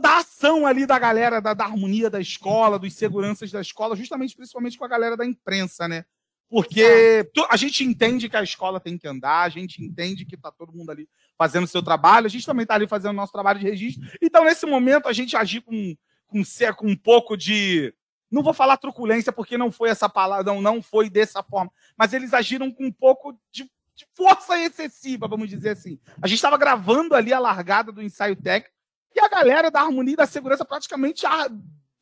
Da, 0.00 0.18
ação 0.18 0.66
ali 0.66 0.86
da 0.86 0.98
galera, 0.98 1.40
da, 1.40 1.54
da 1.54 1.64
harmonia 1.64 2.08
da 2.08 2.20
escola, 2.20 2.78
dos 2.78 2.94
seguranças 2.94 3.50
da 3.50 3.60
escola, 3.60 3.94
justamente, 3.96 4.34
principalmente 4.36 4.78
com 4.78 4.84
a 4.84 4.88
galera 4.88 5.16
da 5.16 5.26
imprensa, 5.26 5.86
né? 5.86 6.04
Porque 6.52 7.26
a 7.48 7.56
gente 7.56 7.82
entende 7.82 8.28
que 8.28 8.36
a 8.36 8.42
escola 8.42 8.78
tem 8.78 8.98
que 8.98 9.08
andar, 9.08 9.40
a 9.40 9.48
gente 9.48 9.82
entende 9.82 10.26
que 10.26 10.36
tá 10.36 10.52
todo 10.52 10.70
mundo 10.70 10.90
ali 10.90 11.08
fazendo 11.38 11.64
o 11.64 11.66
seu 11.66 11.82
trabalho, 11.82 12.26
a 12.26 12.28
gente 12.28 12.44
também 12.44 12.66
tá 12.66 12.74
ali 12.74 12.86
fazendo 12.86 13.12
o 13.12 13.16
nosso 13.16 13.32
trabalho 13.32 13.58
de 13.58 13.64
registro. 13.64 14.06
Então, 14.20 14.44
nesse 14.44 14.66
momento, 14.66 15.08
a 15.08 15.14
gente 15.14 15.34
agir 15.34 15.62
com, 15.62 15.96
com, 16.26 16.42
com 16.76 16.86
um 16.86 16.94
pouco 16.94 17.38
de. 17.38 17.94
Não 18.30 18.42
vou 18.42 18.52
falar 18.52 18.76
truculência, 18.76 19.32
porque 19.32 19.56
não 19.56 19.72
foi 19.72 19.88
essa 19.88 20.10
palavra, 20.10 20.44
não, 20.44 20.60
não 20.60 20.82
foi 20.82 21.08
dessa 21.08 21.42
forma, 21.42 21.72
mas 21.96 22.12
eles 22.12 22.34
agiram 22.34 22.70
com 22.70 22.84
um 22.84 22.92
pouco 22.92 23.32
de, 23.50 23.64
de 23.94 24.06
força 24.14 24.58
excessiva, 24.60 25.26
vamos 25.26 25.48
dizer 25.48 25.70
assim. 25.70 25.98
A 26.20 26.26
gente 26.26 26.36
estava 26.36 26.58
gravando 26.58 27.14
ali 27.14 27.32
a 27.32 27.38
largada 27.38 27.90
do 27.90 28.02
ensaio 28.02 28.36
técnico 28.36 28.76
e 29.16 29.20
a 29.20 29.28
galera 29.28 29.70
da 29.70 29.80
harmonia 29.80 30.12
e 30.12 30.16
da 30.16 30.26
segurança 30.26 30.66
praticamente 30.66 31.24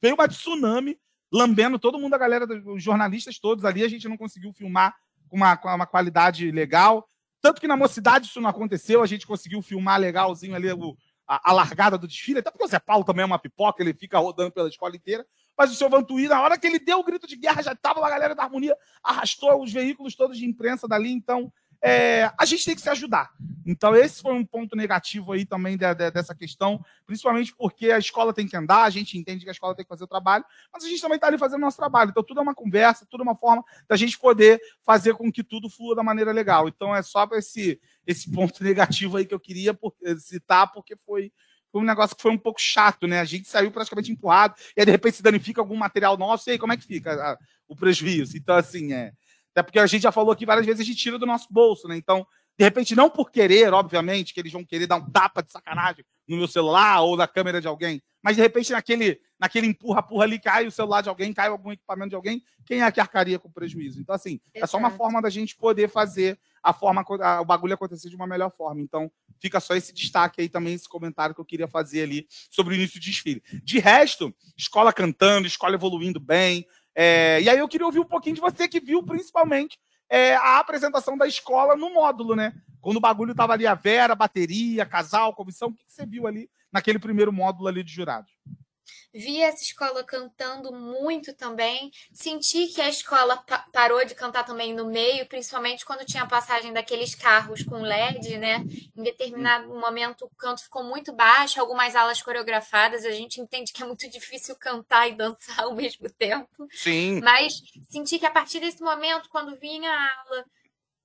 veio 0.03 0.16
uma 0.16 0.26
tsunami 0.26 0.98
lambendo 1.32 1.78
todo 1.78 1.98
mundo, 1.98 2.14
a 2.14 2.18
galera, 2.18 2.46
os 2.66 2.82
jornalistas 2.82 3.38
todos 3.38 3.64
ali. 3.64 3.84
A 3.84 3.88
gente 3.88 4.08
não 4.08 4.16
conseguiu 4.16 4.52
filmar 4.52 4.94
com 5.28 5.36
uma, 5.36 5.56
com 5.56 5.68
uma 5.68 5.86
qualidade 5.86 6.50
legal. 6.50 7.06
Tanto 7.40 7.60
que 7.60 7.68
na 7.68 7.76
mocidade 7.76 8.26
isso 8.26 8.40
não 8.40 8.50
aconteceu, 8.50 9.02
a 9.02 9.06
gente 9.06 9.26
conseguiu 9.26 9.62
filmar 9.62 9.98
legalzinho 9.98 10.54
ali 10.54 10.70
o- 10.72 10.96
a, 11.26 11.50
a 11.50 11.52
largada 11.52 11.96
do 11.96 12.08
desfile, 12.08 12.40
até 12.40 12.50
porque 12.50 12.64
o 12.64 12.68
Zé 12.68 12.78
Paulo 12.80 13.04
também 13.04 13.22
é 13.22 13.26
uma 13.26 13.38
pipoca, 13.38 13.82
ele 13.82 13.94
fica 13.94 14.18
rodando 14.18 14.50
pela 14.50 14.68
escola 14.68 14.96
inteira. 14.96 15.24
Mas 15.56 15.70
o 15.70 15.74
seu 15.74 15.88
Vantuí, 15.88 16.26
na 16.26 16.40
hora 16.42 16.58
que 16.58 16.66
ele 16.66 16.78
deu 16.78 16.98
o 16.98 17.04
grito 17.04 17.26
de 17.26 17.36
guerra, 17.36 17.62
já 17.62 17.72
estava 17.72 18.04
a 18.04 18.10
galera 18.10 18.34
da 18.34 18.42
harmonia, 18.42 18.76
arrastou 19.02 19.62
os 19.62 19.72
veículos 19.72 20.16
todos 20.16 20.36
de 20.36 20.44
imprensa 20.44 20.88
dali. 20.88 21.12
Então, 21.12 21.52
é, 21.82 22.30
a 22.38 22.44
gente 22.44 22.64
tem 22.64 22.74
que 22.74 22.80
se 22.80 22.88
ajudar. 22.90 23.30
Então, 23.64 23.94
esse 23.94 24.20
foi 24.20 24.34
um 24.34 24.44
ponto 24.44 24.76
negativo 24.76 25.32
aí 25.32 25.44
também 25.46 25.76
de- 25.76 25.94
de- 25.94 26.10
dessa 26.10 26.34
questão, 26.34 26.84
principalmente 27.06 27.54
porque 27.54 27.90
a 27.90 27.98
escola 27.98 28.32
tem 28.34 28.46
que 28.46 28.56
andar, 28.56 28.82
a 28.82 28.90
gente 28.90 29.16
entende 29.16 29.44
que 29.44 29.48
a 29.48 29.52
escola 29.52 29.74
tem 29.74 29.84
que 29.84 29.88
fazer 29.88 30.04
o 30.04 30.08
trabalho, 30.08 30.44
mas 30.72 30.84
a 30.84 30.88
gente 30.88 31.00
também 31.00 31.16
está 31.16 31.26
ali 31.28 31.38
fazendo 31.38 31.58
o 31.58 31.64
nosso 31.64 31.76
trabalho. 31.76 32.10
Então, 32.10 32.22
tudo 32.22 32.40
é 32.40 32.42
uma 32.42 32.54
conversa, 32.54 33.06
tudo 33.08 33.20
é 33.20 33.24
uma 33.24 33.36
forma 33.36 33.64
da 33.88 33.96
gente 33.96 34.18
poder 34.18 34.60
fazer 34.84 35.14
com 35.14 35.30
que 35.32 35.42
tudo 35.42 35.70
flua 35.70 35.94
da 35.94 36.02
maneira 36.02 36.32
legal. 36.32 36.68
Então, 36.68 36.94
é 36.94 37.02
só 37.02 37.26
esse, 37.32 37.80
esse 38.06 38.30
ponto 38.30 38.62
negativo 38.64 39.16
aí 39.16 39.24
que 39.24 39.34
eu 39.34 39.40
queria 39.40 39.72
por- 39.72 39.94
citar, 40.18 40.70
porque 40.72 40.96
foi. 41.06 41.32
Foi 41.72 41.80
um 41.80 41.84
negócio 41.84 42.16
que 42.16 42.22
foi 42.22 42.32
um 42.32 42.36
pouco 42.38 42.60
chato, 42.60 43.06
né? 43.06 43.20
A 43.20 43.24
gente 43.24 43.46
saiu 43.48 43.70
praticamente 43.70 44.10
empurrado, 44.10 44.56
e 44.76 44.80
aí 44.80 44.84
de 44.84 44.90
repente 44.90 45.18
se 45.18 45.22
danifica 45.22 45.60
algum 45.60 45.76
material 45.76 46.16
nosso, 46.18 46.50
e 46.50 46.52
aí 46.52 46.58
como 46.58 46.72
é 46.72 46.76
que 46.76 46.82
fica 46.84 47.12
a- 47.14 47.38
o 47.68 47.76
prejuízo? 47.76 48.36
Então, 48.36 48.56
assim, 48.56 48.92
é. 48.92 49.12
Até 49.53 49.62
porque 49.62 49.78
a 49.78 49.86
gente 49.86 50.03
já 50.03 50.12
falou 50.12 50.32
aqui 50.32 50.46
várias 50.46 50.66
vezes, 50.66 50.80
a 50.80 50.84
gente 50.84 50.98
tira 50.98 51.18
do 51.18 51.26
nosso 51.26 51.48
bolso, 51.51 51.88
né? 51.88 51.96
Então, 51.96 52.26
de 52.59 52.64
repente, 52.64 52.94
não 52.94 53.09
por 53.09 53.30
querer, 53.30 53.72
obviamente, 53.72 54.34
que 54.34 54.40
eles 54.40 54.53
vão 54.53 54.64
querer 54.64 54.86
dar 54.86 54.96
um 54.96 55.11
tapa 55.11 55.42
de 55.42 55.51
sacanagem 55.51 56.05
no 56.28 56.36
meu 56.36 56.46
celular 56.46 57.01
ou 57.01 57.16
na 57.16 57.26
câmera 57.26 57.61
de 57.61 57.66
alguém, 57.66 58.03
mas 58.22 58.36
de 58.36 58.42
repente, 58.42 58.70
naquele, 58.70 59.18
naquele 59.38 59.66
empurra-purra 59.66 60.24
ali, 60.24 60.38
cai 60.38 60.66
o 60.66 60.70
celular 60.70 61.01
de 61.01 61.09
alguém, 61.09 61.32
cai 61.32 61.48
algum 61.48 61.72
equipamento 61.72 62.11
de 62.11 62.14
alguém, 62.14 62.42
quem 62.66 62.82
é 62.82 62.92
que 62.92 63.01
arcaria 63.01 63.38
com 63.38 63.48
o 63.48 63.53
prejuízo? 63.53 63.98
Então, 64.01 64.14
assim, 64.14 64.38
é 64.55 64.66
só 64.66 64.76
uma 64.76 64.88
Exato. 64.88 64.98
forma 64.98 65.22
da 65.22 65.30
gente 65.30 65.57
poder 65.57 65.88
fazer 65.88 66.38
a 66.62 66.74
forma, 66.74 67.03
a- 67.22 67.40
o 67.40 67.44
bagulho 67.46 67.72
acontecer 67.72 68.11
de 68.11 68.14
uma 68.16 68.26
melhor 68.26 68.53
forma. 68.55 68.82
Então, 68.82 69.11
fica 69.40 69.59
só 69.59 69.74
esse 69.74 69.94
destaque 69.94 70.42
aí 70.42 70.48
também, 70.51 70.74
esse 70.74 70.86
comentário 70.86 71.34
que 71.34 71.40
eu 71.40 71.44
queria 71.46 71.66
fazer 71.66 72.03
ali 72.03 72.26
sobre 72.51 72.74
o 72.74 72.76
início 72.76 73.01
do 73.01 73.03
desfile. 73.05 73.42
De 73.64 73.78
resto, 73.78 74.32
escola 74.55 74.92
cantando, 74.92 75.46
escola 75.46 75.74
evoluindo 75.74 76.20
bem. 76.20 76.66
É, 77.03 77.40
e 77.40 77.48
aí 77.48 77.59
eu 77.59 77.66
queria 77.66 77.86
ouvir 77.86 77.98
um 77.98 78.05
pouquinho 78.05 78.34
de 78.34 78.42
você 78.42 78.68
que 78.68 78.78
viu 78.78 79.03
principalmente 79.03 79.78
é, 80.07 80.36
a 80.36 80.59
apresentação 80.59 81.16
da 81.16 81.26
escola 81.26 81.74
no 81.74 81.94
módulo, 81.94 82.36
né? 82.36 82.53
Quando 82.78 82.98
o 82.98 83.01
bagulho 83.01 83.34
tava 83.34 83.55
ali 83.55 83.66
a 83.66 83.72
Vera, 83.72 84.14
bateria, 84.14 84.84
casal, 84.84 85.32
comissão, 85.32 85.68
o 85.68 85.72
que, 85.72 85.82
que 85.82 85.92
você 85.94 86.05
viu 86.05 86.26
ali 86.26 86.51
naquele 86.70 86.98
primeiro 86.98 87.32
módulo 87.32 87.68
ali 87.68 87.82
de 87.82 87.90
jurados? 87.90 88.30
Vi 89.12 89.41
essa 89.43 89.62
escola 89.62 90.05
cantando 90.05 90.72
muito 90.72 91.34
também. 91.34 91.91
Senti 92.12 92.68
que 92.68 92.80
a 92.80 92.88
escola 92.88 93.36
pa- 93.38 93.66
parou 93.72 94.05
de 94.05 94.14
cantar 94.14 94.45
também 94.45 94.72
no 94.74 94.86
meio, 94.86 95.26
principalmente 95.26 95.84
quando 95.84 96.05
tinha 96.05 96.22
a 96.22 96.28
passagem 96.28 96.72
daqueles 96.72 97.14
carros 97.14 97.62
com 97.64 97.76
LED, 97.82 98.38
né? 98.38 98.64
Em 98.97 99.03
determinado 99.03 99.68
momento 99.68 100.24
o 100.24 100.30
canto 100.36 100.62
ficou 100.62 100.84
muito 100.84 101.12
baixo, 101.12 101.61
algumas 101.61 101.95
alas 101.97 102.22
coreografadas. 102.22 103.05
A 103.05 103.11
gente 103.11 103.41
entende 103.41 103.72
que 103.72 103.82
é 103.82 103.86
muito 103.86 104.09
difícil 104.09 104.55
cantar 104.57 105.09
e 105.09 105.14
dançar 105.14 105.61
ao 105.61 105.74
mesmo 105.74 106.09
tempo. 106.11 106.66
Sim. 106.70 107.20
Mas 107.20 107.55
senti 107.91 108.18
que 108.18 108.26
a 108.26 108.30
partir 108.30 108.61
desse 108.61 108.82
momento, 108.82 109.28
quando 109.28 109.59
vinha 109.59 109.91
a 109.91 110.20
aula, 110.20 110.45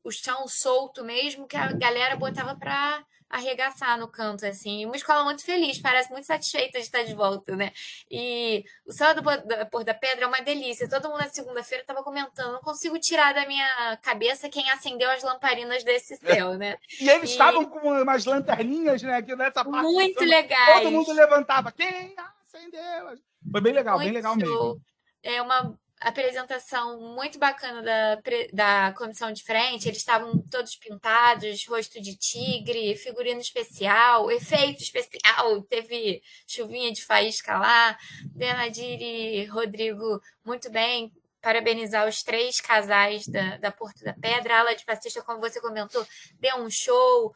o 0.06 0.12
chão 0.12 0.47
solto 0.47 1.03
mesmo, 1.03 1.47
que 1.47 1.58
a 1.58 1.72
galera 1.74 2.16
botava 2.16 2.56
pra 2.56 3.03
arregaçar 3.28 3.97
no 3.99 4.08
canto, 4.08 4.45
assim. 4.45 4.86
Uma 4.86 4.95
escola 4.95 5.24
muito 5.24 5.43
feliz, 5.43 5.80
parece 5.80 6.12
muito 6.12 6.26
satisfeita 6.26 6.78
de 6.78 6.86
estar 6.86 7.03
de 7.03 7.14
volta, 7.16 7.56
né? 7.56 7.72
E 8.10 8.64
o 8.86 8.93
céu 8.93 9.16
do 9.16 9.24
Pôr 9.72 9.84
da 9.84 9.93
Pedra 9.95 10.26
é 10.26 10.28
uma 10.28 10.41
delícia. 10.41 10.88
Todo 10.88 11.10
mundo 11.10 11.20
na 11.20 11.30
segunda-feira 11.30 11.82
estava 11.82 12.03
comentando. 12.03 12.53
Não 12.53 12.62
consigo 12.62 12.97
tirar 12.99 13.34
da 13.34 13.45
minha 13.47 13.97
cabeça 13.97 14.47
quem 14.47 14.70
acendeu 14.70 15.10
as 15.10 15.24
lamparinas 15.24 15.84
desse 15.84 16.16
céu, 16.47 16.53
né? 16.53 16.78
E 17.01 17.10
eles 17.10 17.30
E- 17.32 17.34
estavam 17.34 17.66
com 17.66 17.80
umas 17.80 18.26
lanterninhas, 18.26 19.01
né? 19.01 19.22
Que 19.24 19.36
nessa 19.36 19.66
parte. 19.66 19.82
Muito 19.91 20.20
todo- 20.20 20.28
legais. 20.30 20.84
Todo 20.84 20.91
mundo 20.91 21.12
levantava. 21.12 21.72
Quem 21.72 22.16
acendeu? 22.43 23.18
Foi 23.51 23.60
bem 23.62 23.74
legal, 23.74 23.97
bem 23.97 24.12
Muito 24.12 24.16
legal 24.18 24.36
mesmo. 24.36 24.82
É 25.24 25.41
uma 25.41 25.76
apresentação 26.00 27.00
muito 27.00 27.39
bacana 27.39 27.82
da, 27.82 28.22
da 28.54 28.93
comissão 28.93 29.32
de 29.32 29.43
frente. 29.43 29.88
Eles 29.88 30.00
estavam 30.00 30.39
todos 30.52 30.76
pintados, 30.76 31.66
rosto 31.68 32.02
de 32.02 32.16
tigre, 32.16 32.96
figurino 32.96 33.39
especial, 33.39 34.30
efeito 34.32 34.84
especial. 34.84 35.62
Teve 35.70 36.22
chuvinha 36.48 36.91
de 36.91 37.04
faísca 37.04 37.58
lá. 37.58 37.98
Denadir 38.36 39.02
e 39.02 39.46
Rodrigo, 39.46 40.22
muito 40.43 40.70
bem. 40.70 41.12
Parabenizar 41.41 42.08
os 42.08 42.24
três 42.24 42.60
casais 42.60 43.28
da, 43.28 43.58
da 43.58 43.72
Porto 43.72 44.04
da 44.04 44.14
Pedra. 44.14 44.56
A 44.56 44.60
ala 44.60 44.76
de 44.76 44.84
passista, 44.84 45.22
como 45.22 45.39
você 45.39 45.62
comentou, 45.62 46.06
deu 46.39 46.58
um 46.58 46.70
show. 46.70 47.34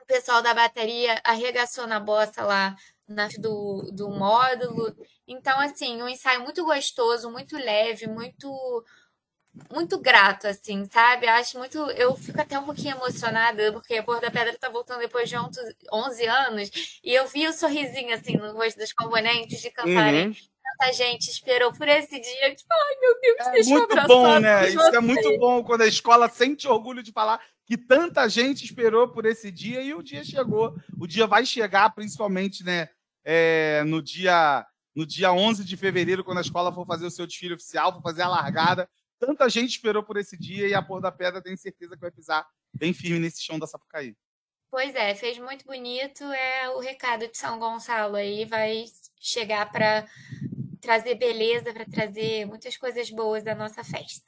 O 0.00 0.06
pessoal 0.06 0.42
da 0.42 0.54
bateria 0.54 1.20
arregaçou 1.24 1.86
na 1.86 2.00
bossa 2.00 2.42
lá 2.42 2.76
na, 3.08 3.28
do, 3.38 3.90
do 3.92 4.10
módulo. 4.10 4.94
Então, 5.26 5.58
assim, 5.60 6.02
um 6.02 6.08
ensaio 6.08 6.42
muito 6.42 6.64
gostoso, 6.64 7.30
muito 7.30 7.56
leve, 7.56 8.06
muito 8.06 8.48
muito 9.72 9.98
grato, 9.98 10.46
assim, 10.46 10.86
sabe? 10.92 11.26
Acho 11.26 11.58
muito. 11.58 11.78
Eu 11.92 12.14
fico 12.16 12.40
até 12.40 12.58
um 12.58 12.64
pouquinho 12.64 12.96
emocionada, 12.96 13.72
porque 13.72 13.94
a 13.94 14.02
Porra 14.02 14.20
da 14.20 14.30
Pedra 14.30 14.56
tá 14.58 14.68
voltando 14.68 15.00
depois 15.00 15.28
de 15.28 15.36
11 15.36 15.58
11 15.92 16.26
anos, 16.26 16.70
e 17.02 17.12
eu 17.12 17.26
vi 17.26 17.46
o 17.46 17.52
sorrisinho, 17.52 18.14
assim, 18.14 18.36
no 18.36 18.52
rosto 18.52 18.78
dos 18.78 18.92
componentes 18.92 19.60
de 19.60 19.70
cantarem 19.70 20.28
Uhum. 20.28 20.34
tanta 20.78 20.92
gente 20.92 21.28
esperou 21.28 21.72
por 21.72 21.88
esse 21.88 22.20
dia. 22.20 22.54
Tipo, 22.54 22.72
ai 22.72 23.00
meu 23.00 23.20
Deus, 23.20 23.46
É 23.48 23.50
deixa 23.52 23.70
eu 23.70 23.78
muito 23.78 24.06
bom, 24.06 24.38
né? 24.38 24.68
Isso 24.68 24.80
é 24.94 25.00
muito 25.00 25.38
bom 25.38 25.64
quando 25.64 25.82
a 25.82 25.86
escola 25.88 26.28
sente 26.28 26.68
orgulho 26.68 27.02
de 27.02 27.10
falar 27.10 27.40
que 27.66 27.76
tanta 27.76 28.28
gente 28.28 28.64
esperou 28.64 29.08
por 29.08 29.26
esse 29.26 29.50
dia 29.50 29.82
e 29.82 29.92
o 29.92 30.02
dia 30.02 30.22
chegou. 30.24 30.74
O 30.98 31.06
dia 31.06 31.26
vai 31.26 31.44
chegar, 31.44 31.90
principalmente, 31.94 32.62
né? 32.64 32.88
É, 33.30 33.84
no 33.84 34.00
dia 34.00 34.66
no 34.96 35.06
dia 35.06 35.30
11 35.30 35.62
de 35.62 35.76
fevereiro, 35.76 36.24
quando 36.24 36.38
a 36.38 36.40
escola 36.40 36.72
for 36.72 36.84
fazer 36.86 37.06
o 37.06 37.10
seu 37.10 37.26
desfile 37.26 37.54
oficial, 37.54 37.92
for 37.92 38.02
fazer 38.02 38.22
a 38.22 38.28
largada. 38.28 38.88
Tanta 39.20 39.48
gente 39.48 39.70
esperou 39.70 40.02
por 40.02 40.16
esse 40.16 40.36
dia 40.36 40.66
e 40.66 40.74
a 40.74 40.82
Pôr 40.82 41.00
da 41.00 41.12
Pedra 41.12 41.42
tem 41.42 41.56
certeza 41.56 41.94
que 41.94 42.00
vai 42.00 42.10
pisar 42.10 42.44
bem 42.72 42.92
firme 42.92 43.20
nesse 43.20 43.44
chão 43.44 43.58
da 43.58 43.66
Sapucaí. 43.66 44.16
Pois 44.70 44.94
é, 44.94 45.14
fez 45.14 45.38
muito 45.38 45.64
bonito. 45.66 46.24
É 46.24 46.70
o 46.70 46.80
recado 46.80 47.28
de 47.28 47.36
São 47.36 47.58
Gonçalo 47.60 48.16
aí, 48.16 48.44
vai 48.44 48.86
chegar 49.20 49.70
para 49.70 50.04
trazer 50.80 51.14
beleza, 51.14 51.72
para 51.72 51.84
trazer 51.84 52.46
muitas 52.46 52.76
coisas 52.76 53.08
boas 53.10 53.44
da 53.44 53.54
nossa 53.54 53.84
festa. 53.84 54.26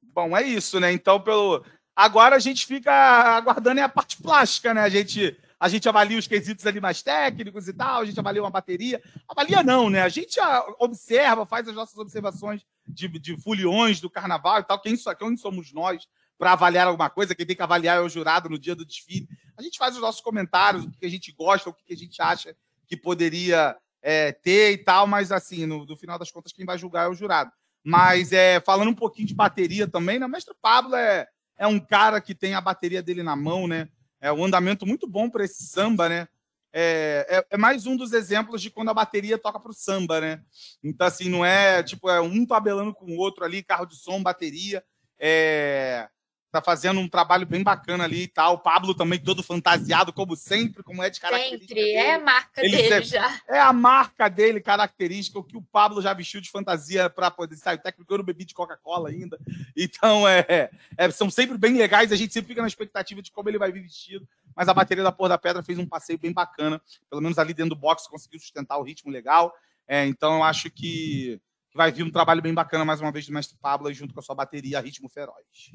Bom, 0.00 0.36
é 0.36 0.42
isso, 0.42 0.78
né? 0.78 0.92
Então, 0.92 1.20
pelo 1.20 1.64
agora 1.96 2.36
a 2.36 2.40
gente 2.40 2.66
fica 2.66 2.92
aguardando 2.92 3.80
é 3.80 3.82
a 3.82 3.88
parte 3.88 4.22
plástica, 4.22 4.72
né? 4.74 4.82
A 4.82 4.88
gente 4.88 5.36
a 5.64 5.68
gente 5.68 5.88
avalia 5.88 6.18
os 6.18 6.26
quesitos 6.26 6.66
ali 6.66 6.78
mais 6.78 7.02
técnicos 7.02 7.66
e 7.68 7.72
tal, 7.72 8.02
a 8.02 8.04
gente 8.04 8.20
avalia 8.20 8.42
uma 8.42 8.50
bateria. 8.50 9.02
Avalia 9.26 9.62
não, 9.62 9.88
né? 9.88 10.02
A 10.02 10.10
gente 10.10 10.38
ah, 10.38 10.62
observa, 10.78 11.46
faz 11.46 11.66
as 11.66 11.74
nossas 11.74 11.96
observações 11.96 12.66
de, 12.86 13.08
de 13.08 13.34
foliões 13.40 13.98
do 13.98 14.10
carnaval 14.10 14.60
e 14.60 14.64
tal. 14.64 14.78
Quem, 14.78 14.94
quem 14.94 15.36
somos 15.38 15.72
nós 15.72 16.06
para 16.36 16.52
avaliar 16.52 16.86
alguma 16.86 17.08
coisa? 17.08 17.34
Quem 17.34 17.46
tem 17.46 17.56
que 17.56 17.62
avaliar 17.62 17.96
é 17.96 18.00
o 18.02 18.10
jurado 18.10 18.50
no 18.50 18.58
dia 18.58 18.74
do 18.74 18.84
desfile. 18.84 19.26
A 19.56 19.62
gente 19.62 19.78
faz 19.78 19.94
os 19.94 20.02
nossos 20.02 20.20
comentários, 20.20 20.84
o 20.84 20.90
que 20.90 21.06
a 21.06 21.08
gente 21.08 21.32
gosta, 21.32 21.70
o 21.70 21.72
que 21.72 21.94
a 21.94 21.96
gente 21.96 22.20
acha 22.20 22.54
que 22.86 22.94
poderia 22.94 23.74
é, 24.02 24.32
ter 24.32 24.72
e 24.72 24.76
tal, 24.76 25.06
mas 25.06 25.32
assim, 25.32 25.64
no, 25.64 25.86
no 25.86 25.96
final 25.96 26.18
das 26.18 26.30
contas, 26.30 26.52
quem 26.52 26.66
vai 26.66 26.76
julgar 26.76 27.06
é 27.06 27.08
o 27.08 27.14
jurado. 27.14 27.50
Mas 27.82 28.32
é, 28.32 28.60
falando 28.60 28.90
um 28.90 28.94
pouquinho 28.94 29.28
de 29.28 29.34
bateria 29.34 29.88
também, 29.88 30.18
né? 30.18 30.26
O 30.26 30.28
mestre 30.28 30.54
Pablo 30.60 30.94
é, 30.94 31.26
é 31.56 31.66
um 31.66 31.80
cara 31.80 32.20
que 32.20 32.34
tem 32.34 32.52
a 32.52 32.60
bateria 32.60 33.02
dele 33.02 33.22
na 33.22 33.34
mão, 33.34 33.66
né? 33.66 33.88
É 34.24 34.32
um 34.32 34.42
andamento 34.42 34.86
muito 34.86 35.06
bom 35.06 35.28
para 35.28 35.44
esse 35.44 35.64
samba, 35.64 36.08
né? 36.08 36.26
É, 36.72 37.26
é, 37.28 37.46
é 37.50 37.56
mais 37.58 37.86
um 37.86 37.94
dos 37.94 38.14
exemplos 38.14 38.62
de 38.62 38.70
quando 38.70 38.88
a 38.88 38.94
bateria 38.94 39.36
toca 39.36 39.60
para 39.60 39.70
o 39.70 39.74
samba, 39.74 40.18
né? 40.18 40.42
Então, 40.82 41.06
assim, 41.06 41.28
não 41.28 41.44
é 41.44 41.82
tipo, 41.82 42.08
é 42.08 42.22
um 42.22 42.46
tabelando 42.46 42.94
com 42.94 43.04
o 43.04 43.18
outro 43.18 43.44
ali, 43.44 43.62
carro 43.62 43.84
de 43.84 43.94
som, 43.96 44.22
bateria. 44.22 44.82
É, 45.18 46.08
tá 46.54 46.62
fazendo 46.62 47.00
um 47.00 47.08
trabalho 47.08 47.44
bem 47.44 47.62
bacana 47.64 48.04
ali 48.04 48.22
e 48.22 48.28
tal. 48.28 48.54
O 48.54 48.58
Pablo 48.58 48.94
também 48.94 49.18
todo 49.18 49.42
fantasiado, 49.42 50.12
como 50.12 50.36
sempre, 50.36 50.84
como 50.84 51.02
é 51.02 51.10
de 51.10 51.20
característica. 51.20 51.66
Sempre, 51.66 51.74
dele. 51.74 51.96
é 51.96 52.14
a 52.14 52.20
marca 52.20 52.64
Ele 52.64 52.76
dele 52.76 52.88
sempre- 52.88 53.04
já. 53.06 53.40
É 53.48 53.58
a 53.58 53.72
marca 53.72 54.28
dele, 54.28 54.60
característica, 54.60 55.38
o 55.38 55.42
que 55.42 55.56
o 55.56 55.62
Pablo 55.62 56.00
já 56.00 56.14
vestiu 56.14 56.40
de 56.40 56.48
fantasia 56.50 57.10
para 57.10 57.28
poder 57.28 57.56
sair. 57.56 57.76
O 57.76 57.82
técnico 57.82 58.12
eu 58.14 58.18
não 58.18 58.24
bebi 58.24 58.44
de 58.44 58.54
Coca-Cola 58.54 59.08
ainda. 59.08 59.36
Então, 59.76 60.28
é, 60.28 60.70
é, 60.96 61.10
são 61.10 61.28
sempre 61.28 61.58
bem 61.58 61.76
legais. 61.76 62.12
A 62.12 62.16
gente 62.16 62.32
sempre 62.32 62.48
fica 62.48 62.62
na 62.62 62.68
expectativa 62.68 63.20
de 63.20 63.32
como 63.32 63.48
ele 63.48 63.58
vai 63.58 63.72
vir 63.72 63.82
vestido. 63.82 64.28
Mas 64.54 64.68
a 64.68 64.74
bateria 64.74 65.02
da 65.02 65.10
Porra 65.10 65.30
da 65.30 65.38
Pedra 65.38 65.62
fez 65.62 65.76
um 65.78 65.86
passeio 65.86 66.18
bem 66.18 66.32
bacana. 66.32 66.80
Pelo 67.10 67.20
menos 67.20 67.36
ali 67.38 67.52
dentro 67.52 67.74
do 67.74 67.80
box 67.80 68.06
conseguiu 68.06 68.38
sustentar 68.38 68.78
o 68.78 68.82
ritmo 68.84 69.10
legal. 69.10 69.52
É, 69.88 70.06
então, 70.06 70.36
eu 70.36 70.42
acho 70.44 70.70
que, 70.70 71.40
vai 71.74 71.90
vir 71.90 72.04
um 72.04 72.10
trabalho 72.10 72.40
bem 72.40 72.54
bacana 72.54 72.84
mais 72.84 73.00
uma 73.00 73.10
vez 73.10 73.26
do 73.26 73.32
mestre 73.32 73.58
Pablo 73.60 73.92
junto 73.92 74.14
com 74.14 74.20
a 74.20 74.22
sua 74.22 74.36
bateria 74.36 74.80
Ritmo 74.80 75.08
Feroz. 75.08 75.72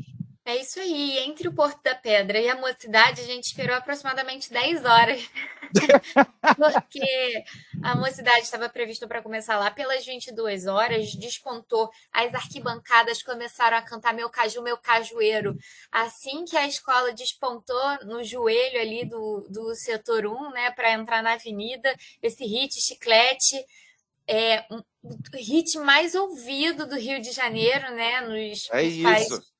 É 0.49 0.55
isso 0.55 0.79
aí. 0.79 1.19
Entre 1.19 1.47
o 1.47 1.53
Porto 1.53 1.79
da 1.83 1.93
Pedra 1.93 2.39
e 2.39 2.49
a 2.49 2.55
Mocidade, 2.55 3.21
a 3.21 3.23
gente 3.23 3.43
esperou 3.43 3.75
aproximadamente 3.75 4.51
10 4.51 4.83
horas. 4.83 5.29
Porque 6.57 7.43
a 7.83 7.95
Mocidade 7.95 8.39
estava 8.39 8.67
prevista 8.67 9.07
para 9.07 9.21
começar 9.21 9.59
lá 9.59 9.69
pelas 9.69 10.03
22 10.03 10.65
horas, 10.65 11.13
despontou, 11.13 11.91
as 12.11 12.33
arquibancadas 12.33 13.21
começaram 13.21 13.77
a 13.77 13.83
cantar 13.83 14.11
Meu 14.11 14.27
Caju, 14.27 14.63
Meu 14.63 14.75
Cajueiro. 14.75 15.55
Assim 15.91 16.43
que 16.45 16.57
a 16.57 16.65
escola 16.65 17.13
despontou 17.13 18.03
no 18.05 18.23
joelho 18.23 18.81
ali 18.81 19.05
do, 19.05 19.45
do 19.51 19.75
setor 19.75 20.25
1, 20.25 20.49
né, 20.49 20.71
para 20.71 20.93
entrar 20.93 21.21
na 21.21 21.33
avenida, 21.33 21.95
esse 22.23 22.43
hit 22.43 22.81
chiclete. 22.81 23.63
É 24.27 24.65
um, 24.71 24.79
o 25.03 25.37
hit 25.37 25.77
mais 25.77 26.15
ouvido 26.15 26.87
do 26.87 26.95
Rio 26.95 27.21
de 27.21 27.31
Janeiro, 27.31 27.93
né? 27.93 28.21
Nos 28.21 28.67
É 28.71 28.79
principais 28.79 29.29
isso. 29.29 29.58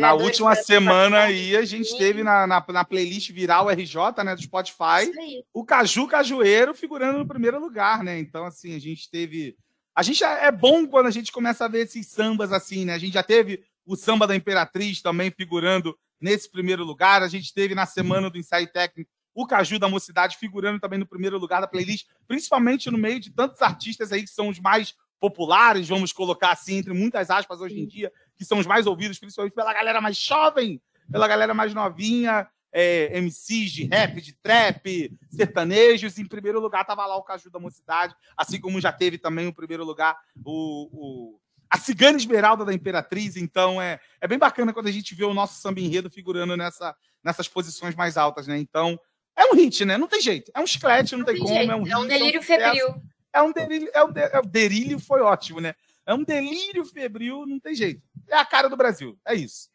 Na 0.00 0.14
última 0.14 0.54
semana 0.54 1.24
aí, 1.24 1.56
a 1.56 1.64
gente 1.64 1.96
teve 1.98 2.22
na, 2.22 2.46
na, 2.46 2.64
na 2.68 2.84
playlist 2.84 3.30
viral 3.32 3.68
RJ, 3.68 4.24
né, 4.24 4.34
do 4.34 4.42
Spotify, 4.42 5.12
o 5.52 5.64
Caju 5.64 6.06
Cajueiro 6.06 6.74
figurando 6.74 7.18
no 7.18 7.28
primeiro 7.28 7.60
lugar, 7.60 8.02
né? 8.02 8.18
Então, 8.18 8.44
assim, 8.44 8.74
a 8.74 8.78
gente 8.78 9.10
teve. 9.10 9.56
A 9.94 10.02
gente 10.02 10.24
é 10.24 10.46
é 10.46 10.52
bom 10.52 10.86
quando 10.86 11.06
a 11.06 11.10
gente 11.10 11.30
começa 11.30 11.64
a 11.64 11.68
ver 11.68 11.80
esses 11.80 12.06
sambas 12.06 12.52
assim, 12.52 12.84
né? 12.84 12.94
A 12.94 12.98
gente 12.98 13.14
já 13.14 13.22
teve 13.22 13.62
o 13.84 13.96
samba 13.96 14.26
da 14.26 14.36
Imperatriz 14.36 15.02
também 15.02 15.30
figurando 15.30 15.98
nesse 16.20 16.50
primeiro 16.50 16.84
lugar. 16.84 17.22
A 17.22 17.28
gente 17.28 17.52
teve 17.52 17.74
na 17.74 17.84
semana 17.84 18.30
do 18.30 18.38
ensaio 18.38 18.70
técnico 18.70 19.10
o 19.34 19.46
Caju 19.46 19.78
da 19.78 19.88
Mocidade 19.88 20.36
figurando 20.36 20.80
também 20.80 20.98
no 20.98 21.06
primeiro 21.06 21.38
lugar 21.38 21.60
da 21.60 21.68
playlist, 21.68 22.06
principalmente 22.26 22.90
no 22.90 22.98
meio 22.98 23.20
de 23.20 23.30
tantos 23.30 23.62
artistas 23.62 24.12
aí 24.12 24.22
que 24.22 24.30
são 24.30 24.48
os 24.48 24.58
mais 24.58 24.94
populares, 25.20 25.88
vamos 25.88 26.12
colocar 26.12 26.52
assim, 26.52 26.76
entre 26.76 26.92
muitas 26.92 27.30
aspas 27.30 27.60
hoje 27.60 27.78
em 27.80 27.86
dia, 27.86 28.12
que 28.36 28.44
são 28.44 28.58
os 28.58 28.66
mais 28.66 28.86
ouvidos, 28.86 29.18
principalmente 29.18 29.54
pela 29.54 29.72
galera 29.72 30.00
mais 30.00 30.16
jovem, 30.16 30.80
pela 31.10 31.26
galera 31.26 31.52
mais 31.54 31.74
novinha, 31.74 32.46
é, 32.72 33.18
MCs 33.20 33.70
de 33.72 33.84
rap, 33.86 34.20
de 34.20 34.32
trap, 34.34 35.10
sertanejos. 35.30 36.18
Em 36.18 36.26
primeiro 36.26 36.60
lugar 36.60 36.82
estava 36.82 37.06
lá 37.06 37.16
o 37.16 37.22
Caju 37.22 37.50
da 37.50 37.58
Mocidade, 37.58 38.14
assim 38.36 38.60
como 38.60 38.80
já 38.80 38.92
teve 38.92 39.18
também 39.18 39.46
o 39.46 39.54
primeiro 39.54 39.84
lugar 39.84 40.16
o, 40.44 40.88
o- 40.92 41.40
a 41.70 41.78
Cigana 41.78 42.16
Esmeralda 42.16 42.64
da 42.64 42.72
Imperatriz. 42.72 43.36
Então 43.36 43.80
é, 43.80 43.98
é 44.20 44.28
bem 44.28 44.38
bacana 44.38 44.72
quando 44.72 44.86
a 44.86 44.92
gente 44.92 45.14
vê 45.14 45.24
o 45.24 45.34
nosso 45.34 45.60
samba 45.60 45.80
enredo 45.80 46.10
figurando 46.10 46.56
nessa, 46.56 46.94
nessas 47.24 47.48
posições 47.48 47.94
mais 47.94 48.16
altas, 48.16 48.46
né? 48.46 48.58
Então 48.58 48.98
é 49.36 49.44
um 49.46 49.54
hit, 49.54 49.84
né? 49.84 49.96
Não 49.98 50.06
tem 50.08 50.20
jeito. 50.20 50.50
É 50.54 50.60
um 50.60 50.66
chiclete, 50.66 51.16
não, 51.16 51.24
tem, 51.24 51.34
Tem 51.34 51.42
como. 51.42 51.54
jeito, 51.56 51.70
É 51.72 51.76
um, 51.76 51.82
hit, 51.82 51.92
é 51.92 51.96
um 51.98 52.06
delírio 52.06 52.40
sucesso. 52.40 52.62
febril. 52.62 53.02
É 53.32 53.42
um 53.42 53.52
delírio, 53.52 53.90
é 53.92 54.02
um 54.04 54.12
de- 54.12 54.20
é 54.20 54.40
um 54.40 54.46
delírio 54.46 54.98
foi 54.98 55.20
ótimo, 55.20 55.60
né? 55.60 55.74
É 56.06 56.14
um 56.14 56.24
delírio 56.24 56.84
febril, 56.84 57.44
não 57.46 57.60
tem 57.60 57.74
jeito. 57.74 58.02
É 58.28 58.36
a 58.36 58.44
cara 58.44 58.68
do 58.68 58.76
Brasil, 58.76 59.18
é 59.26 59.34
isso. 59.34 59.68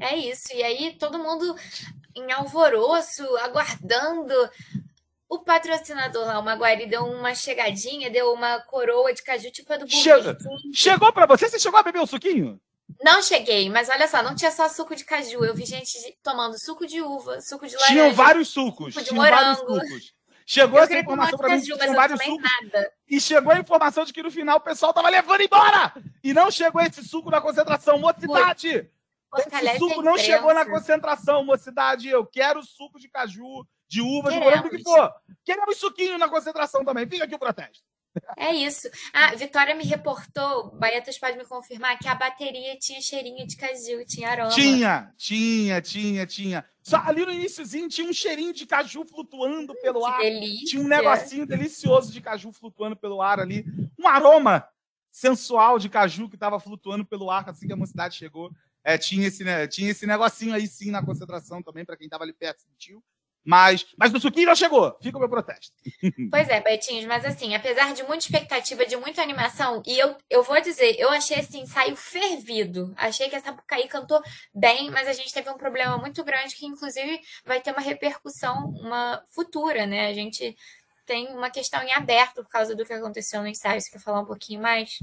É 0.00 0.14
isso. 0.16 0.52
E 0.54 0.62
aí, 0.62 0.96
todo 0.98 1.18
mundo 1.18 1.56
em 2.14 2.30
alvoroço, 2.32 3.24
aguardando. 3.38 4.34
O 5.28 5.38
patrocinador 5.38 6.26
lá, 6.26 6.38
o 6.40 6.42
Maguari, 6.42 6.86
deu 6.86 7.04
uma 7.04 7.34
chegadinha, 7.36 8.10
deu 8.10 8.32
uma 8.32 8.58
coroa 8.62 9.12
de 9.14 9.22
caju, 9.22 9.50
tipo 9.52 9.72
a 9.72 9.76
do 9.76 9.88
Chega. 9.88 10.36
Chegou 10.74 11.12
pra 11.12 11.24
você? 11.24 11.48
Você 11.48 11.58
chegou 11.58 11.78
a 11.78 11.84
beber 11.84 12.00
o 12.02 12.06
suquinho? 12.06 12.60
Não 13.00 13.22
cheguei, 13.22 13.70
mas 13.70 13.88
olha 13.88 14.08
só, 14.08 14.22
não 14.24 14.34
tinha 14.34 14.50
só 14.50 14.68
suco 14.68 14.96
de 14.96 15.04
caju. 15.04 15.44
Eu 15.44 15.54
vi 15.54 15.64
gente 15.64 15.92
tomando 16.22 16.58
suco 16.58 16.84
de 16.84 17.00
uva, 17.00 17.40
suco 17.40 17.64
de 17.66 17.74
laranja. 17.76 17.92
Tinham 17.92 18.12
vários 18.12 18.48
sucos. 18.48 18.92
suco 18.92 19.04
de 19.04 19.10
Tinham 19.10 19.22
vários 19.24 19.62
morango. 19.62 19.86
sucos. 19.86 20.12
Chegou 20.52 20.80
Eu 20.80 20.82
essa 20.82 20.98
informação 20.98 21.30
de 21.30 21.36
pra 21.36 21.48
mim 21.48 21.62
que 21.62 21.76
mas 21.94 22.10
eu 22.10 22.18
sucos. 22.18 22.42
nada. 22.42 22.92
E 23.08 23.20
chegou 23.20 23.52
a 23.52 23.58
informação 23.60 24.04
de 24.04 24.12
que 24.12 24.20
no 24.20 24.32
final 24.32 24.56
o 24.58 24.60
pessoal 24.60 24.92
tava 24.92 25.08
levando 25.08 25.42
embora. 25.42 25.94
E 26.24 26.34
não 26.34 26.50
chegou 26.50 26.82
esse 26.82 27.04
suco 27.04 27.30
na 27.30 27.40
concentração. 27.40 28.00
Mocidade! 28.00 28.90
Esse 29.38 29.78
suco 29.78 30.02
não 30.02 30.18
chegou 30.18 30.52
na 30.52 30.66
concentração, 30.66 31.44
mocidade. 31.44 32.08
Eu 32.08 32.26
quero 32.26 32.64
suco 32.64 32.98
de 32.98 33.08
caju, 33.08 33.64
de 33.86 34.02
uva, 34.02 34.32
de 34.32 34.38
Queremos. 34.40 34.44
morango, 34.44 34.70
do 34.70 34.76
que 34.76 34.82
for. 34.82 35.14
Queremos 35.44 35.76
suquinho 35.76 36.18
na 36.18 36.28
concentração 36.28 36.84
também. 36.84 37.06
Fica 37.06 37.26
aqui 37.26 37.34
o 37.36 37.38
protesto. 37.38 37.84
É 38.36 38.52
isso. 38.52 38.88
Ah, 39.12 39.34
Vitória 39.34 39.74
me 39.74 39.84
reportou, 39.84 40.70
Baetas 40.76 41.18
pode 41.18 41.36
me 41.36 41.44
confirmar, 41.44 41.98
que 41.98 42.08
a 42.08 42.14
bateria 42.14 42.76
tinha 42.78 43.00
cheirinho 43.00 43.46
de 43.46 43.56
caju, 43.56 44.04
tinha 44.06 44.30
aroma. 44.30 44.50
Tinha, 44.50 45.12
tinha, 45.16 45.80
tinha, 45.80 46.26
tinha. 46.26 46.64
Só 46.82 46.96
ali 46.96 47.24
no 47.24 47.32
iníciozinho 47.32 47.88
tinha 47.88 48.08
um 48.08 48.12
cheirinho 48.12 48.52
de 48.52 48.66
caju 48.66 49.04
flutuando 49.04 49.74
pelo 49.80 50.04
ar. 50.04 50.18
Que 50.18 50.30
delícia. 50.30 50.66
Tinha 50.66 50.82
um 50.82 50.88
negocinho 50.88 51.46
delicioso 51.46 52.12
de 52.12 52.20
caju 52.20 52.52
flutuando 52.52 52.96
pelo 52.96 53.22
ar 53.22 53.38
ali. 53.38 53.64
Um 53.98 54.08
aroma 54.08 54.66
sensual 55.12 55.78
de 55.78 55.88
caju 55.88 56.28
que 56.28 56.36
estava 56.36 56.58
flutuando 56.58 57.04
pelo 57.04 57.30
ar 57.30 57.48
assim 57.48 57.66
que 57.66 57.72
a 57.72 57.76
mocidade 57.76 58.16
chegou. 58.16 58.50
É, 58.82 58.96
tinha, 58.96 59.26
esse, 59.26 59.44
né, 59.44 59.66
tinha 59.66 59.90
esse 59.90 60.06
negocinho 60.06 60.54
aí 60.54 60.66
sim 60.66 60.90
na 60.90 61.04
concentração 61.04 61.62
também, 61.62 61.84
para 61.84 61.96
quem 61.96 62.06
estava 62.06 62.24
ali 62.24 62.32
perto 62.32 62.62
sentiu. 62.62 63.04
Mas, 63.44 63.86
mas 63.96 64.12
o 64.12 64.20
suquinho 64.20 64.46
não 64.46 64.54
chegou. 64.54 64.96
Fica 65.02 65.16
o 65.16 65.20
meu 65.20 65.28
protesto. 65.28 65.72
Pois 66.30 66.48
é, 66.48 66.60
Betinhos, 66.60 67.06
mas 67.06 67.24
assim, 67.24 67.54
apesar 67.54 67.92
de 67.92 68.02
muita 68.04 68.24
expectativa, 68.24 68.86
de 68.86 68.96
muita 68.96 69.22
animação, 69.22 69.82
e 69.86 69.98
eu, 69.98 70.16
eu 70.28 70.42
vou 70.42 70.60
dizer, 70.60 70.96
eu 70.98 71.08
achei 71.10 71.38
esse 71.38 71.58
ensaio 71.58 71.96
fervido. 71.96 72.92
Achei 72.96 73.28
que 73.28 73.34
essa 73.34 73.52
Pucaí 73.52 73.88
cantou 73.88 74.22
bem, 74.54 74.90
mas 74.90 75.08
a 75.08 75.12
gente 75.12 75.32
teve 75.32 75.50
um 75.50 75.56
problema 75.56 75.96
muito 75.98 76.22
grande 76.22 76.54
que, 76.54 76.66
inclusive, 76.66 77.20
vai 77.44 77.60
ter 77.60 77.72
uma 77.72 77.80
repercussão 77.80 78.70
uma 78.80 79.22
futura, 79.30 79.86
né? 79.86 80.08
A 80.08 80.14
gente 80.14 80.56
tem 81.06 81.28
uma 81.28 81.50
questão 81.50 81.82
em 81.82 81.92
aberto 81.92 82.42
por 82.42 82.50
causa 82.50 82.74
do 82.74 82.84
que 82.84 82.92
aconteceu 82.92 83.40
no 83.40 83.48
ensaio. 83.48 83.80
Você 83.80 83.90
quer 83.90 84.00
falar 84.00 84.20
um 84.20 84.26
pouquinho 84.26 84.60
mais? 84.60 84.98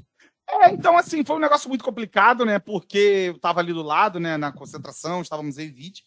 É, 0.49 0.71
então, 0.71 0.97
assim, 0.97 1.25
foi 1.25 1.35
um 1.35 1.39
negócio 1.39 1.67
muito 1.67 1.83
complicado, 1.83 2.45
né? 2.45 2.57
Porque 2.57 3.25
eu 3.27 3.35
estava 3.35 3.59
ali 3.59 3.73
do 3.73 3.83
lado, 3.83 4.19
né? 4.19 4.37
Na 4.37 4.51
concentração, 4.51 5.21
estávamos 5.21 5.57
em 5.57 5.69
vídeo. 5.69 6.05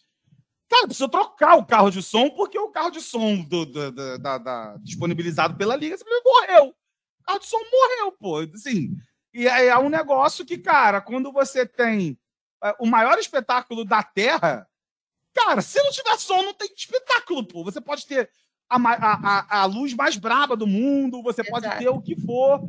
Cara, 0.71 0.85
precisa 0.87 1.09
trocar 1.09 1.55
o 1.55 1.65
carro 1.65 1.89
de 1.91 2.01
som, 2.01 2.29
porque 2.29 2.57
o 2.57 2.69
carro 2.69 2.91
de 2.91 3.01
som 3.01 3.41
do, 3.41 3.65
do- 3.65 3.91
do- 3.91 4.17
da, 4.17 4.37
da- 4.37 4.77
disponibilizado 4.77 5.57
pela 5.57 5.75
Liga 5.75 5.97
morreu. 6.23 6.67
O 6.69 7.23
carro 7.25 7.39
de 7.39 7.45
som 7.45 7.57
morreu, 7.57 8.11
pô. 8.13 8.37
Assim, 8.55 8.95
e 9.33 9.45
é, 9.49 9.67
é 9.67 9.77
um 9.77 9.89
negócio 9.89 10.45
que, 10.45 10.57
cara, 10.57 11.01
quando 11.01 11.29
você 11.29 11.65
tem 11.65 12.17
é, 12.63 12.73
o 12.79 12.85
maior 12.85 13.17
espetáculo 13.19 13.83
da 13.83 14.01
Terra, 14.01 14.65
cara, 15.33 15.61
se 15.61 15.77
não 15.83 15.91
tiver 15.91 16.17
som, 16.17 16.41
não 16.41 16.53
tem 16.53 16.69
espetáculo, 16.73 17.45
pô. 17.45 17.65
Você 17.65 17.81
pode 17.81 18.07
ter 18.07 18.29
a, 18.69 18.77
a, 18.77 19.61
a 19.63 19.65
luz 19.65 19.93
mais 19.93 20.15
braba 20.15 20.55
do 20.55 20.65
mundo, 20.65 21.21
você 21.21 21.41
Exato. 21.41 21.51
pode 21.51 21.77
ter 21.79 21.89
o 21.89 22.01
que 22.01 22.15
for, 22.21 22.61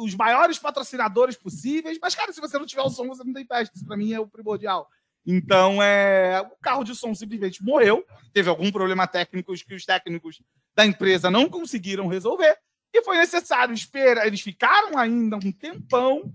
os 0.00 0.14
maiores 0.14 0.60
patrocinadores 0.60 1.36
possíveis, 1.36 1.98
mas, 2.00 2.14
cara, 2.14 2.32
se 2.32 2.40
você 2.40 2.56
não 2.56 2.66
tiver 2.66 2.82
o 2.82 2.88
som, 2.88 3.08
você 3.08 3.24
não 3.24 3.32
tem 3.32 3.44
festa. 3.44 3.74
Isso 3.76 3.84
pra 3.84 3.96
mim 3.96 4.12
é 4.12 4.20
o 4.20 4.28
primordial. 4.28 4.88
Então, 5.26 5.82
é, 5.82 6.40
o 6.40 6.56
carro 6.60 6.84
de 6.84 6.94
som 6.94 7.14
simplesmente 7.14 7.62
morreu. 7.62 8.04
Teve 8.32 8.48
algum 8.48 8.70
problema 8.72 9.06
técnico 9.06 9.54
que 9.54 9.74
os 9.74 9.84
técnicos 9.84 10.42
da 10.74 10.84
empresa 10.84 11.30
não 11.30 11.48
conseguiram 11.48 12.08
resolver. 12.08 12.56
E 12.92 13.02
foi 13.02 13.16
necessário 13.16 13.72
esperar. 13.72 14.26
Eles 14.26 14.40
ficaram 14.40 14.98
ainda 14.98 15.36
um 15.36 15.52
tempão 15.52 16.32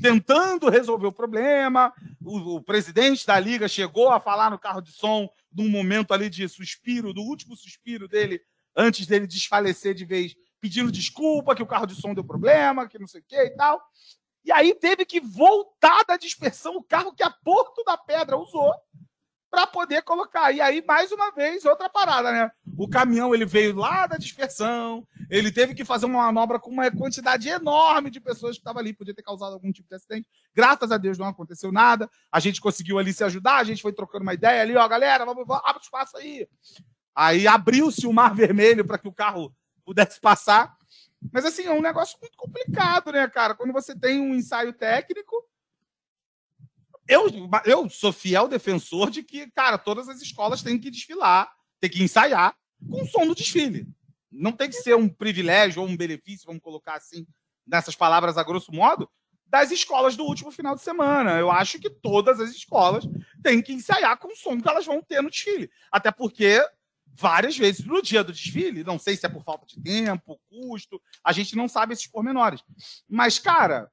tentando 0.00 0.68
resolver 0.68 1.06
o 1.06 1.12
problema. 1.12 1.92
O, 2.20 2.56
o, 2.56 2.62
presidente 2.62 3.26
da 3.26 3.38
liga 3.38 3.68
chegou 3.68 4.10
a 4.10 4.20
falar 4.20 4.50
no 4.50 4.58
carro 4.58 4.80
de 4.80 4.90
som 4.92 5.28
num 5.52 5.68
momento 5.68 6.12
ali 6.12 6.28
de 6.28 6.48
suspiro, 6.48 7.14
do 7.14 7.22
último 7.22 7.56
suspiro 7.56 8.08
dele, 8.08 8.40
antes 8.76 9.06
dele 9.06 9.26
desfalecer 9.26 9.94
de 9.94 10.04
vez, 10.04 10.34
pedindo 10.60 10.90
desculpa, 10.90 11.54
que 11.54 11.62
o 11.62 11.66
carro 11.66 11.86
de 11.86 11.94
som 11.94 12.12
deu 12.12 12.24
problema, 12.24 12.88
que 12.88 12.98
não 12.98 13.06
sei 13.06 13.20
o 13.20 13.24
que 13.24 13.36
e 13.36 13.50
tal. 13.50 13.80
E 14.44 14.52
aí 14.52 14.74
teve 14.74 15.04
que 15.04 15.20
voltar 15.20 16.04
da 16.04 16.16
dispersão 16.16 16.76
o 16.76 16.82
carro 16.82 17.14
que 17.14 17.22
a 17.22 17.30
Porto 17.30 17.82
da 17.84 17.96
Pedra 17.96 18.36
usou 18.36 18.74
para 19.54 19.66
poder 19.68 20.02
colocar. 20.02 20.50
E 20.50 20.60
aí, 20.60 20.84
mais 20.84 21.12
uma 21.12 21.30
vez, 21.30 21.64
outra 21.64 21.88
parada, 21.88 22.32
né? 22.32 22.50
O 22.76 22.88
caminhão 22.88 23.32
ele 23.32 23.46
veio 23.46 23.76
lá 23.76 24.04
da 24.04 24.16
dispersão, 24.16 25.06
ele 25.30 25.52
teve 25.52 25.74
que 25.74 25.84
fazer 25.84 26.06
uma 26.06 26.24
manobra 26.24 26.58
com 26.58 26.70
uma 26.70 26.90
quantidade 26.90 27.48
enorme 27.48 28.10
de 28.10 28.20
pessoas 28.20 28.56
que 28.56 28.60
estavam 28.60 28.80
ali, 28.80 28.92
podia 28.92 29.14
ter 29.14 29.22
causado 29.22 29.52
algum 29.52 29.70
tipo 29.70 29.88
de 29.88 29.94
acidente. 29.94 30.28
Graças 30.52 30.90
a 30.90 30.98
Deus 30.98 31.16
não 31.16 31.28
aconteceu 31.28 31.70
nada. 31.70 32.10
A 32.32 32.40
gente 32.40 32.60
conseguiu 32.60 32.98
ali 32.98 33.12
se 33.12 33.22
ajudar, 33.22 33.58
a 33.58 33.64
gente 33.64 33.80
foi 33.80 33.92
trocando 33.92 34.24
uma 34.24 34.34
ideia 34.34 34.60
ali, 34.60 34.76
ó, 34.76 34.86
galera, 34.88 35.24
vamos, 35.24 35.46
vamos 35.46 35.62
abre 35.64 35.82
espaço 35.82 36.16
aí. 36.16 36.48
Aí 37.14 37.46
abriu-se 37.46 38.08
o 38.08 38.12
mar 38.12 38.34
vermelho 38.34 38.84
para 38.84 38.98
que 38.98 39.06
o 39.06 39.12
carro 39.12 39.54
pudesse 39.84 40.20
passar. 40.20 40.76
Mas 41.32 41.44
assim, 41.44 41.64
é 41.64 41.72
um 41.72 41.82
negócio 41.82 42.18
muito 42.20 42.36
complicado, 42.36 43.12
né, 43.12 43.26
cara? 43.28 43.54
Quando 43.54 43.72
você 43.72 43.98
tem 43.98 44.20
um 44.20 44.34
ensaio 44.34 44.72
técnico, 44.72 45.34
eu, 47.06 47.26
eu 47.64 47.88
sou 47.90 48.12
fiel 48.12 48.48
defensor 48.48 49.10
de 49.10 49.22
que, 49.22 49.50
cara, 49.50 49.76
todas 49.78 50.08
as 50.08 50.20
escolas 50.20 50.62
têm 50.62 50.78
que 50.78 50.90
desfilar, 50.90 51.50
têm 51.80 51.90
que 51.90 52.02
ensaiar 52.02 52.56
com 52.90 53.06
som 53.06 53.26
do 53.26 53.34
desfile. 53.34 53.86
Não 54.30 54.52
tem 54.52 54.68
que 54.68 54.76
ser 54.76 54.96
um 54.96 55.08
privilégio 55.08 55.82
ou 55.82 55.88
um 55.88 55.96
benefício, 55.96 56.46
vamos 56.46 56.62
colocar 56.62 56.94
assim, 56.94 57.26
nessas 57.66 57.94
palavras 57.94 58.36
a 58.36 58.42
grosso 58.42 58.72
modo, 58.72 59.08
das 59.46 59.70
escolas 59.70 60.16
do 60.16 60.24
último 60.24 60.50
final 60.50 60.74
de 60.74 60.82
semana. 60.82 61.38
Eu 61.38 61.50
acho 61.50 61.78
que 61.78 61.88
todas 61.88 62.40
as 62.40 62.50
escolas 62.50 63.04
têm 63.42 63.62
que 63.62 63.72
ensaiar 63.72 64.18
com 64.18 64.28
o 64.28 64.36
som 64.36 64.60
que 64.60 64.68
elas 64.68 64.86
vão 64.86 65.00
ter 65.02 65.22
no 65.22 65.30
desfile. 65.30 65.70
Até 65.92 66.10
porque, 66.10 66.60
várias 67.14 67.56
vezes 67.56 67.84
no 67.84 68.02
dia 68.02 68.24
do 68.24 68.32
desfile, 68.32 68.84
não 68.84 68.98
sei 68.98 69.16
se 69.16 69.24
é 69.24 69.28
por 69.28 69.44
falta 69.44 69.66
de 69.66 69.80
tempo, 69.80 70.40
custo, 70.48 71.00
a 71.22 71.32
gente 71.32 71.56
não 71.56 71.68
sabe 71.68 71.92
esses 71.92 72.06
pormenores. 72.06 72.60
Mas, 73.08 73.38
cara, 73.38 73.90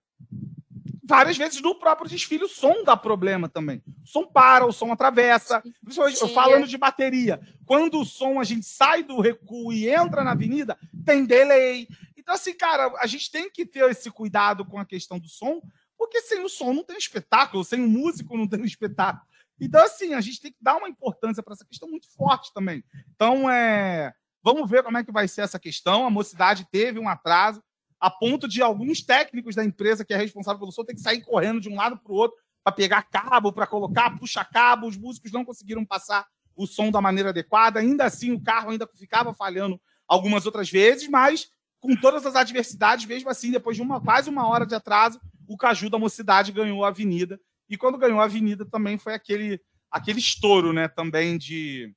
várias 1.03 1.37
vezes 1.37 1.61
no 1.61 1.75
próprio 1.75 2.09
desfile 2.09 2.45
o 2.45 2.49
som 2.49 2.83
dá 2.83 2.97
problema 2.97 3.47
também. 3.47 3.83
O 4.03 4.07
som 4.07 4.25
para, 4.25 4.65
o 4.65 4.71
som 4.71 4.91
atravessa. 4.91 5.61
Eu 5.85 6.27
falando 6.29 6.67
de 6.67 6.77
bateria. 6.77 7.39
Quando 7.65 7.99
o 7.99 8.05
som 8.05 8.39
a 8.39 8.43
gente 8.43 8.65
sai 8.65 9.03
do 9.03 9.21
recuo 9.21 9.71
e 9.71 9.87
entra 9.87 10.23
na 10.23 10.31
avenida, 10.31 10.77
tem 11.05 11.25
delay. 11.25 11.87
Então, 12.17 12.35
assim, 12.35 12.53
cara, 12.53 12.91
a 12.99 13.07
gente 13.07 13.31
tem 13.31 13.51
que 13.51 13.65
ter 13.65 13.89
esse 13.89 14.09
cuidado 14.09 14.65
com 14.65 14.79
a 14.79 14.85
questão 14.85 15.19
do 15.19 15.27
som, 15.27 15.61
porque 15.97 16.21
sem 16.21 16.43
o 16.43 16.49
som 16.49 16.73
não 16.73 16.83
tem 16.83 16.97
espetáculo, 16.97 17.63
sem 17.63 17.83
o 17.83 17.87
músico 17.87 18.35
não 18.37 18.47
tem 18.47 18.63
espetáculo. 18.63 19.25
Então, 19.61 19.83
assim, 19.83 20.13
a 20.15 20.21
gente 20.21 20.41
tem 20.41 20.51
que 20.51 20.57
dar 20.59 20.75
uma 20.75 20.89
importância 20.89 21.43
para 21.43 21.53
essa 21.53 21.65
questão 21.65 21.87
muito 21.87 22.11
forte 22.15 22.51
também. 22.53 22.83
Então, 23.15 23.49
é. 23.49 24.11
Vamos 24.43 24.67
ver 24.67 24.81
como 24.81 24.97
é 24.97 25.03
que 25.03 25.11
vai 25.11 25.27
ser 25.27 25.41
essa 25.41 25.59
questão. 25.59 26.03
A 26.03 26.09
mocidade 26.09 26.67
teve 26.71 26.97
um 26.99 27.07
atraso 27.07 27.63
a 27.99 28.09
ponto 28.09 28.47
de 28.47 28.59
alguns 28.59 29.03
técnicos 29.03 29.53
da 29.53 29.63
empresa 29.63 30.03
que 30.03 30.11
é 30.11 30.17
responsável 30.17 30.59
pelo 30.59 30.71
som 30.71 30.83
ter 30.83 30.95
que 30.95 30.99
sair 30.99 31.21
correndo 31.21 31.61
de 31.61 31.69
um 31.69 31.75
lado 31.75 31.95
para 31.97 32.11
o 32.11 32.15
outro 32.15 32.35
para 32.63 32.73
pegar 32.73 33.03
cabo, 33.03 33.53
para 33.53 33.67
colocar, 33.67 34.17
puxa 34.17 34.43
cabo. 34.43 34.87
Os 34.87 34.97
músicos 34.97 35.31
não 35.31 35.45
conseguiram 35.45 35.85
passar 35.85 36.25
o 36.55 36.65
som 36.65 36.89
da 36.89 36.99
maneira 36.99 37.29
adequada. 37.29 37.79
Ainda 37.79 38.05
assim, 38.05 38.31
o 38.31 38.41
carro 38.41 38.71
ainda 38.71 38.89
ficava 38.95 39.31
falhando 39.33 39.79
algumas 40.07 40.47
outras 40.47 40.69
vezes, 40.69 41.07
mas 41.07 41.49
com 41.79 41.95
todas 41.95 42.25
as 42.25 42.35
adversidades, 42.35 43.05
mesmo 43.05 43.29
assim, 43.29 43.51
depois 43.51 43.75
de 43.75 43.83
uma 43.83 44.01
quase 44.01 44.29
uma 44.29 44.47
hora 44.47 44.65
de 44.65 44.75
atraso, 44.75 45.19
o 45.47 45.57
Caju 45.57 45.89
da 45.89 45.99
Mocidade 45.99 46.51
ganhou 46.51 46.83
a 46.83 46.89
avenida. 46.89 47.39
E 47.71 47.77
quando 47.77 47.97
ganhou 47.97 48.19
a 48.19 48.25
avenida 48.25 48.65
também 48.65 48.97
foi 48.97 49.13
aquele 49.13 49.59
aquele 49.89 50.19
estouro, 50.19 50.71
né, 50.71 50.87
também 50.87 51.37
de, 51.37 51.93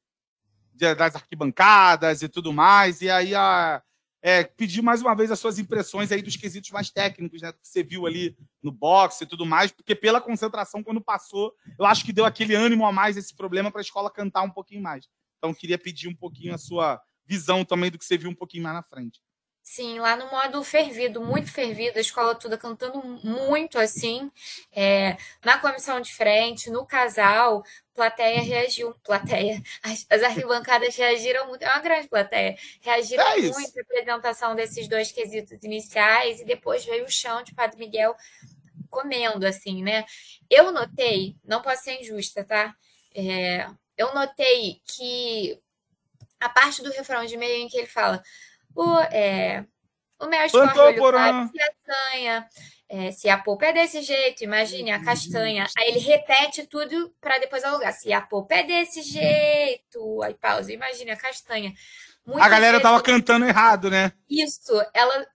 de 0.73 0.95
das 0.95 1.15
arquibancadas 1.15 2.23
e 2.23 2.29
tudo 2.29 2.53
mais. 2.53 3.01
E 3.01 3.11
aí 3.11 3.35
a 3.35 3.83
é, 4.27 4.43
pedir 4.43 4.81
mais 4.81 5.03
uma 5.03 5.15
vez 5.15 5.31
as 5.31 5.39
suas 5.39 5.59
impressões 5.59 6.11
aí 6.11 6.23
dos 6.23 6.35
quesitos 6.35 6.71
mais 6.71 6.89
técnicos, 6.89 7.43
né? 7.43 7.53
Que 7.53 7.59
você 7.63 7.83
viu 7.83 8.07
ali 8.07 8.35
no 8.63 8.73
boxe 8.73 9.25
e 9.25 9.27
tudo 9.27 9.45
mais, 9.45 9.71
porque 9.71 9.95
pela 9.95 10.19
concentração, 10.19 10.83
quando 10.83 10.99
passou, 10.99 11.53
eu 11.79 11.85
acho 11.85 12.07
que 12.07 12.13
deu 12.13 12.25
aquele 12.25 12.55
ânimo 12.55 12.87
a 12.87 12.93
mais 12.93 13.19
esse 13.19 13.37
problema 13.37 13.71
para 13.71 13.81
a 13.81 13.83
escola 13.83 14.11
cantar 14.11 14.41
um 14.41 14.51
pouquinho 14.51 14.81
mais. 14.81 15.07
Então, 15.37 15.53
queria 15.53 15.77
pedir 15.77 16.09
um 16.09 16.15
pouquinho 16.15 16.55
a 16.55 16.59
sua 16.59 17.03
visão 17.27 17.67
também 17.67 17.91
do 17.91 17.99
que 17.99 18.05
você 18.05 18.17
viu 18.17 18.31
um 18.31 18.35
pouquinho 18.35 18.63
mais 18.63 18.75
na 18.75 18.83
frente. 18.83 19.21
Sim, 19.67 19.99
lá 19.99 20.15
no 20.15 20.31
modo 20.31 20.63
fervido, 20.63 21.23
muito 21.23 21.51
fervido, 21.51 21.97
a 21.97 22.01
escola 22.03 22.35
toda 22.35 22.59
cantando 22.59 23.03
muito 23.25 23.79
assim. 23.79 24.31
É, 24.71 25.17
na 25.43 25.59
comissão 25.59 26.03
de 26.03 26.13
frente, 26.15 26.69
no 26.71 26.85
casal, 26.85 27.65
plateia 27.95 28.43
reagiu. 28.43 28.95
Plateia, 29.03 29.63
as, 29.83 30.07
as 30.11 30.23
arquibancadas 30.23 30.95
reagiram 30.95 31.47
muito. 31.49 31.63
É 31.63 31.69
uma 31.71 31.81
grande 31.81 32.07
plateia. 32.09 32.55
Reagiram 32.83 33.27
é 33.27 33.37
muito 33.41 33.79
à 33.79 33.83
apresentação 33.83 34.55
desses 34.55 34.87
dois 34.87 35.11
quesitos 35.11 35.59
iniciais 35.65 36.41
e 36.41 36.45
depois 36.45 36.85
veio 36.85 37.07
o 37.07 37.11
chão 37.11 37.43
de 37.43 37.55
Padre 37.55 37.79
Miguel 37.79 38.15
comendo, 38.91 39.47
assim, 39.47 39.83
né? 39.83 40.05
Eu 40.51 40.73
notei, 40.73 41.37
não 41.43 41.63
posso 41.63 41.85
ser 41.85 42.01
injusta, 42.01 42.45
tá? 42.45 42.75
É, 43.15 43.67
eu 43.97 44.15
notei 44.15 44.83
que 44.85 45.59
a 46.41 46.49
parte 46.49 46.83
do 46.83 46.91
refrão 46.91 47.25
de 47.25 47.37
meio 47.37 47.63
em 47.65 47.69
que 47.69 47.79
ele 47.79 47.87
fala 47.87 48.23
o, 48.75 48.99
é, 48.99 49.65
o 50.21 50.27
olho 50.27 50.99
claro, 50.99 51.51
se 51.51 51.61
assanha, 51.63 52.49
é, 52.89 53.11
se 53.11 53.29
a 53.29 53.39
polpa 53.39 53.67
é 53.67 53.73
desse 53.73 54.03
jeito, 54.03 54.45
imagine 54.45 54.93
a 54.93 55.03
castanha. 55.03 55.67
Aí 55.77 55.89
ele 55.89 55.99
repete 55.99 56.67
tudo 56.67 57.13
para 57.21 57.39
depois 57.39 57.65
alugar. 57.65 57.93
Se 57.93 58.13
a 58.13 58.21
polpa 58.21 58.55
é 58.55 58.63
desse 58.63 59.03
jeito, 59.03 60.23
aí 60.23 60.35
pausa, 60.35 60.73
imagine 60.73 61.11
a 61.11 61.17
castanha. 61.17 61.73
Muita 62.27 62.45
a 62.45 62.49
galera 62.49 62.81
tava 62.81 63.03
cantando 63.03 63.47
errado, 63.47 63.91
né? 63.91 64.13
Isso, 64.29 64.73
ela 64.95 65.27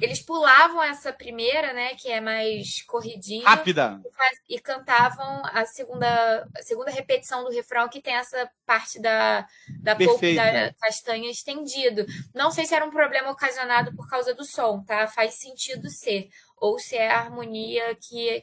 eles 0.00 0.22
pulavam 0.22 0.82
essa 0.82 1.12
primeira, 1.12 1.72
né, 1.72 1.94
que 1.94 2.10
é 2.10 2.20
mais 2.20 2.82
corridinha. 2.82 3.48
Rápida. 3.48 4.00
E, 4.48 4.56
e 4.56 4.60
cantavam 4.60 5.42
a 5.44 5.64
segunda, 5.66 6.48
a 6.56 6.62
segunda 6.62 6.90
repetição 6.90 7.44
do 7.44 7.50
refrão, 7.50 7.88
que 7.88 8.00
tem 8.00 8.14
essa 8.14 8.50
parte 8.66 9.00
da, 9.00 9.46
da 9.80 9.96
polpa 9.96 10.34
da 10.34 10.72
castanha 10.74 11.30
estendido. 11.30 12.06
Não 12.34 12.50
sei 12.50 12.66
se 12.66 12.74
era 12.74 12.84
um 12.84 12.90
problema 12.90 13.30
ocasionado 13.30 13.94
por 13.94 14.08
causa 14.08 14.34
do 14.34 14.44
som, 14.44 14.82
tá? 14.84 15.06
Faz 15.06 15.34
sentido 15.34 15.88
ser. 15.90 16.28
Ou 16.56 16.78
se 16.78 16.96
é 16.96 17.10
a 17.10 17.20
harmonia 17.20 17.96
que 17.96 18.42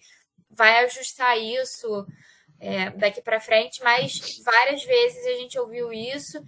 vai 0.49 0.85
ajustar 0.85 1.37
isso 1.37 2.05
é, 2.59 2.89
daqui 2.91 3.21
para 3.21 3.39
frente, 3.39 3.83
mas 3.83 4.39
várias 4.43 4.83
vezes 4.83 5.25
a 5.27 5.33
gente 5.33 5.59
ouviu 5.59 5.91
isso 5.91 6.41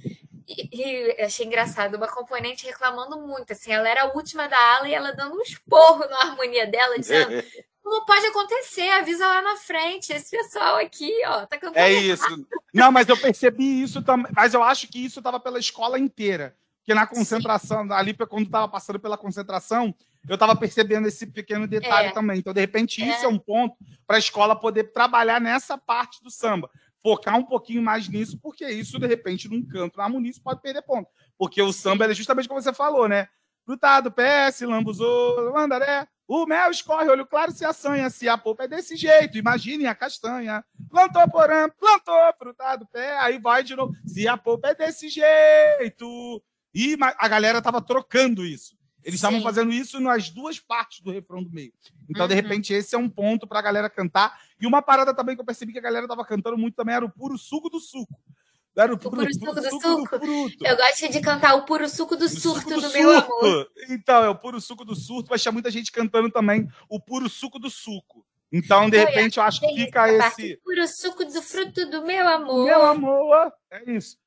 e, 0.47 0.69
e, 0.71 1.21
achei 1.21 1.45
engraçado, 1.45 1.95
uma 1.95 2.07
componente 2.07 2.65
reclamando 2.65 3.19
muito, 3.19 3.51
assim, 3.51 3.71
ela 3.71 3.87
era 3.87 4.03
a 4.03 4.13
última 4.13 4.47
da 4.47 4.57
ala 4.77 4.87
e 4.87 4.93
ela 4.93 5.11
dando 5.11 5.35
um 5.35 5.41
esporro 5.41 6.07
na 6.07 6.21
harmonia 6.21 6.65
dela, 6.65 6.97
dizendo, 6.97 7.31
não 7.83 8.05
pode 8.05 8.25
acontecer, 8.27 8.89
avisa 8.91 9.27
lá 9.27 9.41
na 9.41 9.57
frente, 9.57 10.13
esse 10.13 10.31
pessoal 10.31 10.77
aqui, 10.77 11.11
ó, 11.25 11.45
tá 11.45 11.57
cantando 11.57 11.79
É 11.79 11.91
isso. 11.91 12.23
Não, 12.73 12.91
mas 12.91 13.09
eu 13.09 13.17
percebi 13.17 13.81
isso 13.81 14.01
também, 14.01 14.31
mas 14.33 14.53
eu 14.53 14.63
acho 14.63 14.87
que 14.87 15.03
isso 15.03 15.19
estava 15.19 15.39
pela 15.39 15.59
escola 15.59 15.99
inteira, 15.99 16.55
porque 16.79 16.93
na 16.93 17.05
concentração, 17.05 17.83
Sim. 17.83 17.91
ali 17.91 18.13
quando 18.13 18.45
estava 18.45 18.67
passando 18.69 18.99
pela 18.99 19.17
concentração, 19.17 19.93
eu 20.27 20.35
estava 20.35 20.55
percebendo 20.55 21.07
esse 21.07 21.27
pequeno 21.27 21.67
detalhe 21.67 22.09
é. 22.09 22.11
também. 22.11 22.39
Então, 22.39 22.53
de 22.53 22.59
repente, 22.59 23.01
isso 23.01 23.21
é, 23.21 23.25
é 23.25 23.27
um 23.27 23.37
ponto 23.37 23.75
para 24.05 24.17
a 24.17 24.19
escola 24.19 24.55
poder 24.55 24.91
trabalhar 24.91 25.39
nessa 25.39 25.77
parte 25.77 26.21
do 26.23 26.29
samba 26.29 26.69
focar 27.07 27.37
um 27.37 27.43
pouquinho 27.43 27.81
mais 27.81 28.09
nisso, 28.09 28.37
porque 28.37 28.67
isso, 28.67 28.99
de 28.99 29.07
repente, 29.07 29.47
num 29.47 29.65
canto 29.65 29.97
na 29.97 30.03
harmonia, 30.03 30.33
pode 30.43 30.61
perder 30.61 30.81
ponto. 30.81 31.09
Porque 31.37 31.61
o 31.61 31.71
samba 31.71 32.03
é 32.03 32.13
justamente 32.13 32.49
como 32.49 32.61
você 32.61 32.73
falou, 32.73 33.07
né? 33.07 33.29
Frutado, 33.65 34.11
PS, 34.11 34.59
lambuzou, 34.61 35.53
mandaré. 35.53 36.05
O 36.27 36.45
mel 36.45 36.69
escorre, 36.69 37.07
olho 37.07 37.25
claro 37.25 37.53
se 37.53 37.63
assanha, 37.63 38.09
se 38.09 38.27
a 38.27 38.37
polpa 38.37 38.65
é 38.65 38.67
desse 38.67 38.97
jeito. 38.97 39.37
Imagine 39.37 39.87
a 39.87 39.95
castanha. 39.95 40.65
Plantou 40.89 41.29
porã, 41.29 41.69
plantou, 41.69 42.33
frutado, 42.37 42.85
pé. 42.87 43.17
Aí 43.19 43.39
vai 43.39 43.63
de 43.63 43.73
novo. 43.73 43.93
Se 44.05 44.27
a 44.27 44.35
polpa 44.35 44.69
é 44.69 44.75
desse 44.75 45.07
jeito. 45.07 46.43
E 46.73 46.97
a 46.99 47.27
galera 47.29 47.61
tava 47.61 47.81
trocando 47.81 48.45
isso. 48.45 48.76
Eles 49.07 49.19
estavam 49.19 49.41
fazendo 49.41 49.71
isso 49.71 50.01
nas 50.01 50.29
duas 50.29 50.59
partes 50.59 50.99
do 50.99 51.11
refrão 51.11 51.41
do 51.41 51.49
meio. 51.49 51.71
Então, 52.09 52.27
de 52.27 52.33
Uhum. 52.33 52.41
repente, 52.41 52.73
esse 52.73 52.93
é 52.93 52.97
um 52.97 53.07
ponto 53.07 53.47
pra 53.47 53.61
galera 53.61 53.89
cantar. 53.89 54.37
E 54.59 54.67
uma 54.67 54.81
parada 54.81 55.13
também 55.13 55.33
que 55.33 55.39
eu 55.39 55.45
percebi 55.45 55.71
que 55.71 55.79
a 55.79 55.81
galera 55.81 56.05
tava 56.05 56.25
cantando 56.25 56.57
muito 56.57 56.75
também 56.75 56.93
era 56.93 57.05
o 57.05 57.09
puro 57.09 57.37
suco 57.37 57.69
do 57.69 57.79
suco. 57.79 58.19
Era 58.75 58.93
o 58.93 58.97
puro, 58.97 59.15
puro 59.15 59.33
suco 59.33 59.55
do 59.55 59.63
suco? 59.69 60.25
Eu 60.61 60.75
gosto 60.75 61.09
de 61.09 61.21
cantar 61.21 61.55
o 61.55 61.63
puro 61.63 61.87
suco 61.87 62.17
do 62.17 62.25
O 62.25 62.29
surto 62.29 62.59
suco 62.59 62.81
do 62.81 62.89
meu 62.91 63.11
surto. 63.13 63.33
amor. 63.33 63.71
Então, 63.89 64.23
é 64.25 64.29
o 64.29 64.35
puro 64.35 64.59
suco 64.59 64.83
do 64.83 64.93
surto, 64.93 65.29
mas 65.31 65.41
tinha 65.41 65.53
muita 65.53 65.71
gente 65.71 65.89
cantando 65.89 66.29
também 66.29 66.67
o 66.89 66.99
puro 66.99 67.29
suco 67.29 67.57
do 67.57 67.69
suco. 67.69 68.25
Então, 68.51 68.89
de 68.89 68.97
Olha, 68.97 69.05
repente, 69.07 69.37
eu 69.37 69.43
acho 69.43 69.61
que 69.61 69.73
fica 69.73 70.05
essa 70.07 70.17
parte, 70.17 70.41
esse. 70.45 70.57
Puro 70.57 70.85
suco 70.85 71.23
do 71.23 71.41
fruto 71.41 71.89
do 71.89 72.05
meu 72.05 72.27
amor. 72.27 72.65
Meu 72.65 72.85
amor, 72.85 73.53
é 73.71 73.89
isso. 73.89 74.17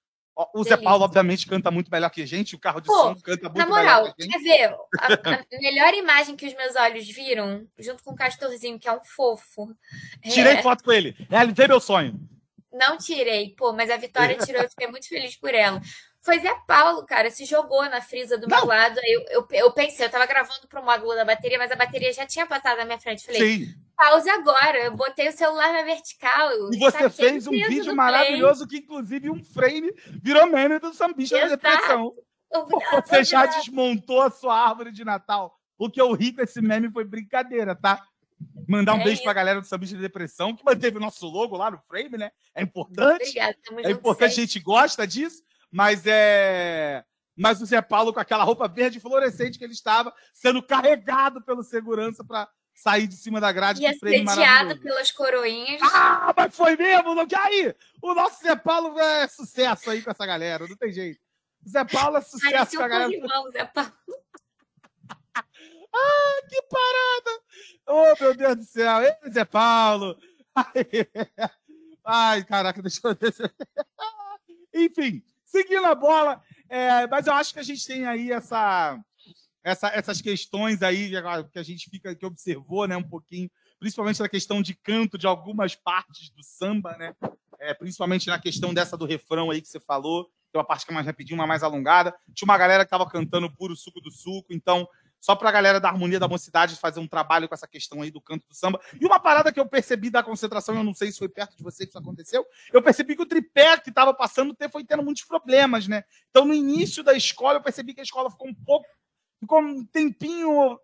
O 0.55 0.65
Zé. 0.65 0.77
Paulo, 0.77 1.05
obviamente, 1.05 1.47
canta 1.47 1.71
muito 1.71 1.91
melhor 1.91 2.11
que 2.11 2.23
a 2.23 2.27
gente, 2.27 2.55
o 2.55 2.59
carro 2.59 2.81
de 2.81 2.87
Pô, 2.87 2.95
som 2.95 3.15
canta 3.17 3.49
muito 3.49 3.59
Na 3.59 3.65
melhor 3.67 3.79
moral, 3.79 4.15
que 4.15 4.23
a 4.23 4.25
gente. 4.25 4.33
quer 4.33 4.43
ver? 4.43 4.75
A, 4.99 5.35
a 5.57 5.61
melhor 5.61 5.95
imagem 5.95 6.37
que 6.37 6.47
os 6.47 6.55
meus 6.55 6.77
olhos 6.77 7.07
viram, 7.09 7.67
junto 7.79 8.03
com 8.03 8.13
o 8.13 8.17
Castorzinho, 8.17 8.79
que 8.79 8.89
é 8.89 8.93
um 8.93 9.03
fofo. 9.05 9.75
é- 10.25 10.29
Tirei 10.29 10.63
foto 10.63 10.85
com 10.85 10.93
ele. 10.93 11.15
Realizei 11.29 11.67
meu 11.67 11.81
sonho. 11.81 12.19
Não 12.73 12.97
tirei, 12.97 13.53
pô, 13.57 13.73
mas 13.73 13.91
a 13.91 13.97
Vitória 13.97 14.39
tirou, 14.39 14.63
eu 14.63 14.71
fiquei 14.71 14.87
muito 14.87 15.09
feliz 15.09 15.37
por 15.37 15.53
ela. 15.53 15.81
Foi 16.23 16.39
Zé 16.39 16.55
Paulo, 16.67 17.05
cara, 17.07 17.31
se 17.31 17.47
jogou 17.47 17.83
na 17.89 18.03
frisa 18.03 18.37
do 18.37 18.47
meu 18.47 18.59
Não. 18.61 18.67
lado. 18.67 18.99
Aí 18.99 19.11
eu, 19.11 19.41
eu, 19.41 19.47
eu 19.51 19.73
pensei, 19.73 20.05
eu 20.05 20.11
tava 20.11 20.27
gravando 20.27 20.69
pro 20.69 20.85
módulo 20.85 21.15
da 21.15 21.25
bateria, 21.25 21.57
mas 21.59 21.71
a 21.71 21.77
bateria 21.77 22.13
já 22.13 22.27
tinha 22.27 22.47
passado 22.47 22.77
na 22.77 22.85
minha 22.85 22.99
frente. 23.01 23.25
Falei, 23.25 23.41
Sim. 23.41 23.75
pause 23.97 24.29
agora. 24.29 24.79
Eu 24.85 24.97
botei 24.97 25.29
o 25.29 25.33
celular 25.33 25.73
na 25.73 25.83
vertical. 25.83 26.51
E 26.73 26.79
você 26.79 27.09
fez 27.09 27.47
um 27.47 27.53
vídeo 27.53 27.97
maravilhoso 27.97 28.67
que, 28.67 28.79
inclusive, 28.79 29.31
um 29.31 29.43
frame 29.43 29.93
virou 30.23 30.47
meme 30.47 30.79
do 30.79 30.93
sambista 30.93 31.39
da 31.39 31.47
Exato. 31.47 31.63
depressão. 31.63 32.15
play. 32.69 33.03
Você 33.07 33.25
já 33.25 33.47
desmontou 33.47 34.21
a 34.21 34.31
sua 34.31 34.69
árvore 34.69 34.93
de 34.93 35.05
Natal. 35.05 35.57
O 35.79 35.89
que 35.89 36.01
eu 36.01 36.13
ri 36.13 36.33
com 36.35 36.43
esse 36.43 36.61
meme 36.61 36.91
foi 36.91 37.05
brincadeira, 37.05 37.75
tá? 37.75 38.05
Mandar 38.69 38.93
um 38.95 39.01
É 39.01 39.05
beijo 39.05 39.15
isso. 39.17 39.25
pra 39.25 39.33
galera 39.33 39.61
do 39.61 39.67
Sambista 39.67 39.97
de 39.97 40.03
Depressão, 40.03 40.55
que 40.55 40.65
manteve 40.65 40.99
o 40.99 41.01
nosso 41.01 41.27
logo 41.27 41.57
lá 41.57 41.71
no 41.71 41.79
frame, 41.89 42.19
né? 42.19 42.31
É 42.55 42.63
importante. 42.63 43.23
Obrigada, 43.23 43.57
É 43.85 43.91
importante, 43.91 44.33
a 44.33 44.43
gente 44.43 44.61
gosta 44.61 45.07
disso, 45.07 45.43
mas 45.71 46.03
é. 46.07 47.05
Mas 47.37 47.61
o 47.63 47.67
Zé 47.67 47.81
Paulo, 47.81 48.13
com 48.13 48.21
aquela 48.21 48.45
roupa 48.45 48.69
verde 48.69 49.01
fluorescente 49.01 49.59
que 49.59 49.65
ele 49.65 49.73
estava, 49.73 50.13
sendo 50.35 50.63
carregado 50.63 51.41
pelo 51.43 51.63
segurança 51.63 52.23
para 52.23 52.49
sair 52.75 53.07
de 53.07 53.17
cima 53.17 53.41
da 53.41 53.51
grade. 53.51 53.83
E 53.83 53.87
assediado 53.87 54.79
pelas 54.81 55.11
coroinhas. 55.11 55.81
Ah, 55.83 56.35
mas 56.37 56.55
foi 56.55 56.77
mesmo? 56.77 57.15
Não... 57.15 57.27
Aí? 57.39 57.75
O 58.03 58.15
nosso 58.15 58.43
Zé 58.43 58.57
Paulo 58.57 58.99
é 58.99 59.27
sucesso 59.29 59.91
aí 59.91 60.03
com 60.03 60.11
essa 60.11 60.27
galera, 60.27 60.67
não 60.69 60.77
tem 60.77 60.93
jeito. 60.93 61.21
O 61.65 61.69
Zé 61.69 61.85
Paulo 61.85 62.19
é 62.19 62.21
sucesso 62.21 62.77
com 62.77 62.83
a 62.83 62.89
galera. 62.89 63.11
corrimão, 63.11 63.51
Zé 63.53 63.65
Paulo. 63.65 63.93
Que 66.49 66.63
parada! 66.63 67.43
Oh, 67.87 68.23
meu 68.23 68.35
Deus 68.35 68.57
do 68.57 68.65
céu! 68.65 69.03
Ei, 69.03 69.33
Zé 69.33 69.45
Paulo! 69.45 70.17
Ai, 70.55 70.65
Ai, 72.05 72.45
caraca, 72.45 72.83
deixa 72.83 73.01
eu 73.05 73.15
Enfim, 74.75 75.23
seguindo 75.51 75.85
a 75.87 75.95
bola, 75.95 76.43
é, 76.69 77.07
mas 77.07 77.27
eu 77.27 77.33
acho 77.35 77.53
que 77.53 77.59
a 77.61 77.63
gente 77.65 77.87
tem 77.87 78.07
aí 78.07 78.31
essa, 78.31 78.99
essa- 79.65 79.89
essas 79.89 80.21
questões 80.21 80.83
aí 80.83 81.11
que 81.53 81.59
a 81.59 81.63
gente 81.63 81.91
fica 81.91 82.15
que 82.15 82.25
observou, 82.25 82.87
né, 82.87 82.97
um 82.97 83.03
pouquinho, 83.09 83.51
principalmente 83.79 84.21
na 84.21 84.29
questão 84.29 84.63
de 84.63 84.75
canto 84.75 85.19
de 85.19 85.27
algumas 85.27 85.75
partes 85.75 86.31
do 86.31 86.43
samba, 86.43 86.97
né? 86.97 87.15
É, 87.59 87.75
principalmente 87.75 88.27
na 88.29 88.39
questão 88.39 88.73
dessa 88.73 88.97
do 88.97 89.05
refrão 89.05 89.51
aí 89.51 89.61
que 89.61 89.69
você 89.69 89.81
falou, 89.81 90.25
tem 90.51 90.59
uma 90.59 90.65
parte 90.65 90.85
que 90.87 90.93
é 90.93 90.95
mais 90.95 91.07
rapidinho, 91.07 91.39
uma 91.39 91.47
mais 91.47 91.63
alongada. 91.63 92.15
Tinha 92.35 92.47
uma 92.47 92.57
galera 92.59 92.85
que 92.85 92.91
tava 92.91 93.09
cantando 93.09 93.51
puro 93.55 93.77
suco 93.77 94.01
do 94.01 94.11
suco, 94.11 94.53
então 94.53 94.89
só 95.21 95.37
para 95.37 95.49
a 95.49 95.53
galera 95.53 95.79
da 95.79 95.89
harmonia 95.89 96.19
da 96.19 96.27
mocidade 96.27 96.77
fazer 96.77 96.99
um 96.99 97.07
trabalho 97.07 97.49
com 97.49 97.55
essa 97.55 97.69
questão 97.69 98.03
aí 98.03 98.11
do 98.11 98.21
canto 98.21 98.47
do 98.49 98.55
samba. 98.55 98.81
E 99.01 99.05
uma 99.05 99.21
parada 99.21 99.53
que 99.53 99.61
eu 99.61 99.67
percebi 99.67 100.11
da 100.11 100.23
concentração, 100.23 100.75
eu 100.75 100.85
não 100.85 100.95
sei 100.95 101.13
se 101.13 101.19
foi 101.19 101.29
perto 101.29 101.57
de 101.57 101.63
você 101.63 101.85
que 101.85 101.91
isso 101.91 101.99
aconteceu, 101.99 102.45
eu 102.73 102.83
percebi 102.83 103.15
que 103.15 103.23
o 103.23 103.27
tripé 103.27 103.77
que 103.79 103.91
estava 103.91 104.15
passando 104.15 104.57
foi 104.71 104.85
tendo 104.85 105.03
muitos 105.03 105.25
problemas, 105.25 105.87
né? 105.87 106.05
Então, 106.31 106.45
no 106.45 106.55
início 106.55 107.03
da 107.03 107.13
escola, 107.13 107.59
eu 107.59 107.63
percebi 107.63 107.95
que 107.95 108.01
a 108.01 108.05
escola 108.05 108.31
ficou 108.31 108.49
um 108.49 108.55
pouco, 108.55 108.87
ficou 109.39 109.61
um 109.61 109.85
tempinho 109.85 110.79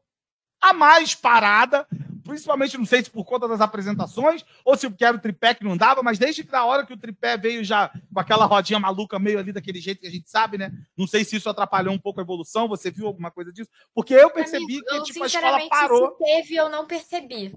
a 0.60 0.72
mais 0.72 1.14
parada, 1.14 1.86
principalmente, 2.26 2.76
não 2.76 2.84
sei 2.84 3.02
se 3.02 3.10
por 3.10 3.24
conta 3.24 3.46
das 3.46 3.60
apresentações, 3.60 4.44
ou 4.64 4.76
se 4.76 4.88
porque 4.88 5.04
era 5.04 5.16
o 5.16 5.20
tripé 5.20 5.54
que 5.54 5.64
não 5.64 5.76
dava, 5.76 6.02
mas 6.02 6.18
desde 6.18 6.44
que 6.44 6.52
na 6.52 6.64
hora 6.64 6.84
que 6.84 6.92
o 6.92 6.98
tripé 6.98 7.36
veio 7.36 7.64
já 7.64 7.88
com 8.12 8.20
aquela 8.20 8.44
rodinha 8.46 8.80
maluca 8.80 9.18
meio 9.18 9.38
ali 9.38 9.52
daquele 9.52 9.80
jeito 9.80 10.00
que 10.00 10.06
a 10.06 10.10
gente 10.10 10.28
sabe, 10.28 10.58
né? 10.58 10.72
Não 10.96 11.06
sei 11.06 11.24
se 11.24 11.36
isso 11.36 11.48
atrapalhou 11.48 11.94
um 11.94 11.98
pouco 11.98 12.20
a 12.20 12.22
evolução, 12.22 12.68
você 12.68 12.90
viu 12.90 13.06
alguma 13.06 13.30
coisa 13.30 13.52
disso? 13.52 13.70
Porque 13.94 14.14
eu 14.14 14.30
percebi 14.30 14.64
Amigo, 14.64 14.84
que 14.86 14.96
eu, 14.96 15.02
tipo, 15.04 15.22
a 15.22 15.26
escola 15.26 15.68
parou. 15.68 16.16
se 16.16 16.24
teve, 16.24 16.56
eu 16.56 16.68
não 16.68 16.86
percebi. 16.86 17.54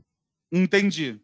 Entendi. 0.52 1.20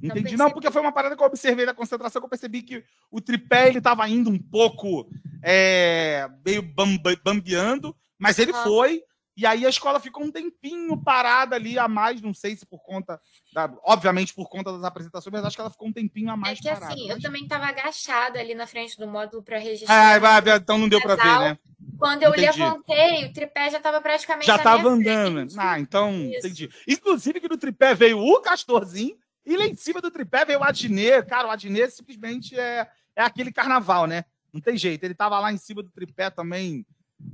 Não 0.00 0.10
Entendi. 0.10 0.36
Não, 0.36 0.46
percebi. 0.46 0.52
porque 0.54 0.70
foi 0.70 0.80
uma 0.80 0.92
parada 0.92 1.16
que 1.16 1.22
eu 1.22 1.26
observei 1.26 1.66
da 1.66 1.74
concentração 1.74 2.20
que 2.20 2.26
eu 2.26 2.30
percebi 2.30 2.62
que 2.62 2.84
o 3.10 3.20
tripé 3.20 3.68
ele 3.68 3.78
estava 3.78 4.08
indo 4.08 4.30
um 4.30 4.38
pouco 4.38 5.08
é, 5.42 6.28
meio 6.44 6.62
bambeando, 6.62 7.96
mas 8.18 8.38
ele 8.38 8.52
foi. 8.52 9.02
E 9.36 9.46
aí 9.46 9.64
a 9.64 9.68
escola 9.70 9.98
ficou 9.98 10.22
um 10.24 10.30
tempinho 10.30 10.96
parada 11.02 11.56
ali 11.56 11.78
a 11.78 11.88
mais, 11.88 12.20
não 12.20 12.34
sei 12.34 12.54
se 12.54 12.66
por 12.66 12.80
conta, 12.82 13.18
da, 13.52 13.72
obviamente 13.82 14.34
por 14.34 14.48
conta 14.48 14.70
das 14.72 14.84
apresentações, 14.84 15.32
mas 15.32 15.44
acho 15.44 15.56
que 15.56 15.60
ela 15.60 15.70
ficou 15.70 15.88
um 15.88 15.92
tempinho 15.92 16.30
a 16.30 16.34
É 16.34 16.36
mais 16.36 16.60
que 16.60 16.68
parada. 16.68 16.92
assim, 16.92 17.08
eu 17.08 17.20
também 17.20 17.46
tava 17.46 17.66
agachada 17.66 18.38
ali 18.38 18.54
na 18.54 18.66
frente 18.66 18.98
do 18.98 19.06
módulo 19.08 19.42
para 19.42 19.58
registrar. 19.58 20.20
Ah, 20.22 20.56
então 20.56 20.76
não 20.76 20.88
deu 20.88 21.00
para 21.00 21.16
ver, 21.16 21.38
né? 21.38 21.58
Quando 21.98 22.24
eu 22.24 22.30
entendi. 22.30 22.58
levantei, 22.58 23.24
o 23.26 23.32
tripé 23.32 23.70
já 23.70 23.80
tava 23.80 24.00
praticamente 24.00 24.46
Já 24.46 24.56
estava 24.56 24.88
andando. 24.88 25.34
frente. 25.34 25.54
Ah, 25.58 25.78
então, 25.78 26.12
Isso. 26.12 26.38
entendi. 26.46 26.70
Inclusive 26.86 27.40
que 27.40 27.48
no 27.48 27.56
tripé 27.56 27.94
veio 27.94 28.18
o 28.18 28.40
Castorzinho 28.40 29.16
e 29.46 29.56
lá 29.56 29.64
em 29.66 29.74
cima 29.74 30.00
do 30.00 30.10
tripé 30.10 30.44
veio 30.44 30.60
o 30.60 30.64
Adnê. 30.64 31.22
Cara, 31.22 31.48
o 31.48 31.50
Adnê 31.50 31.88
simplesmente 31.90 32.58
é, 32.58 32.88
é 33.16 33.22
aquele 33.22 33.52
carnaval, 33.52 34.06
né? 34.06 34.24
Não 34.52 34.60
tem 34.60 34.76
jeito. 34.76 35.04
Ele 35.04 35.14
tava 35.14 35.38
lá 35.40 35.52
em 35.52 35.56
cima 35.56 35.82
do 35.82 35.90
tripé 35.90 36.28
também, 36.28 36.84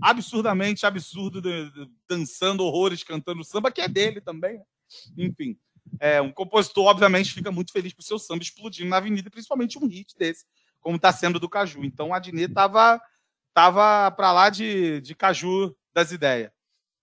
absurdamente 0.01 0.86
absurdo, 0.86 1.43
dançando 2.09 2.64
horrores, 2.64 3.03
cantando 3.03 3.45
samba, 3.45 3.70
que 3.70 3.80
é 3.80 3.89
dele 3.89 4.20
também. 4.20 4.59
né? 4.59 4.64
Enfim, 5.16 5.59
é, 6.01 6.20
um 6.20 6.32
compositor, 6.32 6.86
obviamente, 6.86 7.32
fica 7.32 7.51
muito 7.51 7.72
feliz 7.72 7.93
com 7.93 8.01
o 8.01 8.05
seu 8.05 8.18
samba 8.18 8.43
explodindo 8.43 8.91
na 8.91 8.99
avenida, 8.99 9.30
principalmente 9.30 9.78
um 9.78 9.86
hit 9.86 10.16
desse, 10.16 10.45
como 10.80 10.97
está 10.97 11.12
sendo 11.12 11.41
do 11.41 11.49
Caju. 11.49 11.84
Então, 11.84 12.09
o 12.09 12.14
Adnê 12.14 12.49
tava, 12.49 13.01
tava 13.55 14.11
para 14.11 14.32
lá 14.32 14.51
de, 14.51 15.01
de 15.01 15.14
Caju 15.14 15.74
das 15.93 16.12
ideias. 16.12 16.51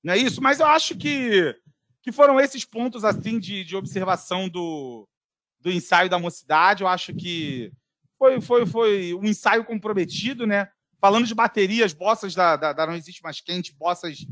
Não 0.03 0.13
é 0.13 0.17
isso? 0.17 0.41
Mas 0.41 0.59
eu 0.59 0.67
acho 0.67 0.95
que, 0.95 1.55
que 2.01 2.11
foram 2.11 2.39
esses 2.39 2.63
pontos 2.63 3.03
assim 3.03 3.39
de, 3.39 3.63
de 3.63 3.75
observação 3.75 4.47
do, 4.47 5.07
do 5.59 5.71
ensaio 5.71 6.09
da 6.09 6.19
mocidade. 6.19 6.83
Eu 6.83 6.87
acho 6.87 7.13
que 7.13 7.71
foi, 8.17 8.39
foi, 8.39 8.65
foi 8.65 9.13
um 9.15 9.25
ensaio 9.25 9.65
comprometido, 9.65 10.45
né? 10.45 10.69
Falando 11.05 11.27
de 11.27 11.35
baterias, 11.35 11.93
bossas 11.93 12.33
da, 12.33 12.55
da, 12.55 12.73
da 12.73 12.87
Não 12.87 12.95
Existe 12.95 13.21
Mais 13.21 13.39
Quente, 13.39 13.75
bossas 13.75 14.25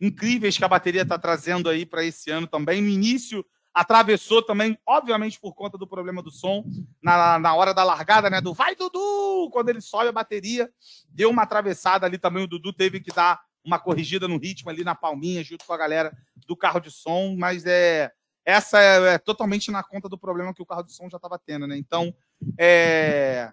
incríveis 0.00 0.58
que 0.58 0.64
a 0.64 0.68
bateria 0.68 1.02
está 1.02 1.16
trazendo 1.16 1.68
aí 1.68 1.86
para 1.86 2.02
esse 2.02 2.28
ano 2.28 2.44
também. 2.44 2.82
No 2.82 2.88
início, 2.88 3.46
atravessou 3.72 4.42
também, 4.42 4.76
obviamente 4.84 5.38
por 5.38 5.54
conta 5.54 5.78
do 5.78 5.86
problema 5.86 6.20
do 6.20 6.32
som, 6.32 6.64
na, 7.00 7.38
na 7.38 7.54
hora 7.54 7.72
da 7.72 7.84
largada, 7.84 8.28
né? 8.28 8.40
Do 8.40 8.52
vai, 8.52 8.74
Dudu! 8.74 9.48
Quando 9.52 9.68
ele 9.68 9.80
sobe 9.80 10.08
a 10.08 10.12
bateria, 10.12 10.68
deu 11.08 11.30
uma 11.30 11.42
atravessada 11.44 12.04
ali 12.04 12.18
também. 12.18 12.42
O 12.42 12.48
Dudu 12.48 12.72
teve 12.72 12.98
que 12.98 13.14
dar 13.14 13.40
uma 13.64 13.78
corrigida 13.78 14.26
no 14.26 14.38
ritmo 14.38 14.70
ali 14.70 14.82
na 14.82 14.96
palminha, 14.96 15.44
junto 15.44 15.64
com 15.64 15.72
a 15.72 15.78
galera 15.78 16.12
do 16.48 16.56
carro 16.56 16.80
de 16.80 16.90
som, 16.90 17.36
mas 17.38 17.64
é 17.64 18.10
essa 18.44 18.82
é, 18.82 19.14
é 19.14 19.18
totalmente 19.18 19.70
na 19.70 19.84
conta 19.84 20.08
do 20.08 20.18
problema 20.18 20.52
que 20.52 20.62
o 20.62 20.66
carro 20.66 20.82
de 20.82 20.92
som 20.92 21.08
já 21.08 21.16
estava 21.16 21.38
tendo, 21.38 21.64
né? 21.68 21.76
Então, 21.76 22.12
é, 22.58 23.52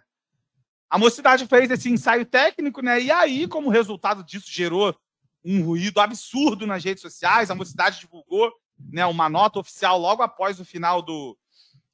a 0.96 0.98
mocidade 0.98 1.46
fez 1.46 1.70
esse 1.70 1.90
ensaio 1.90 2.26
técnico, 2.26 2.82
né? 2.82 3.02
E 3.02 3.12
aí, 3.12 3.50
como 3.50 3.70
resultado 3.70 4.24
disso, 4.24 4.46
gerou 4.50 4.96
um 5.44 5.62
ruído 5.62 6.00
absurdo 6.00 6.66
nas 6.66 6.86
redes 6.86 7.02
sociais. 7.02 7.52
A 7.52 7.56
mocidade 7.56 8.00
divulgou 8.00 8.50
né, 8.80 9.06
uma 9.06 9.28
nota 9.28 9.60
oficial 9.60 10.00
logo 10.00 10.24
após 10.24 10.58
o 10.58 10.64
final 10.64 11.02
do, 11.02 11.38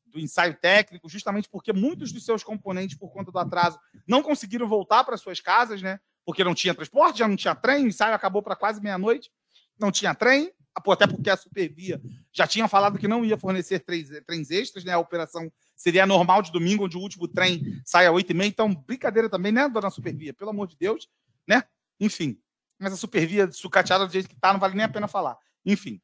do 0.06 0.20
ensaio 0.20 0.56
técnico, 0.56 1.10
justamente 1.10 1.50
porque 1.50 1.74
muitos 1.74 2.12
dos 2.12 2.24
seus 2.24 2.44
componentes, 2.44 2.96
por 2.96 3.10
conta 3.12 3.32
do 3.32 3.40
atraso, 3.40 3.80
não 4.06 4.22
conseguiram 4.22 4.68
voltar 4.68 5.04
para 5.04 5.18
suas 5.18 5.40
casas, 5.40 5.82
né? 5.82 6.00
Porque 6.24 6.44
não 6.44 6.54
tinha 6.54 6.76
transporte, 6.76 7.18
já 7.18 7.28
não 7.28 7.36
tinha 7.36 7.56
trem, 7.56 7.86
o 7.86 7.88
ensaio 7.88 8.14
acabou 8.14 8.44
para 8.44 8.56
quase 8.56 8.80
meia-noite, 8.80 9.32
não 9.80 9.92
tinha 9.92 10.14
trem, 10.14 10.54
até 10.76 11.08
porque 11.08 11.32
a 11.32 11.36
Supervia 11.36 12.00
já 12.32 12.46
tinha 12.46 12.68
falado 12.68 13.00
que 13.00 13.08
não 13.08 13.26
ia 13.26 13.36
fornecer 13.36 13.80
trens, 13.80 14.10
trens 14.28 14.52
extras, 14.52 14.84
né? 14.84 14.94
A 14.94 15.00
operação 15.00 15.52
seria 15.82 16.06
normal 16.06 16.42
de 16.42 16.52
domingo, 16.52 16.86
onde 16.86 16.96
o 16.96 17.00
último 17.00 17.28
trem 17.28 17.82
sai 17.84 18.06
às 18.06 18.14
8h30. 18.14 18.46
Então, 18.46 18.74
brincadeira 18.74 19.28
também, 19.30 19.52
né, 19.52 19.68
dona 19.68 19.90
Supervia? 19.90 20.34
Pelo 20.34 20.52
amor 20.52 20.68
de 20.68 20.78
Deus, 20.78 21.08
né? 21.48 21.64
Enfim. 22.00 22.38
Mas 22.80 22.94
a 22.94 22.98
Supervia 22.98 23.52
sucateada 23.52 24.06
do 24.06 24.14
jeito 24.14 24.30
que 24.30 24.40
tá, 24.40 24.54
não 24.54 24.60
vale 24.60 24.76
nem 24.76 24.86
a 24.86 24.90
pena 24.90 25.08
falar. 25.08 25.38
Enfim. 25.66 26.00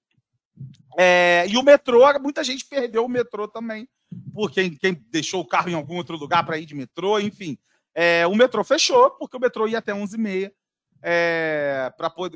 É, 0.98 1.46
e 1.48 1.58
o 1.58 1.64
metrô, 1.64 2.02
muita 2.20 2.44
gente 2.44 2.66
perdeu 2.66 3.06
o 3.06 3.10
metrô 3.10 3.48
também, 3.48 3.88
porque 4.34 4.72
quem 4.72 4.94
deixou 5.12 5.42
o 5.42 5.48
carro 5.48 5.70
em 5.70 5.76
algum 5.76 5.96
outro 5.98 6.18
lugar 6.18 6.44
para 6.44 6.58
ir 6.58 6.66
de 6.66 6.74
metrô, 6.74 7.20
enfim. 7.20 7.58
É, 7.94 8.26
o 8.26 8.36
metrô 8.36 8.64
fechou, 8.64 9.12
porque 9.12 9.38
o 9.38 9.40
metrô 9.40 9.68
ia 9.68 9.78
até 9.78 9.94
11h30 9.94 10.52
é. 11.04 11.94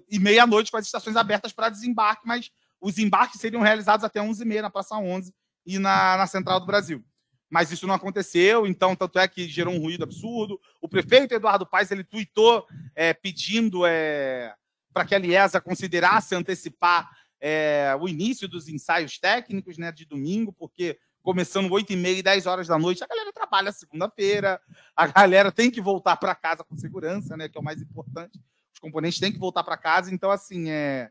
E 0.10 0.20
meia-noite 0.20 0.70
com 0.70 0.78
as 0.78 0.86
estações 0.86 1.16
abertas 1.16 1.52
para 1.52 1.70
desembarque, 1.70 2.28
mas 2.28 2.52
os 2.80 3.00
embarques 3.00 3.42
seriam 3.42 3.62
realizados 3.62 4.04
até 4.04 4.20
11h30 4.20 4.62
na 4.62 4.70
Praça 4.70 4.96
11 4.96 5.34
e 5.66 5.80
na, 5.80 6.18
na 6.18 6.28
Central 6.28 6.60
do 6.60 6.66
Brasil. 6.66 7.04
Mas 7.52 7.70
isso 7.70 7.86
não 7.86 7.94
aconteceu, 7.94 8.66
então, 8.66 8.96
tanto 8.96 9.20
é 9.20 9.28
que 9.28 9.46
gerou 9.46 9.74
um 9.74 9.80
ruído 9.80 10.06
absurdo. 10.06 10.58
O 10.80 10.88
prefeito 10.88 11.34
Eduardo 11.34 11.66
Paes 11.66 11.92
ele 11.92 12.04
tuitou 12.04 12.66
é, 12.96 13.14
pedindo 13.14 13.86
é, 13.86 14.56
para 14.94 15.06
que 15.06 15.14
a 15.14 15.20
Liesa 15.20 15.60
considerasse 15.60 16.34
antecipar 16.34 17.12
é, 17.42 17.94
o 18.00 18.08
início 18.08 18.48
dos 18.48 18.70
ensaios 18.70 19.20
técnicos 19.20 19.78
né, 19.78 19.92
de 19.92 20.06
domingo, 20.06 20.54
porque 20.54 20.98
começando 21.22 21.70
8 21.72 21.92
e 21.92 21.96
meia 21.98 22.20
e 22.20 22.24
10 22.24 22.46
horas 22.46 22.68
da 22.68 22.80
noite, 22.80 23.04
a 23.04 23.08
galera 23.08 23.34
trabalha 23.34 23.72
segunda-feira, 23.74 24.60
a 24.96 25.08
galera 25.08 25.52
tem 25.52 25.70
que 25.70 25.82
voltar 25.82 26.16
para 26.16 26.34
casa 26.34 26.64
com 26.64 26.78
segurança, 26.78 27.36
né, 27.36 27.50
que 27.50 27.58
é 27.58 27.62
o 27.62 27.64
mais 27.64 27.82
importante. 27.82 28.40
Os 28.74 28.80
componentes 28.80 29.20
têm 29.20 29.32
que 29.32 29.38
voltar 29.38 29.64
para 29.64 29.76
casa, 29.76 30.10
então, 30.10 30.32
assim, 30.32 30.70
é. 30.70 31.10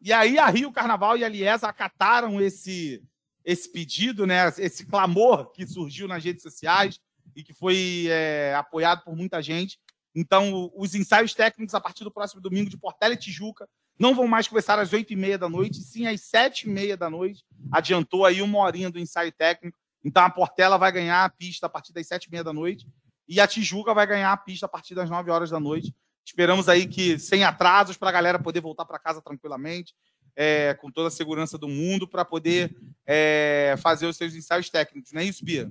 E 0.00 0.12
aí 0.12 0.36
a 0.36 0.48
Rio 0.48 0.72
Carnaval 0.72 1.16
e 1.16 1.24
a 1.24 1.28
Liesa 1.28 1.68
acataram 1.68 2.40
esse, 2.40 3.02
esse 3.46 3.70
pedido, 3.70 4.26
né, 4.26 4.52
esse 4.58 4.84
clamor 4.84 5.52
que 5.52 5.64
surgiu 5.64 6.08
nas 6.08 6.22
redes 6.22 6.42
sociais 6.42 7.00
e 7.34 7.44
que 7.44 7.54
foi 7.54 8.08
é, 8.10 8.52
apoiado 8.56 9.04
por 9.04 9.14
muita 9.14 9.40
gente. 9.40 9.78
Então, 10.12 10.72
os 10.74 10.96
ensaios 10.96 11.32
técnicos 11.32 11.74
a 11.74 11.80
partir 11.80 12.02
do 12.02 12.10
próximo 12.10 12.40
domingo 12.40 12.68
de 12.68 12.76
Portela 12.76 13.14
e 13.14 13.16
Tijuca 13.16 13.68
não 13.96 14.14
vão 14.14 14.26
mais 14.26 14.48
começar 14.48 14.78
às 14.80 14.92
oito 14.92 15.12
e 15.12 15.16
meia 15.16 15.38
da 15.38 15.48
noite, 15.48 15.76
sim 15.76 16.08
às 16.08 16.22
sete 16.22 16.62
e 16.62 16.70
meia 16.70 16.96
da 16.96 17.08
noite. 17.08 17.44
Adiantou 17.70 18.26
aí 18.26 18.42
uma 18.42 18.58
horinha 18.58 18.90
do 18.90 18.98
ensaio 18.98 19.30
técnico. 19.30 19.78
Então, 20.04 20.24
a 20.24 20.30
Portela 20.30 20.76
vai 20.76 20.90
ganhar 20.90 21.24
a 21.24 21.30
pista 21.30 21.66
a 21.66 21.68
partir 21.68 21.92
das 21.92 22.06
sete 22.08 22.24
e 22.24 22.30
meia 22.30 22.42
da 22.42 22.52
noite 22.52 22.86
e 23.28 23.40
a 23.40 23.46
Tijuca 23.46 23.94
vai 23.94 24.06
ganhar 24.06 24.32
a 24.32 24.36
pista 24.36 24.66
a 24.66 24.68
partir 24.68 24.94
das 24.94 25.08
nove 25.08 25.30
horas 25.30 25.50
da 25.50 25.60
noite. 25.60 25.94
Esperamos 26.24 26.68
aí 26.68 26.86
que 26.86 27.18
sem 27.18 27.44
atrasos 27.44 27.96
para 27.96 28.08
a 28.08 28.12
galera 28.12 28.38
poder 28.38 28.60
voltar 28.60 28.84
para 28.84 28.98
casa 28.98 29.22
tranquilamente, 29.22 29.94
é, 30.36 30.74
com 30.74 30.90
toda 30.90 31.08
a 31.08 31.10
segurança 31.10 31.56
do 31.56 31.68
mundo, 31.68 32.06
para 32.06 32.24
poder 32.24 32.76
é, 33.06 33.74
fazer 33.78 34.06
os 34.06 34.16
seus 34.16 34.34
ensaios 34.34 34.68
técnicos. 34.68 35.12
Não 35.12 35.22
é 35.22 35.24
isso, 35.24 35.44
Bia? 35.44 35.70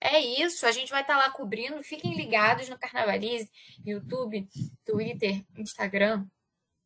É 0.00 0.18
isso, 0.18 0.64
a 0.64 0.72
gente 0.72 0.90
vai 0.90 1.02
estar 1.02 1.14
tá 1.14 1.20
lá 1.20 1.30
cobrindo. 1.30 1.82
Fiquem 1.82 2.14
ligados 2.14 2.68
no 2.68 2.78
Carnavalize, 2.78 3.50
YouTube, 3.84 4.48
Twitter, 4.84 5.44
Instagram, 5.58 6.24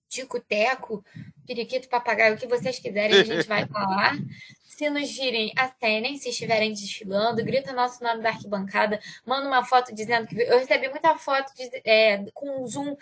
Tico 0.08 0.40
Teco, 0.40 1.04
Periquito 1.46 1.88
Papagaio, 1.88 2.34
o 2.34 2.38
que 2.38 2.46
vocês 2.46 2.78
quiserem, 2.78 3.20
a 3.20 3.24
gente 3.24 3.46
vai 3.46 3.66
falar. 3.66 4.16
Se 4.64 4.90
nos 4.90 5.08
virem, 5.16 5.52
acenem, 5.56 6.18
se 6.18 6.30
estiverem 6.30 6.72
desfilando, 6.72 7.44
grita 7.44 7.72
nosso 7.72 8.02
nome 8.02 8.22
da 8.22 8.30
arquibancada, 8.30 9.00
manda 9.24 9.46
uma 9.46 9.64
foto 9.64 9.94
dizendo 9.94 10.26
que. 10.26 10.40
Eu 10.40 10.58
recebi 10.58 10.88
muita 10.88 11.16
foto 11.16 11.54
de, 11.54 11.70
é, 11.84 12.24
com 12.32 12.66
zoom 12.66 12.96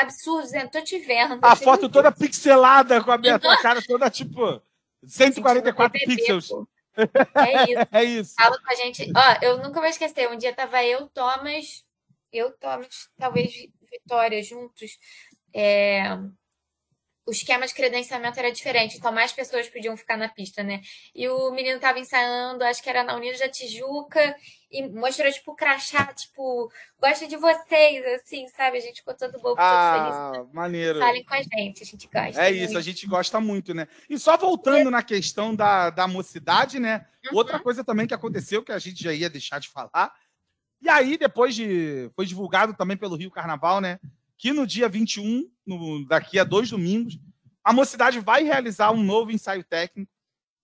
absurdo, 0.00 0.42
dizendo, 0.42 0.70
tô 0.70 0.82
te 0.82 0.98
vendo. 0.98 1.38
A 1.42 1.56
foto 1.56 1.88
toda 1.88 2.12
pixelada 2.12 3.02
com 3.02 3.10
a 3.10 3.18
minha 3.18 3.36
então... 3.36 3.56
cara 3.62 3.82
toda 3.82 4.10
tipo 4.10 4.60
144 5.06 6.00
pixels. 6.06 6.48
Pô. 6.48 6.66
É 7.34 7.64
isso. 7.70 7.88
é 7.92 8.04
isso. 8.04 8.34
Fala 8.34 8.58
com 8.58 8.72
a 8.72 8.74
gente. 8.74 9.12
Ó, 9.14 9.44
eu 9.44 9.58
nunca 9.58 9.80
vou 9.80 9.88
esquecer. 9.88 10.30
Um 10.30 10.38
dia 10.38 10.54
tava 10.54 10.82
eu, 10.82 11.06
Thomas, 11.08 11.84
eu, 12.32 12.50
Thomas, 12.52 13.10
talvez 13.18 13.52
Vitória 13.90 14.42
juntos. 14.42 14.98
É... 15.54 16.18
O 17.26 17.32
esquema 17.32 17.66
de 17.66 17.74
credenciamento 17.74 18.38
era 18.38 18.52
diferente, 18.52 18.96
então 18.96 19.12
mais 19.12 19.32
pessoas 19.32 19.68
podiam 19.68 19.96
ficar 19.96 20.16
na 20.16 20.28
pista, 20.28 20.62
né? 20.62 20.80
E 21.14 21.28
o 21.28 21.50
menino 21.50 21.80
tava 21.80 21.98
ensaiando, 21.98 22.62
acho 22.62 22.80
que 22.80 22.88
era 22.88 23.02
na 23.02 23.16
Unidos 23.16 23.40
da 23.40 23.48
Tijuca, 23.48 24.36
e 24.70 24.88
mostrou, 24.88 25.30
tipo, 25.32 25.52
o 25.52 25.54
crachá, 25.56 26.12
tipo, 26.12 26.70
gosto 27.00 27.26
de 27.26 27.36
vocês, 27.36 28.04
assim, 28.14 28.46
sabe? 28.48 28.78
A 28.78 28.80
gente 28.80 28.96
ficou 28.96 29.14
todo 29.14 29.40
bobo, 29.40 29.56
ah, 29.58 30.24
todo 30.24 30.34
feliz. 30.34 30.54
maneiro. 30.54 30.98
Falem 30.98 31.24
com 31.24 31.34
a 31.34 31.42
gente, 31.42 31.82
a 31.82 31.86
gente 31.86 32.06
gosta. 32.06 32.42
É 32.42 32.50
muito. 32.50 32.64
isso, 32.64 32.78
a 32.78 32.82
gente 32.82 33.06
gosta 33.06 33.40
muito, 33.40 33.72
né? 33.72 33.86
E 34.08 34.18
só 34.18 34.36
voltando 34.36 34.88
é. 34.88 34.90
na 34.90 35.02
questão 35.02 35.54
da, 35.54 35.90
da 35.90 36.08
mocidade, 36.08 36.80
né? 36.80 37.06
Uhum. 37.26 37.38
Outra 37.38 37.58
coisa 37.58 37.84
também 37.84 38.06
que 38.06 38.14
aconteceu, 38.14 38.62
que 38.62 38.72
a 38.72 38.78
gente 38.78 39.02
já 39.02 39.12
ia 39.12 39.30
deixar 39.30 39.60
de 39.60 39.68
falar, 39.68 40.12
e 40.82 40.88
aí 40.88 41.16
depois 41.16 41.54
de... 41.54 42.10
foi 42.14 42.26
divulgado 42.26 42.74
também 42.74 42.96
pelo 42.96 43.16
Rio 43.16 43.30
Carnaval, 43.30 43.80
né? 43.80 43.98
Que 44.38 44.52
no 44.52 44.66
dia 44.66 44.88
21, 44.88 45.50
no, 45.66 46.06
daqui 46.06 46.38
a 46.38 46.44
dois 46.44 46.70
domingos, 46.70 47.18
a 47.64 47.72
mocidade 47.72 48.20
vai 48.20 48.44
realizar 48.44 48.92
um 48.92 49.02
novo 49.02 49.30
ensaio 49.30 49.64
técnico 49.64 50.12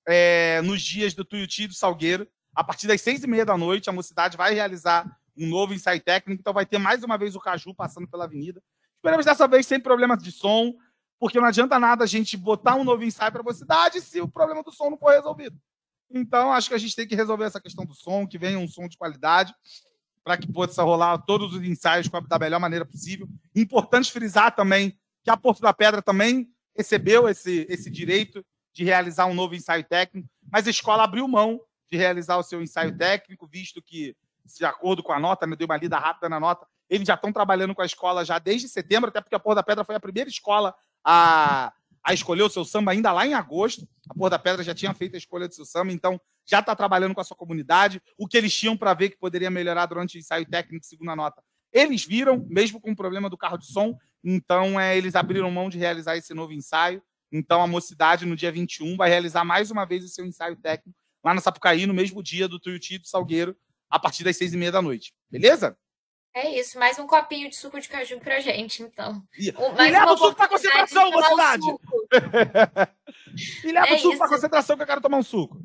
é, 0.06 0.60
nos 0.62 0.82
dias 0.82 1.14
do 1.14 1.24
Tuiuti 1.24 1.64
e 1.64 1.68
do 1.68 1.74
Salgueiro, 1.74 2.28
a 2.54 2.62
partir 2.62 2.86
das 2.86 3.00
seis 3.00 3.22
e 3.22 3.26
meia 3.26 3.44
da 3.44 3.56
noite, 3.56 3.88
a 3.88 3.92
mocidade 3.92 4.36
vai 4.36 4.54
realizar 4.54 5.18
um 5.36 5.46
novo 5.46 5.72
ensaio 5.72 6.00
técnico, 6.00 6.40
então 6.40 6.52
vai 6.52 6.66
ter 6.66 6.78
mais 6.78 7.02
uma 7.02 7.16
vez 7.16 7.34
o 7.34 7.40
Caju 7.40 7.74
passando 7.74 8.06
pela 8.06 8.24
avenida. 8.24 8.62
Esperamos 8.96 9.24
dessa 9.24 9.48
vez 9.48 9.66
sem 9.66 9.80
problemas 9.80 10.22
de 10.22 10.30
som, 10.30 10.74
porque 11.18 11.40
não 11.40 11.46
adianta 11.46 11.78
nada 11.78 12.04
a 12.04 12.06
gente 12.06 12.36
botar 12.36 12.74
um 12.74 12.84
novo 12.84 13.02
ensaio 13.02 13.32
para 13.32 13.40
a 13.40 13.44
mocidade 13.44 14.00
se 14.00 14.20
o 14.20 14.28
problema 14.28 14.62
do 14.62 14.70
som 14.70 14.90
não 14.90 14.98
for 14.98 15.12
resolvido. 15.12 15.58
Então, 16.10 16.52
acho 16.52 16.68
que 16.68 16.74
a 16.74 16.78
gente 16.78 16.94
tem 16.94 17.08
que 17.08 17.14
resolver 17.14 17.44
essa 17.44 17.60
questão 17.60 17.86
do 17.86 17.94
som, 17.94 18.26
que 18.26 18.36
venha 18.36 18.58
um 18.58 18.68
som 18.68 18.86
de 18.86 18.98
qualidade, 18.98 19.54
para 20.24 20.36
que 20.36 20.50
possa 20.50 20.82
rolar 20.82 21.18
todos 21.18 21.54
os 21.54 21.62
ensaios 21.62 22.08
da 22.28 22.38
melhor 22.38 22.60
maneira 22.60 22.84
possível. 22.84 23.28
Importante 23.54 24.12
frisar 24.12 24.54
também 24.54 24.96
que 25.22 25.30
a 25.30 25.36
Porto 25.36 25.60
da 25.60 25.72
Pedra 25.72 26.02
também 26.02 26.48
recebeu 26.76 27.28
esse, 27.28 27.66
esse 27.68 27.90
direito 27.90 28.44
de 28.72 28.84
realizar 28.84 29.26
um 29.26 29.34
novo 29.34 29.54
ensaio 29.54 29.84
técnico, 29.84 30.28
mas 30.50 30.66
a 30.66 30.70
escola 30.70 31.04
abriu 31.04 31.28
mão 31.28 31.60
de 31.90 31.96
realizar 31.96 32.38
o 32.38 32.42
seu 32.42 32.62
ensaio 32.62 32.96
técnico, 32.96 33.46
visto 33.46 33.82
que, 33.82 34.16
de 34.56 34.64
acordo 34.64 35.02
com 35.02 35.12
a 35.12 35.20
nota, 35.20 35.46
né, 35.46 35.54
deu 35.54 35.66
uma 35.66 35.76
lida 35.76 35.98
rápida 35.98 36.28
na 36.28 36.40
nota, 36.40 36.66
eles 36.88 37.06
já 37.06 37.14
estão 37.14 37.32
trabalhando 37.32 37.74
com 37.74 37.82
a 37.82 37.86
escola 37.86 38.24
já 38.24 38.38
desde 38.38 38.68
setembro, 38.68 39.10
até 39.10 39.20
porque 39.20 39.34
a 39.34 39.38
Porra 39.38 39.56
da 39.56 39.62
Pedra 39.62 39.84
foi 39.84 39.94
a 39.94 40.00
primeira 40.00 40.28
escola 40.28 40.74
a, 41.04 41.72
a 42.04 42.12
escolher 42.12 42.42
o 42.42 42.48
seu 42.48 42.64
samba 42.64 42.92
ainda 42.92 43.12
lá 43.12 43.26
em 43.26 43.34
agosto. 43.34 43.88
A 44.08 44.14
Porra 44.14 44.30
da 44.30 44.38
Pedra 44.38 44.62
já 44.62 44.74
tinha 44.74 44.92
feito 44.92 45.14
a 45.14 45.18
escolha 45.18 45.46
do 45.46 45.54
seu 45.54 45.64
samba, 45.64 45.92
então 45.92 46.20
já 46.44 46.60
está 46.60 46.74
trabalhando 46.74 47.14
com 47.14 47.20
a 47.20 47.24
sua 47.24 47.36
comunidade. 47.36 48.02
O 48.18 48.26
que 48.26 48.36
eles 48.36 48.54
tinham 48.54 48.76
para 48.76 48.92
ver 48.94 49.10
que 49.10 49.18
poderia 49.18 49.50
melhorar 49.50 49.86
durante 49.86 50.16
o 50.16 50.20
ensaio 50.20 50.44
técnico, 50.46 50.84
segundo 50.84 51.10
a 51.10 51.16
nota, 51.16 51.42
eles 51.72 52.04
viram, 52.04 52.44
mesmo 52.48 52.80
com 52.80 52.90
o 52.90 52.96
problema 52.96 53.30
do 53.30 53.38
carro 53.38 53.56
de 53.56 53.66
som. 53.66 53.96
Então, 54.22 54.78
é, 54.78 54.96
eles 54.96 55.14
abriram 55.14 55.50
mão 55.50 55.68
de 55.68 55.78
realizar 55.78 56.16
esse 56.16 56.34
novo 56.34 56.52
ensaio. 56.52 57.02
Então, 57.30 57.62
a 57.62 57.66
mocidade, 57.66 58.26
no 58.26 58.36
dia 58.36 58.52
21, 58.52 58.96
vai 58.96 59.08
realizar 59.08 59.44
mais 59.44 59.70
uma 59.70 59.84
vez 59.84 60.04
o 60.04 60.08
seu 60.08 60.26
ensaio 60.26 60.56
técnico 60.56 60.98
lá 61.24 61.32
na 61.32 61.40
Sapucaí, 61.40 61.86
no 61.86 61.94
mesmo 61.94 62.22
dia 62.22 62.48
do 62.48 62.58
Tuiuti 62.58 62.98
do 62.98 63.06
Salgueiro, 63.06 63.56
a 63.88 63.98
partir 63.98 64.24
das 64.24 64.36
seis 64.36 64.52
e 64.52 64.56
meia 64.56 64.72
da 64.72 64.82
noite. 64.82 65.14
Beleza? 65.30 65.76
É 66.34 66.58
isso, 66.58 66.78
mais 66.78 66.98
um 66.98 67.06
copinho 67.06 67.50
de 67.50 67.56
suco 67.56 67.78
de 67.78 67.88
caju 67.88 68.18
pra 68.18 68.40
gente, 68.40 68.82
então. 68.82 69.22
E, 69.38 69.52
mais 69.52 69.90
e 69.90 69.92
leva 69.92 70.12
o 70.12 70.16
suco 70.16 70.34
pra 70.34 70.48
concentração, 70.48 71.10
mocidade! 71.10 71.62
e 73.64 73.72
leva 73.72 73.88
é 73.88 73.94
o 73.94 73.98
suco 73.98 74.14
isso. 74.14 74.18
pra 74.18 74.28
concentração 74.28 74.76
que 74.76 74.82
eu 74.82 74.86
quero 74.86 75.00
tomar 75.02 75.18
um 75.18 75.22
suco. 75.22 75.60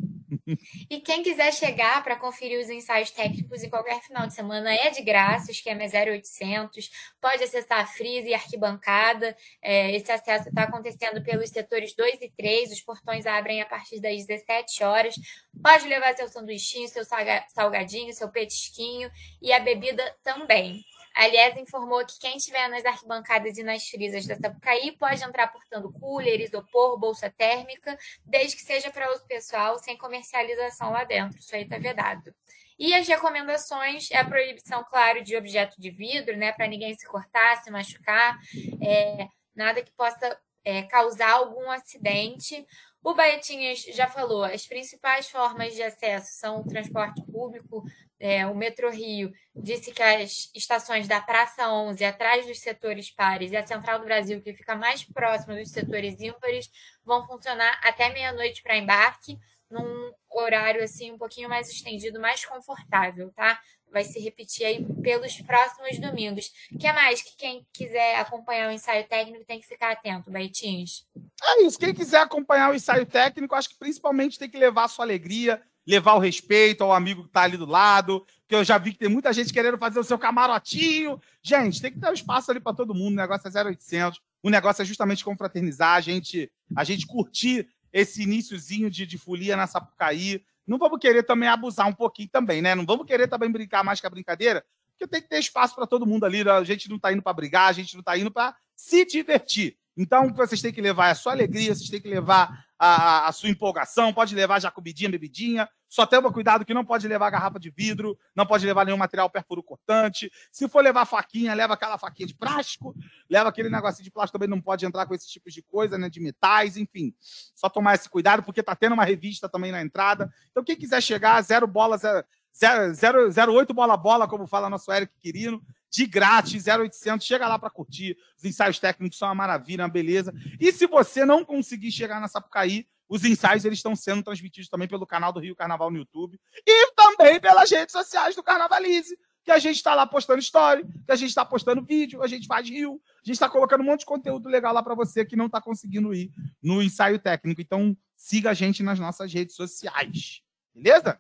E 0.90 1.00
quem 1.00 1.24
quiser 1.24 1.54
chegar 1.54 2.04
para 2.04 2.16
conferir 2.16 2.60
os 2.60 2.70
ensaios 2.70 3.12
técnicos 3.12 3.64
em 3.64 3.70
qualquer 3.70 4.02
final 4.02 4.28
de 4.28 4.34
semana 4.34 4.74
é 4.74 4.90
de 4.90 5.02
graça, 5.02 5.48
o 5.48 5.52
esquema 5.52 5.84
é 5.84 6.12
0800. 6.12 6.90
Pode 7.22 7.44
acessar 7.44 7.80
a 7.80 7.86
Freeze 7.86 8.28
e 8.28 8.34
Arquibancada. 8.34 9.36
É, 9.62 9.96
esse 9.96 10.12
acesso 10.12 10.50
está 10.50 10.64
acontecendo 10.64 11.24
pelos 11.24 11.50
setores 11.50 11.96
2 11.96 12.22
e 12.22 12.30
3. 12.30 12.72
Os 12.72 12.82
portões 12.82 13.26
abrem 13.26 13.62
a 13.62 13.66
partir 13.66 14.00
das 14.00 14.26
17 14.26 14.84
horas. 14.84 15.16
Pode 15.62 15.88
levar 15.88 16.16
seu 16.16 16.28
sanduichinho, 16.28 16.88
seu 16.88 17.04
salgadinho, 17.50 18.14
seu 18.14 18.30
petisquinho 18.30 19.10
e 19.42 19.52
a 19.54 19.60
bebida 19.60 20.04
também. 20.24 20.84
Aliás, 21.18 21.58
informou 21.58 22.06
que 22.06 22.20
quem 22.20 22.38
estiver 22.38 22.70
nas 22.70 22.86
arquibancadas 22.86 23.58
e 23.58 23.64
nas 23.64 23.90
frisas 23.90 24.28
da 24.28 24.36
Sapucaí 24.36 24.92
pode 24.92 25.24
entrar 25.24 25.48
portando 25.48 25.92
cooler, 25.92 26.40
isopor, 26.40 26.96
bolsa 27.00 27.28
térmica, 27.28 27.98
desde 28.24 28.56
que 28.56 28.62
seja 28.62 28.92
para 28.92 29.12
uso 29.12 29.26
pessoal, 29.26 29.80
sem 29.80 29.98
comercialização 29.98 30.92
lá 30.92 31.04
dentro. 31.06 31.40
Isso 31.40 31.56
aí 31.56 31.64
está 31.64 31.80
vedado. 31.80 32.32
E 32.78 32.94
as 32.94 33.08
recomendações 33.08 34.12
é 34.12 34.18
a 34.18 34.26
proibição, 34.26 34.84
claro, 34.84 35.24
de 35.24 35.36
objeto 35.36 35.82
de 35.82 35.90
vidro, 35.90 36.38
né? 36.38 36.52
Para 36.52 36.68
ninguém 36.68 36.94
se 36.94 37.08
cortar, 37.08 37.64
se 37.64 37.72
machucar, 37.72 38.38
é, 38.80 39.28
nada 39.56 39.82
que 39.82 39.92
possa 39.94 40.40
é, 40.64 40.84
causar 40.84 41.32
algum 41.32 41.72
acidente. 41.72 42.64
O 43.04 43.16
Baetinhas 43.16 43.80
já 43.80 44.06
falou, 44.06 44.44
as 44.44 44.68
principais 44.68 45.28
formas 45.28 45.74
de 45.74 45.82
acesso 45.82 46.34
são 46.34 46.60
o 46.60 46.68
transporte 46.68 47.24
público, 47.24 47.84
é, 48.20 48.48
o 48.48 48.56
Metro 48.56 48.90
Rio 48.90 49.32
disse 49.56 49.92
que 49.92 50.02
as 50.02 50.50
estações 50.56 51.08
da 51.08 51.22
Praça 51.22 51.72
11, 51.72 52.04
atrás 52.04 52.46
dos 52.48 52.60
setores 52.60 53.12
pares, 53.12 53.52
e 53.52 53.58
a 53.58 53.66
Central 53.66 54.00
do 54.00 54.06
Brasil, 54.06 54.42
que 54.42 54.54
fica 54.54 54.76
mais 54.76 55.04
próxima 55.04 55.56
dos 55.56 55.70
setores 55.70 56.20
ímpares, 56.20 56.70
vão 57.06 57.26
funcionar 57.26 57.80
até 57.84 58.12
meia-noite 58.12 58.64
para 58.64 58.78
embarque, 58.78 59.38
num 59.70 60.12
horário 60.32 60.84
assim 60.84 61.12
um 61.12 61.18
pouquinho 61.18 61.50
mais 61.50 61.70
estendido, 61.70 62.20
mais 62.20 62.44
confortável, 62.46 63.32
tá? 63.36 63.60
Vai 63.92 64.04
se 64.04 64.20
repetir 64.20 64.66
aí 64.66 64.86
pelos 65.02 65.40
próximos 65.42 66.00
domingos. 66.00 66.52
Que 66.80 66.92
mais 66.92 67.22
que 67.22 67.36
quem 67.38 67.66
quiser 67.74 68.16
acompanhar 68.16 68.70
o 68.70 68.72
ensaio 68.72 69.08
técnico 69.08 69.46
tem 69.46 69.60
que 69.60 69.68
ficar 69.68 69.92
atento, 69.92 70.32
Baitins? 70.32 71.06
É 71.42 71.62
isso. 71.64 71.80
Quem 71.80 71.94
quiser 71.94 72.20
acompanhar 72.20 72.72
o 72.72 72.76
ensaio 72.76 73.06
técnico, 73.06 73.56
acho 73.56 73.70
que 73.70 73.78
principalmente 73.78 74.38
tem 74.40 74.50
que 74.50 74.58
levar 74.58 74.86
a 74.86 74.88
sua 74.90 75.06
alegria, 75.06 75.62
levar 75.88 76.16
o 76.16 76.20
respeito 76.20 76.84
ao 76.84 76.92
amigo 76.92 77.24
que 77.24 77.30
está 77.30 77.44
ali 77.44 77.56
do 77.56 77.66
lado, 77.66 78.26
que 78.46 78.54
eu 78.54 78.64
já 78.64 78.78
vi 78.78 78.92
que 78.92 79.00
tem 79.00 79.10
muita 79.10 79.32
gente 79.32 79.54
querendo 79.54 79.78
fazer 79.78 80.00
o 80.00 80.04
seu 80.04 80.20
camarotinho. 80.20 81.20
Gente, 81.42 81.82
tem 81.82 81.92
que 81.92 82.00
ter 82.00 82.10
um 82.10 82.14
espaço 82.14 82.52
ali 82.52 82.60
para 82.60 82.74
todo 82.74 82.94
mundo, 82.94 83.14
o 83.14 83.18
negócio 83.18 83.48
é 83.48 83.64
0800, 83.64 84.20
o 84.44 84.50
negócio 84.50 84.82
é 84.82 84.86
justamente 84.86 85.24
confraternizar, 85.24 85.96
a 85.96 86.02
gente, 86.02 86.52
a 86.76 86.84
gente 86.84 87.08
curtir 87.08 87.68
esse 87.94 88.24
iníciozinho 88.24 88.92
de, 88.92 89.06
de 89.06 89.18
folia 89.18 89.56
na 89.56 89.66
Sapucaí. 89.66 90.44
Não 90.68 90.78
vamos 90.78 91.00
querer 91.00 91.24
também 91.24 91.48
abusar 91.48 91.88
um 91.88 91.94
pouquinho 91.94 92.28
também, 92.30 92.62
né? 92.62 92.76
Não 92.76 92.86
vamos 92.86 93.06
querer 93.06 93.30
também 93.30 93.50
brincar 93.50 93.84
mais 93.84 94.02
que 94.02 94.08
a 94.08 94.10
brincadeira, 94.10 94.66
porque 94.92 95.08
tem 95.08 95.22
que 95.22 95.30
ter 95.30 95.40
espaço 95.40 95.74
para 95.74 95.88
todo 95.88 96.06
mundo 96.06 96.26
ali. 96.26 96.44
Né? 96.44 96.52
A 96.52 96.64
gente 96.66 96.90
não 96.90 96.98
está 96.98 97.14
indo 97.14 97.22
para 97.22 97.32
brigar, 97.32 97.70
a 97.70 97.74
gente 97.74 97.94
não 97.94 98.02
está 98.02 98.18
indo 98.18 98.30
para 98.30 98.54
se 98.76 99.06
divertir. 99.06 99.78
Então, 99.96 100.32
vocês 100.34 100.62
têm 100.62 100.74
que 100.74 100.82
levar 100.82 101.10
a 101.10 101.16
sua 101.16 101.32
alegria, 101.32 101.74
vocês 101.74 101.90
têm 101.90 102.02
que 102.02 102.10
levar 102.10 102.67
a, 102.80 103.28
a, 103.28 103.32
sua 103.32 103.50
empolgação, 103.50 104.14
pode 104.14 104.36
levar 104.36 104.60
já 104.60 104.70
comidinha, 104.70 105.10
bebidinha. 105.10 105.68
Só 105.90 106.06
toma 106.06 106.32
cuidado 106.32 106.66
que 106.66 106.74
não 106.74 106.84
pode 106.84 107.08
levar 107.08 107.30
garrafa 107.30 107.60
de 107.60 107.70
vidro, 107.70 108.18
não 108.36 108.46
pode 108.46 108.66
levar 108.66 108.86
nenhum 108.86 108.98
material 108.98 109.30
perfuro 109.30 109.64
cortante. 109.64 110.30
Se 110.52 110.68
for 110.68 110.84
levar 110.84 111.06
faquinha, 111.06 111.54
leva 111.54 111.76
aquela 111.76 111.98
faquinha 111.98 112.28
de 112.28 112.36
plástico, 112.36 112.94
leva 113.30 113.50
aquele 113.50 113.70
negocinho 113.70 114.04
de 114.04 114.12
plástico 114.12 114.38
também, 114.38 114.50
não 114.50 114.62
pode 114.62 114.86
entrar 114.86 115.06
com 115.06 115.16
esses 115.16 115.30
tipos 115.30 115.54
de 115.54 115.62
coisa, 115.62 115.98
né? 115.98 116.10
De 116.10 116.20
metais, 116.20 116.76
enfim. 116.76 117.14
Só 117.56 117.70
tomar 117.70 117.96
esse 117.96 118.10
cuidado, 118.10 118.44
porque 118.44 118.62
tá 118.62 118.76
tendo 118.76 118.94
uma 118.94 119.06
revista 119.06 119.48
também 119.48 119.72
na 119.72 119.82
entrada. 119.82 120.32
Então, 120.52 120.64
quem 120.64 120.76
quiser 120.76 121.02
chegar, 121.02 121.42
zero 121.42 121.66
bola, 121.66 121.98
zero, 121.98 122.26
zero, 122.58 123.32
zero, 123.32 123.54
oito 123.54 123.74
bola 123.74 123.96
bola, 123.96 124.28
como 124.28 124.48
fala 124.48 124.70
nosso 124.70 124.92
Eric 124.92 125.14
Quirino 125.20 125.62
de 125.90 126.06
grátis, 126.06 126.66
0800, 126.68 127.26
chega 127.26 127.48
lá 127.48 127.58
para 127.58 127.70
curtir. 127.70 128.18
Os 128.38 128.44
ensaios 128.44 128.80
técnicos 128.80 129.18
são 129.18 129.28
uma 129.28 129.36
maravilha, 129.36 129.84
uma 129.84 129.90
beleza. 129.90 130.34
E 130.60 130.72
se 130.72 130.86
você 130.86 131.26
não 131.26 131.46
conseguir 131.46 131.92
chegar 131.92 132.20
na 132.20 132.28
Sapucaí, 132.28 132.88
os 133.08 133.24
ensaios 133.24 133.64
eles 133.64 133.80
estão 133.80 133.96
sendo 133.96 134.22
transmitidos 134.22 134.70
também 134.70 134.88
pelo 134.88 135.08
canal 135.08 135.32
do 135.32 135.40
Rio 135.40 135.56
Carnaval 135.56 135.90
no 135.90 135.98
YouTube 135.98 136.40
e 136.66 136.92
também 136.92 137.40
pelas 137.40 137.72
redes 137.72 137.94
sociais 137.94 138.36
do 138.36 138.44
Carnavalize, 138.44 139.18
que 139.46 139.52
a 139.52 139.60
gente 139.60 139.78
está 139.78 139.96
lá 139.96 140.06
postando 140.06 140.40
story, 140.40 140.86
que 141.06 141.12
a 141.12 141.16
gente 141.16 141.30
está 141.30 141.46
postando 141.46 141.82
vídeo, 141.82 142.22
a 142.22 142.28
gente 142.28 142.46
faz 142.48 142.70
rio, 142.70 143.02
a 143.16 143.26
gente 143.26 143.36
está 143.36 143.48
colocando 143.48 143.80
um 143.80 143.86
monte 143.86 144.02
de 144.02 144.06
conteúdo 144.06 144.50
legal 144.50 144.74
lá 144.74 144.84
para 144.84 144.94
você 144.94 145.24
que 145.24 145.38
não 145.38 145.46
está 145.46 145.62
conseguindo 145.62 146.14
ir 146.14 146.32
no 146.62 146.84
ensaio 146.84 147.18
técnico. 147.18 147.62
Então, 147.62 147.96
siga 148.14 148.50
a 148.50 148.54
gente 148.54 148.84
nas 148.84 149.00
nossas 149.00 149.34
redes 149.34 149.56
sociais. 149.56 150.42
Beleza? 150.76 151.18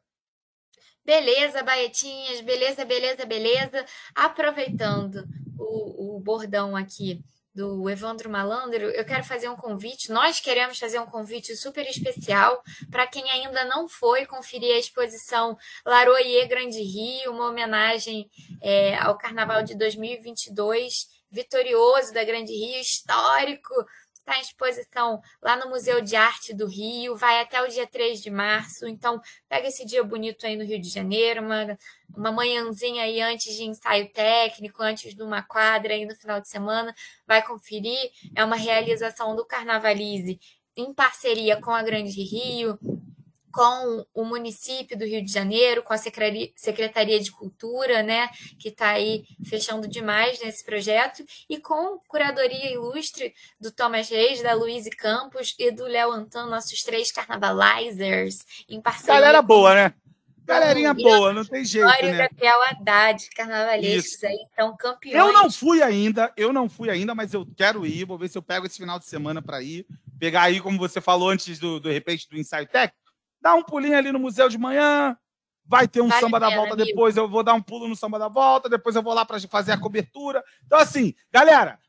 Beleza, 1.07 1.63
Baetinhas, 1.63 2.41
beleza, 2.41 2.83
beleza, 2.83 3.25
beleza. 3.25 3.85
Aproveitando 4.13 5.25
o, 5.57 6.17
o 6.17 6.19
bordão 6.19 6.75
aqui 6.75 7.23
do 7.55 7.89
Evandro 7.89 8.29
Malandro, 8.29 8.89
eu 8.89 9.05
quero 9.05 9.23
fazer 9.23 9.47
um 9.47 9.55
convite. 9.55 10.11
Nós 10.11 10.41
queremos 10.41 10.77
fazer 10.77 10.99
um 10.99 11.05
convite 11.05 11.55
super 11.55 11.87
especial 11.89 12.61
para 12.91 13.07
quem 13.07 13.23
ainda 13.31 13.63
não 13.63 13.87
foi 13.87 14.25
conferir 14.25 14.75
a 14.75 14.79
exposição 14.79 15.57
Laroie 15.85 16.45
Grande 16.45 16.81
Rio, 16.81 17.31
uma 17.31 17.47
homenagem 17.51 18.29
é, 18.61 18.97
ao 18.97 19.17
Carnaval 19.17 19.63
de 19.63 19.77
2022, 19.77 21.07
vitorioso 21.31 22.13
da 22.13 22.25
Grande 22.25 22.51
Rio, 22.51 22.81
histórico 22.81 23.73
está 24.27 24.37
em 24.37 24.41
exposição 24.41 25.21
lá 25.41 25.55
no 25.55 25.69
Museu 25.69 26.01
de 26.01 26.17
Arte 26.17 26.53
do 26.53 26.67
Rio, 26.67 27.15
vai 27.15 27.39
até 27.39 27.61
o 27.61 27.67
dia 27.67 27.87
3 27.87 28.21
de 28.21 28.29
março. 28.29 28.85
Então, 28.85 29.21
pega 29.47 29.69
esse 29.69 29.85
dia 29.85 30.03
bonito 30.03 30.45
aí 30.45 30.57
no 30.57 30.65
Rio 30.65 30.81
de 30.81 30.89
Janeiro, 30.89 31.41
uma, 31.41 31.77
uma 32.15 32.31
manhãzinha 32.31 33.03
aí 33.03 33.21
antes 33.21 33.55
de 33.55 33.63
ensaio 33.63 34.11
técnico, 34.11 34.83
antes 34.83 35.15
de 35.15 35.23
uma 35.23 35.41
quadra 35.41 35.93
aí 35.93 36.05
no 36.05 36.15
final 36.15 36.41
de 36.41 36.49
semana, 36.49 36.93
vai 37.25 37.41
conferir. 37.41 38.11
É 38.35 38.43
uma 38.43 38.57
realização 38.57 39.33
do 39.33 39.45
Carnavalize 39.45 40.37
em 40.75 40.93
parceria 40.93 41.59
com 41.59 41.71
a 41.71 41.81
Grande 41.81 42.21
Rio, 42.21 42.77
com 43.57 44.05
o 44.13 44.23
município 44.23 44.95
do 44.95 45.03
Rio 45.03 45.25
de 45.25 45.33
Janeiro, 45.33 45.81
com 45.81 45.91
a 45.91 45.97
Secretaria 45.97 47.19
de 47.19 47.31
Cultura, 47.31 48.03
né, 48.03 48.29
que 48.59 48.69
está 48.69 48.89
aí 48.89 49.23
fechando 49.49 49.87
demais 49.87 50.39
nesse 50.39 50.63
projeto, 50.63 51.23
e 51.49 51.57
com 51.57 51.97
curadoria 52.07 52.71
ilustre 52.71 53.33
do 53.59 53.71
Thomas 53.71 54.09
Reis, 54.09 54.43
da 54.43 54.53
Luíse 54.53 54.91
Campos 54.91 55.55
e 55.57 55.71
do 55.71 55.85
Léo 55.85 56.11
Antônio, 56.11 56.51
nossos 56.51 56.83
três 56.83 57.11
carnavalizers, 57.11 58.45
em 58.69 58.79
parceria. 58.79 59.15
Galera 59.15 59.41
boa, 59.41 59.73
né? 59.73 59.93
Galerinha 60.45 60.93
boa, 60.93 61.33
não 61.33 61.43
tem 61.43 61.65
jeito, 61.65 61.87
né? 61.87 62.29
Gabriel 62.29 62.59
Haddad, 62.69 63.27
carnavalescos 63.35 64.23
aí, 64.23 64.37
então 64.53 64.77
campeões. 64.77 65.17
Eu 65.17 65.33
não 65.33 65.49
fui 65.49 65.81
ainda, 65.81 66.31
eu 66.37 66.53
não 66.53 66.69
fui 66.69 66.91
ainda, 66.91 67.15
mas 67.15 67.33
eu 67.33 67.43
quero 67.57 67.87
ir, 67.87 68.05
vou 68.05 68.19
ver 68.19 68.29
se 68.29 68.37
eu 68.37 68.43
pego 68.43 68.67
esse 68.67 68.77
final 68.77 68.99
de 68.99 69.05
semana 69.07 69.41
para 69.41 69.63
ir, 69.63 69.83
pegar 70.19 70.43
aí, 70.43 70.61
como 70.61 70.77
você 70.77 71.01
falou 71.01 71.31
antes 71.31 71.57
do, 71.57 71.79
do 71.79 71.89
repente 71.89 72.29
do 72.29 72.37
ensaio 72.37 72.67
técnico, 72.67 73.06
dá 73.41 73.55
um 73.55 73.63
pulinho 73.63 73.97
ali 73.97 74.11
no 74.11 74.19
museu 74.19 74.49
de 74.49 74.57
manhã, 74.57 75.17
vai 75.65 75.87
ter 75.87 76.01
um 76.01 76.07
vale 76.07 76.21
samba 76.21 76.39
da 76.39 76.49
volta 76.49 76.73
amigo. 76.73 76.87
depois, 76.87 77.17
eu 77.17 77.27
vou 77.27 77.43
dar 77.43 77.53
um 77.53 77.61
pulo 77.61 77.87
no 77.87 77.95
samba 77.95 78.17
da 78.17 78.27
volta, 78.27 78.69
depois 78.69 78.95
eu 78.95 79.03
vou 79.03 79.13
lá 79.13 79.25
para 79.25 79.39
fazer 79.41 79.71
a 79.71 79.79
cobertura. 79.79 80.43
Então, 80.65 80.79
assim, 80.79 81.13
galera, 81.31 81.79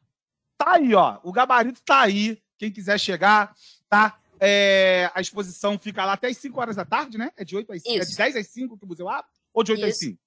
tá 0.57 0.75
aí, 0.75 0.95
ó. 0.95 1.19
O 1.23 1.33
gabarito 1.33 1.81
tá 1.83 2.01
aí. 2.01 2.43
Quem 2.59 2.73
quiser 2.73 2.99
chegar, 2.99 3.55
tá? 3.89 4.19
É, 4.41 5.11
a 5.15 5.21
exposição 5.21 5.79
fica 5.79 6.05
lá 6.05 6.15
até 6.15 6.29
as 6.29 6.37
5 6.37 6.61
horas 6.61 6.77
da 6.77 6.85
tarde, 6.85 7.17
né? 7.17 7.31
É 7.37 7.45
de 7.45 7.57
8 7.57 7.73
às 7.73 7.83
5. 7.83 8.03
É 8.03 8.05
de 8.05 8.17
10 8.17 8.37
às 8.37 8.47
5 8.49 8.77
que 8.77 8.85
o 8.85 8.89
museu 8.89 9.09
abre? 9.09 9.31
Ou 9.53 9.63
de 9.63 9.73
8 9.73 9.81
Isso. 9.81 9.89
às 9.89 9.99
5? 9.99 10.19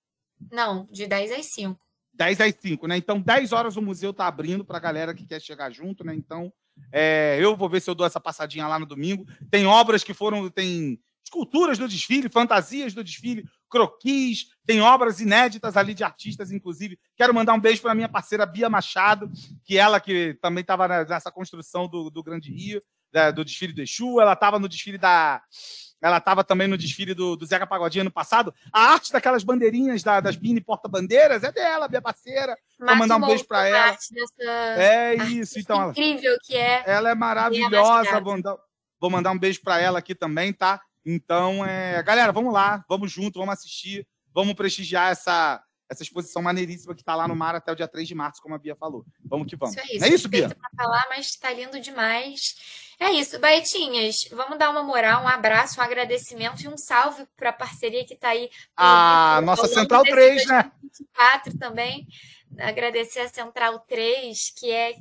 Não, 0.52 0.86
de 0.86 1.08
10 1.08 1.32
às 1.32 1.46
5. 1.54 1.80
10 2.14 2.42
às 2.42 2.56
5, 2.56 2.88
né? 2.88 2.98
Então, 2.98 3.20
10 3.20 3.52
horas 3.52 3.76
o 3.76 3.82
museu 3.82 4.14
tá 4.14 4.28
abrindo 4.28 4.66
para 4.66 4.78
a 4.78 4.82
galera 4.82 5.14
que 5.14 5.26
quer 5.26 5.42
chegar 5.42 5.72
junto, 5.72 6.04
né? 6.04 6.14
Então, 6.14 6.52
é, 6.92 7.38
eu 7.40 7.56
vou 7.56 7.70
ver 7.70 7.82
se 7.82 7.90
eu 7.90 7.96
dou 7.96 8.06
essa 8.06 8.20
passadinha 8.20 8.68
lá 8.68 8.80
no 8.80 8.86
domingo. 8.86 9.26
Tem 9.50 9.66
obras 9.66 10.04
que 10.04 10.14
foram. 10.14 10.50
Tem 10.50 11.00
esculturas 11.32 11.78
do 11.78 11.88
desfile, 11.88 12.28
fantasias 12.28 12.94
do 12.94 13.04
desfile, 13.04 13.46
croquis, 13.70 14.48
tem 14.66 14.82
obras 14.82 15.22
inéditas 15.22 15.78
ali 15.78 15.94
de 15.94 16.04
artistas, 16.04 16.52
inclusive. 16.52 17.00
Quero 17.16 17.34
mandar 17.34 17.54
um 17.54 17.60
beijo 17.60 17.82
para 17.82 17.96
minha 17.96 18.10
parceira 18.10 18.46
Bia 18.46 18.70
Machado, 18.70 19.32
que 19.64 19.78
ela 19.78 20.02
que 20.02 20.38
também 20.42 20.62
estava 20.62 21.06
nessa 21.06 21.32
construção 21.32 21.88
do, 21.88 22.10
do 22.10 22.22
Grande 22.22 22.52
Rio, 22.52 22.84
da, 23.12 23.32
do 23.32 23.46
desfile 23.46 23.74
do 23.74 23.82
Exu, 23.82 24.20
ela 24.20 24.34
estava 24.34 24.60
no 24.60 24.68
desfile 24.68 24.98
da. 24.98 25.42
Ela 26.02 26.18
estava 26.18 26.44
também 26.44 26.68
no 26.68 26.78
desfile 26.78 27.14
do, 27.14 27.36
do 27.36 27.46
Zeca 27.46 27.68
Pagodinho 27.68 28.02
ano 28.02 28.12
passado. 28.12 28.52
A 28.74 28.94
arte 28.94 29.12
daquelas 29.12 29.44
bandeirinhas 29.44 30.02
da, 30.02 30.20
das 30.20 30.36
mini 30.36 30.60
porta-bandeiras 30.60 31.44
é 31.44 31.52
dela, 31.52 31.88
minha 31.88 32.02
parceira. 32.02 32.58
Vou 32.80 32.96
mandar 32.96 33.18
um 33.18 33.22
beijo 33.22 33.46
para 33.46 33.68
ela. 33.68 33.98
É 34.78 35.16
isso, 35.26 35.60
então. 35.60 35.92
Incrível 35.92 36.36
que 36.44 36.56
é. 36.56 36.84
Ela 36.88 37.12
é 37.12 37.16
maravilhosa. 37.16 38.20
Vou 38.20 38.34
mandar, 38.34 38.58
vou 39.00 39.10
mandar 39.12 39.32
um 39.32 39.38
beijo 39.38 39.62
para 39.62 39.80
ela 39.80 40.00
aqui 40.00 40.16
também, 40.16 40.52
tá? 40.52 40.82
Então, 41.06 41.66
é, 41.66 42.02
galera, 42.04 42.32
vamos 42.32 42.54
lá, 42.54 42.84
vamos 42.88 43.12
junto, 43.12 43.39
vamos 43.39 43.54
assistir, 43.54 44.08
vamos 44.34 44.54
prestigiar 44.54 45.12
essa, 45.12 45.62
essa 45.89 46.04
exposição 46.04 46.41
maneiríssima 46.41 46.93
que 46.93 47.02
está 47.02 47.16
lá 47.16 47.28
no 47.28 47.36
mar 47.36 47.56
até 47.56 47.72
o 47.72 47.76
dia 47.76 47.88
3 47.88 48.08
de 48.08 48.16
março, 48.16 48.41
como 48.41 48.56
a 48.56 48.58
Bia 48.58 48.76
falou. 48.76 49.06
Vamos 49.24 49.47
que 49.47 49.56
vamos. 49.56 49.76
Isso 49.76 49.86
é 49.86 49.95
isso, 49.95 50.06
é 50.06 50.10
isso 50.10 50.30
Bia? 50.30 50.49
para 50.49 50.70
falar, 50.76 51.06
mas 51.10 51.28
está 51.28 51.52
lindo 51.52 51.80
demais. 51.80 52.56
É 52.99 53.10
isso, 53.12 53.39
Baetinhas, 53.39 54.30
vamos 54.32 54.60
dar 54.60 54.70
uma 54.70 54.84
moral, 54.84 55.24
um 55.24 55.28
abraço, 55.28 55.80
um 55.80 55.84
agradecimento 55.84 56.62
e 56.62 56.68
um 56.68 56.78
salve 56.78 57.26
para 57.36 57.49
a 57.49 57.54
parceria 57.54 58.06
que 58.06 58.14
está 58.14 58.30
aí. 58.30 58.49
A 58.78 59.41
nossa 59.43 59.68
Central 59.68 60.04
3, 60.04 60.45
né? 60.47 60.72
2024 60.82 61.58
também 61.58 62.08
agradecer 62.58 63.20
a 63.20 63.30
Central 63.30 63.80
3, 63.88 64.54
que 64.58 64.72
é 64.72 64.95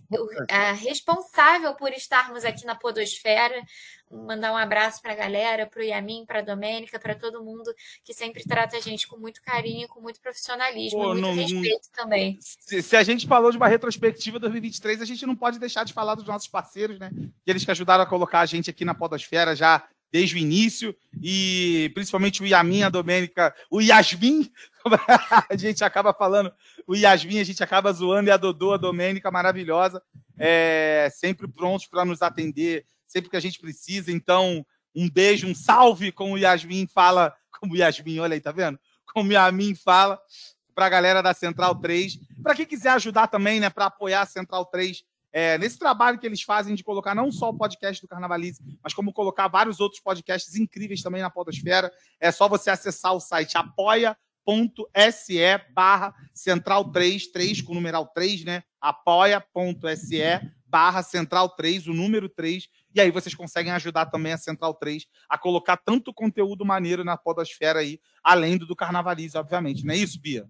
a 0.48 0.72
responsável 0.72 1.74
por 1.74 1.92
estarmos 1.92 2.44
aqui 2.44 2.64
na 2.64 2.74
Podosfera. 2.74 3.62
Mandar 4.10 4.52
um 4.52 4.56
abraço 4.56 5.00
para 5.00 5.12
a 5.12 5.16
galera, 5.16 5.66
para 5.66 5.80
o 5.80 5.84
Yamin, 5.84 6.24
para 6.26 6.40
a 6.40 6.42
Domênica, 6.42 6.98
para 6.98 7.14
todo 7.14 7.44
mundo 7.44 7.72
que 8.04 8.12
sempre 8.12 8.42
trata 8.42 8.76
a 8.76 8.80
gente 8.80 9.06
com 9.06 9.16
muito 9.16 9.40
carinho, 9.40 9.86
com 9.86 10.00
muito 10.00 10.20
profissionalismo, 10.20 10.98
Pô, 10.98 11.08
muito 11.08 11.20
não, 11.20 11.34
respeito 11.34 11.88
também. 11.92 12.36
Se, 12.40 12.82
se, 12.82 12.96
a 12.96 13.04
gente 13.04 13.26
falou 13.28 13.52
de 13.52 13.56
uma 13.56 13.68
retrospectiva 13.68 14.40
2023, 14.40 15.02
a 15.02 15.04
gente 15.04 15.24
não 15.26 15.36
pode 15.36 15.60
deixar 15.60 15.84
de 15.84 15.92
falar 15.92 16.16
dos 16.16 16.26
nossos 16.26 16.48
parceiros, 16.48 16.98
né? 16.98 17.10
Eles 17.46 17.64
que 17.64 17.70
ajudaram 17.70 18.02
a 18.02 18.06
colocar 18.06 18.40
a 18.40 18.46
gente 18.46 18.68
aqui 18.68 18.84
na 18.84 18.94
Podosfera 18.94 19.54
já 19.54 19.86
desde 20.12 20.34
o 20.34 20.38
início, 20.38 20.94
e 21.22 21.90
principalmente 21.94 22.42
o 22.42 22.46
Yamin, 22.46 22.82
a 22.82 22.88
Domênica, 22.88 23.54
o 23.70 23.80
Yasmin, 23.80 24.50
a 25.48 25.56
gente 25.56 25.84
acaba 25.84 26.12
falando, 26.12 26.52
o 26.86 26.96
Yasmin, 26.96 27.40
a 27.40 27.44
gente 27.44 27.62
acaba 27.62 27.92
zoando, 27.92 28.28
e 28.28 28.32
a 28.32 28.36
Dodô, 28.36 28.72
a 28.72 28.76
Domênica, 28.76 29.30
maravilhosa, 29.30 30.02
é, 30.38 31.08
sempre 31.12 31.46
prontos 31.46 31.86
para 31.86 32.04
nos 32.04 32.22
atender, 32.22 32.84
sempre 33.06 33.30
que 33.30 33.36
a 33.36 33.40
gente 33.40 33.60
precisa. 33.60 34.10
Então, 34.10 34.64
um 34.94 35.08
beijo, 35.08 35.46
um 35.46 35.54
salve, 35.54 36.10
como 36.10 36.34
o 36.34 36.38
Yasmin 36.38 36.86
fala, 36.86 37.34
como 37.60 37.74
o 37.74 37.76
Yasmin, 37.76 38.18
olha 38.18 38.34
aí, 38.34 38.40
tá 38.40 38.52
vendo? 38.52 38.78
Como 39.12 39.30
o 39.30 39.32
Yamin 39.32 39.74
fala, 39.74 40.18
para 40.74 40.86
a 40.86 40.88
galera 40.88 41.22
da 41.22 41.34
Central 41.34 41.74
3. 41.74 42.18
Para 42.42 42.54
quem 42.54 42.66
quiser 42.66 42.90
ajudar 42.90 43.28
também, 43.28 43.60
né, 43.60 43.68
para 43.68 43.86
apoiar 43.86 44.22
a 44.22 44.26
Central 44.26 44.64
3 44.66 45.04
é, 45.32 45.56
nesse 45.58 45.78
trabalho 45.78 46.18
que 46.18 46.26
eles 46.26 46.42
fazem 46.42 46.74
de 46.74 46.82
colocar 46.82 47.14
não 47.14 47.30
só 47.30 47.50
o 47.50 47.56
podcast 47.56 48.02
do 48.02 48.08
Carnavalize, 48.08 48.60
mas 48.82 48.92
como 48.92 49.12
colocar 49.12 49.48
vários 49.48 49.80
outros 49.80 50.00
podcasts 50.00 50.54
incríveis 50.56 51.02
também 51.02 51.22
na 51.22 51.30
Podosfera, 51.30 51.92
é 52.18 52.32
só 52.32 52.48
você 52.48 52.70
acessar 52.70 53.14
o 53.14 53.20
site 53.20 53.56
apoia.se 53.56 54.16
barra 55.72 56.14
central 56.34 56.90
3, 56.90 57.28
3 57.28 57.62
com 57.62 57.72
o 57.72 57.74
numeral 57.76 58.06
3, 58.06 58.44
né? 58.44 58.62
apoia.se 58.80 60.20
barra 60.66 61.02
central 61.02 61.48
3, 61.50 61.88
o 61.88 61.92
número 61.92 62.28
3, 62.28 62.68
E 62.94 63.00
aí 63.00 63.10
vocês 63.10 63.34
conseguem 63.34 63.72
ajudar 63.72 64.06
também 64.06 64.32
a 64.32 64.38
Central 64.38 64.74
3 64.74 65.04
a 65.28 65.36
colocar 65.36 65.76
tanto 65.76 66.14
conteúdo 66.14 66.64
maneiro 66.64 67.04
na 67.04 67.16
podosfera 67.16 67.80
aí, 67.80 68.00
além 68.22 68.56
do 68.56 68.66
do 68.66 68.76
Carnavalize, 68.76 69.36
obviamente. 69.36 69.84
Não 69.84 69.94
é 69.94 69.96
isso, 69.96 70.20
Bia? 70.20 70.46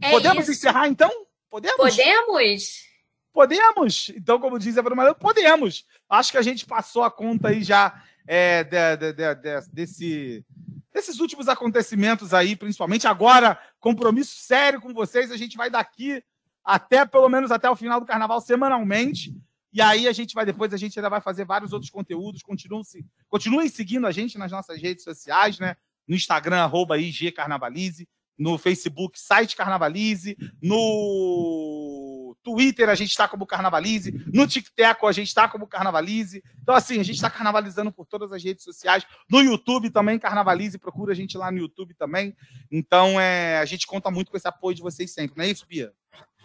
É 0.00 0.10
Podemos 0.10 0.44
isso. 0.44 0.52
encerrar, 0.52 0.88
então? 0.88 1.10
Podemos? 1.48 1.76
Podemos? 1.76 2.95
Podemos. 3.36 4.10
Então, 4.16 4.40
como 4.40 4.58
diz 4.58 4.78
a 4.78 4.82
Bruna, 4.82 5.14
podemos. 5.14 5.84
Acho 6.08 6.32
que 6.32 6.38
a 6.38 6.42
gente 6.42 6.64
passou 6.64 7.04
a 7.04 7.10
conta 7.10 7.48
aí 7.48 7.62
já 7.62 8.02
é, 8.26 8.64
de- 8.64 8.96
de- 8.96 9.12
de- 9.12 9.34
de- 9.34 9.70
desse, 9.74 10.42
desses 10.90 11.20
últimos 11.20 11.46
acontecimentos 11.46 12.32
aí, 12.32 12.56
principalmente 12.56 13.06
agora, 13.06 13.60
compromisso 13.78 14.36
sério 14.36 14.80
com 14.80 14.94
vocês. 14.94 15.30
A 15.30 15.36
gente 15.36 15.54
vai 15.54 15.68
daqui 15.68 16.24
até, 16.64 17.04
pelo 17.04 17.28
menos 17.28 17.50
até 17.50 17.68
o 17.68 17.76
final 17.76 18.00
do 18.00 18.06
carnaval, 18.06 18.40
semanalmente. 18.40 19.36
E 19.70 19.82
aí 19.82 20.08
a 20.08 20.12
gente 20.14 20.34
vai 20.34 20.46
depois, 20.46 20.72
a 20.72 20.78
gente 20.78 20.98
ainda 20.98 21.10
vai 21.10 21.20
fazer 21.20 21.44
vários 21.44 21.74
outros 21.74 21.90
conteúdos. 21.90 22.42
Continuem, 22.42 22.84
continuem 23.28 23.68
seguindo 23.68 24.06
a 24.06 24.12
gente 24.12 24.38
nas 24.38 24.50
nossas 24.50 24.80
redes 24.80 25.04
sociais, 25.04 25.58
né? 25.58 25.76
No 26.08 26.16
Instagram, 26.16 26.62
arroba 26.62 26.96
IG 26.96 27.32
Carnavalize, 27.32 28.08
no 28.38 28.56
Facebook, 28.56 29.20
site 29.20 29.54
Carnavalize, 29.56 30.38
no 30.62 32.05
Twitter 32.36 32.88
a 32.88 32.94
gente 32.94 33.10
está 33.10 33.28
como 33.28 33.46
Carnavalize, 33.46 34.12
no 34.32 34.46
TikTok 34.46 35.06
a 35.06 35.12
gente 35.12 35.28
está 35.28 35.48
como 35.48 35.66
Carnavalize. 35.66 36.42
Então, 36.62 36.74
assim, 36.74 36.98
a 37.00 37.02
gente 37.02 37.16
está 37.16 37.30
carnavalizando 37.30 37.92
por 37.92 38.06
todas 38.06 38.32
as 38.32 38.42
redes 38.42 38.64
sociais. 38.64 39.06
No 39.30 39.40
YouTube 39.40 39.90
também, 39.90 40.18
Carnavalize, 40.18 40.78
procura 40.78 41.12
a 41.12 41.16
gente 41.16 41.38
lá 41.38 41.50
no 41.50 41.58
YouTube 41.58 41.94
também. 41.94 42.36
Então, 42.70 43.20
é, 43.20 43.58
a 43.58 43.64
gente 43.64 43.86
conta 43.86 44.10
muito 44.10 44.30
com 44.30 44.36
esse 44.36 44.48
apoio 44.48 44.74
de 44.74 44.82
vocês 44.82 45.12
sempre, 45.12 45.36
não 45.36 45.44
é 45.44 45.48
isso, 45.48 45.66
Bia? 45.66 45.92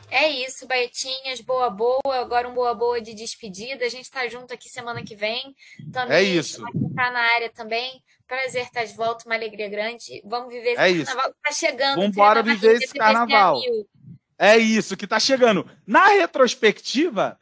É 0.10 0.30
isso, 0.30 0.68
Baetinhas, 0.68 1.40
boa 1.40 1.70
boa. 1.70 2.02
Agora 2.20 2.48
um 2.48 2.54
boa 2.54 2.76
boa 2.76 3.00
de 3.00 3.14
despedida. 3.14 3.86
A 3.86 3.90
gente 3.90 4.12
tá 4.12 4.28
junto 4.28 4.54
aqui 4.54 4.68
semana 4.68 5.02
que 5.04 5.16
vem. 5.16 5.56
Também 5.92 6.18
É 6.18 6.22
isso. 6.22 6.62
Tá 6.94 7.10
na 7.12 7.22
área 7.36 7.50
também. 7.50 8.04
Prazer 8.28 8.64
estar 8.64 8.84
de 8.84 8.94
volta, 8.94 9.26
uma 9.26 9.36
alegria 9.36 9.70
grande. 9.70 10.22
Vamos 10.26 10.54
viver 10.54 10.72
esse 10.72 10.82
É 10.82 10.90
isso. 10.90 11.06
carnaval 11.06 11.34
que 11.34 11.40
tá 11.42 11.52
chegando. 11.54 12.12
Treina 12.12 12.44
viver 12.44 12.76
esse 12.76 12.94
carnaval. 12.94 13.60
mil. 13.60 13.88
É 14.44 14.58
isso 14.58 14.98
que 14.98 15.06
tá 15.06 15.20
chegando. 15.20 15.70
Na 15.86 16.08
retrospectiva, 16.08 17.38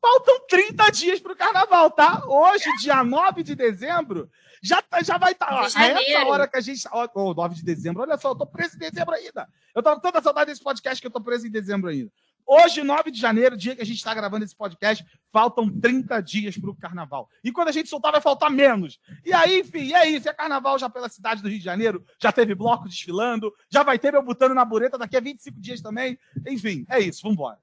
faltam 0.00 0.46
30 0.46 0.90
dias 0.92 1.18
para 1.20 1.32
o 1.32 1.36
carnaval, 1.36 1.90
tá? 1.90 2.22
Hoje, 2.24 2.64
dia 2.80 3.02
9 3.02 3.42
de 3.42 3.56
dezembro, 3.56 4.30
já, 4.62 4.80
tá- 4.80 5.02
já 5.02 5.18
vai 5.18 5.32
estar. 5.32 5.48
De 5.48 5.52
a 5.56 6.00
essa 6.20 6.26
hora 6.30 6.46
que 6.46 6.56
a 6.56 6.60
gente. 6.60 6.86
Ó, 6.92 7.08
ó, 7.16 7.34
9 7.34 7.56
de 7.56 7.64
dezembro, 7.64 8.02
olha 8.02 8.16
só, 8.16 8.30
eu 8.30 8.36
tô 8.36 8.46
preso 8.46 8.76
em 8.76 8.78
dezembro 8.78 9.14
ainda. 9.16 9.48
Eu 9.74 9.82
tava 9.82 9.96
com 9.96 10.02
tanta 10.02 10.22
saudade 10.22 10.50
desse 10.52 10.62
podcast 10.62 11.00
que 11.00 11.06
eu 11.08 11.10
tô 11.10 11.20
preso 11.20 11.48
em 11.48 11.50
dezembro 11.50 11.90
ainda. 11.90 12.12
Hoje, 12.46 12.84
9 12.84 13.10
de 13.10 13.18
janeiro, 13.20 13.56
dia 13.56 13.74
que 13.74 13.82
a 13.82 13.84
gente 13.84 13.96
está 13.96 14.14
gravando 14.14 14.44
esse 14.44 14.54
podcast, 14.54 15.04
faltam 15.32 15.68
30 15.68 16.20
dias 16.20 16.56
para 16.56 16.70
o 16.70 16.76
carnaval. 16.76 17.28
E 17.42 17.50
quando 17.50 17.68
a 17.68 17.72
gente 17.72 17.88
soltar, 17.88 18.12
vai 18.12 18.20
faltar 18.20 18.50
menos. 18.50 19.00
E 19.24 19.32
aí, 19.32 19.60
enfim, 19.60 19.92
é 19.92 20.08
isso. 20.08 20.28
É 20.28 20.32
carnaval 20.32 20.78
já 20.78 20.88
pela 20.88 21.08
cidade 21.08 21.42
do 21.42 21.48
Rio 21.48 21.58
de 21.58 21.64
Janeiro. 21.64 22.04
Já 22.22 22.30
teve 22.30 22.54
bloco 22.54 22.88
desfilando. 22.88 23.52
Já 23.68 23.82
vai 23.82 23.98
ter 23.98 24.12
meu 24.12 24.22
botando 24.22 24.54
na 24.54 24.64
bureta 24.64 24.96
daqui 24.96 25.16
a 25.16 25.20
25 25.20 25.60
dias 25.60 25.80
também. 25.80 26.16
Enfim, 26.46 26.86
é 26.88 27.00
isso. 27.00 27.22
Vambora. 27.22 27.58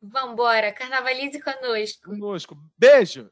Vambora, 0.00 0.72
carnavalize 0.72 1.38
conosco. 1.38 2.08
Conosco. 2.08 2.58
Beijo. 2.78 3.30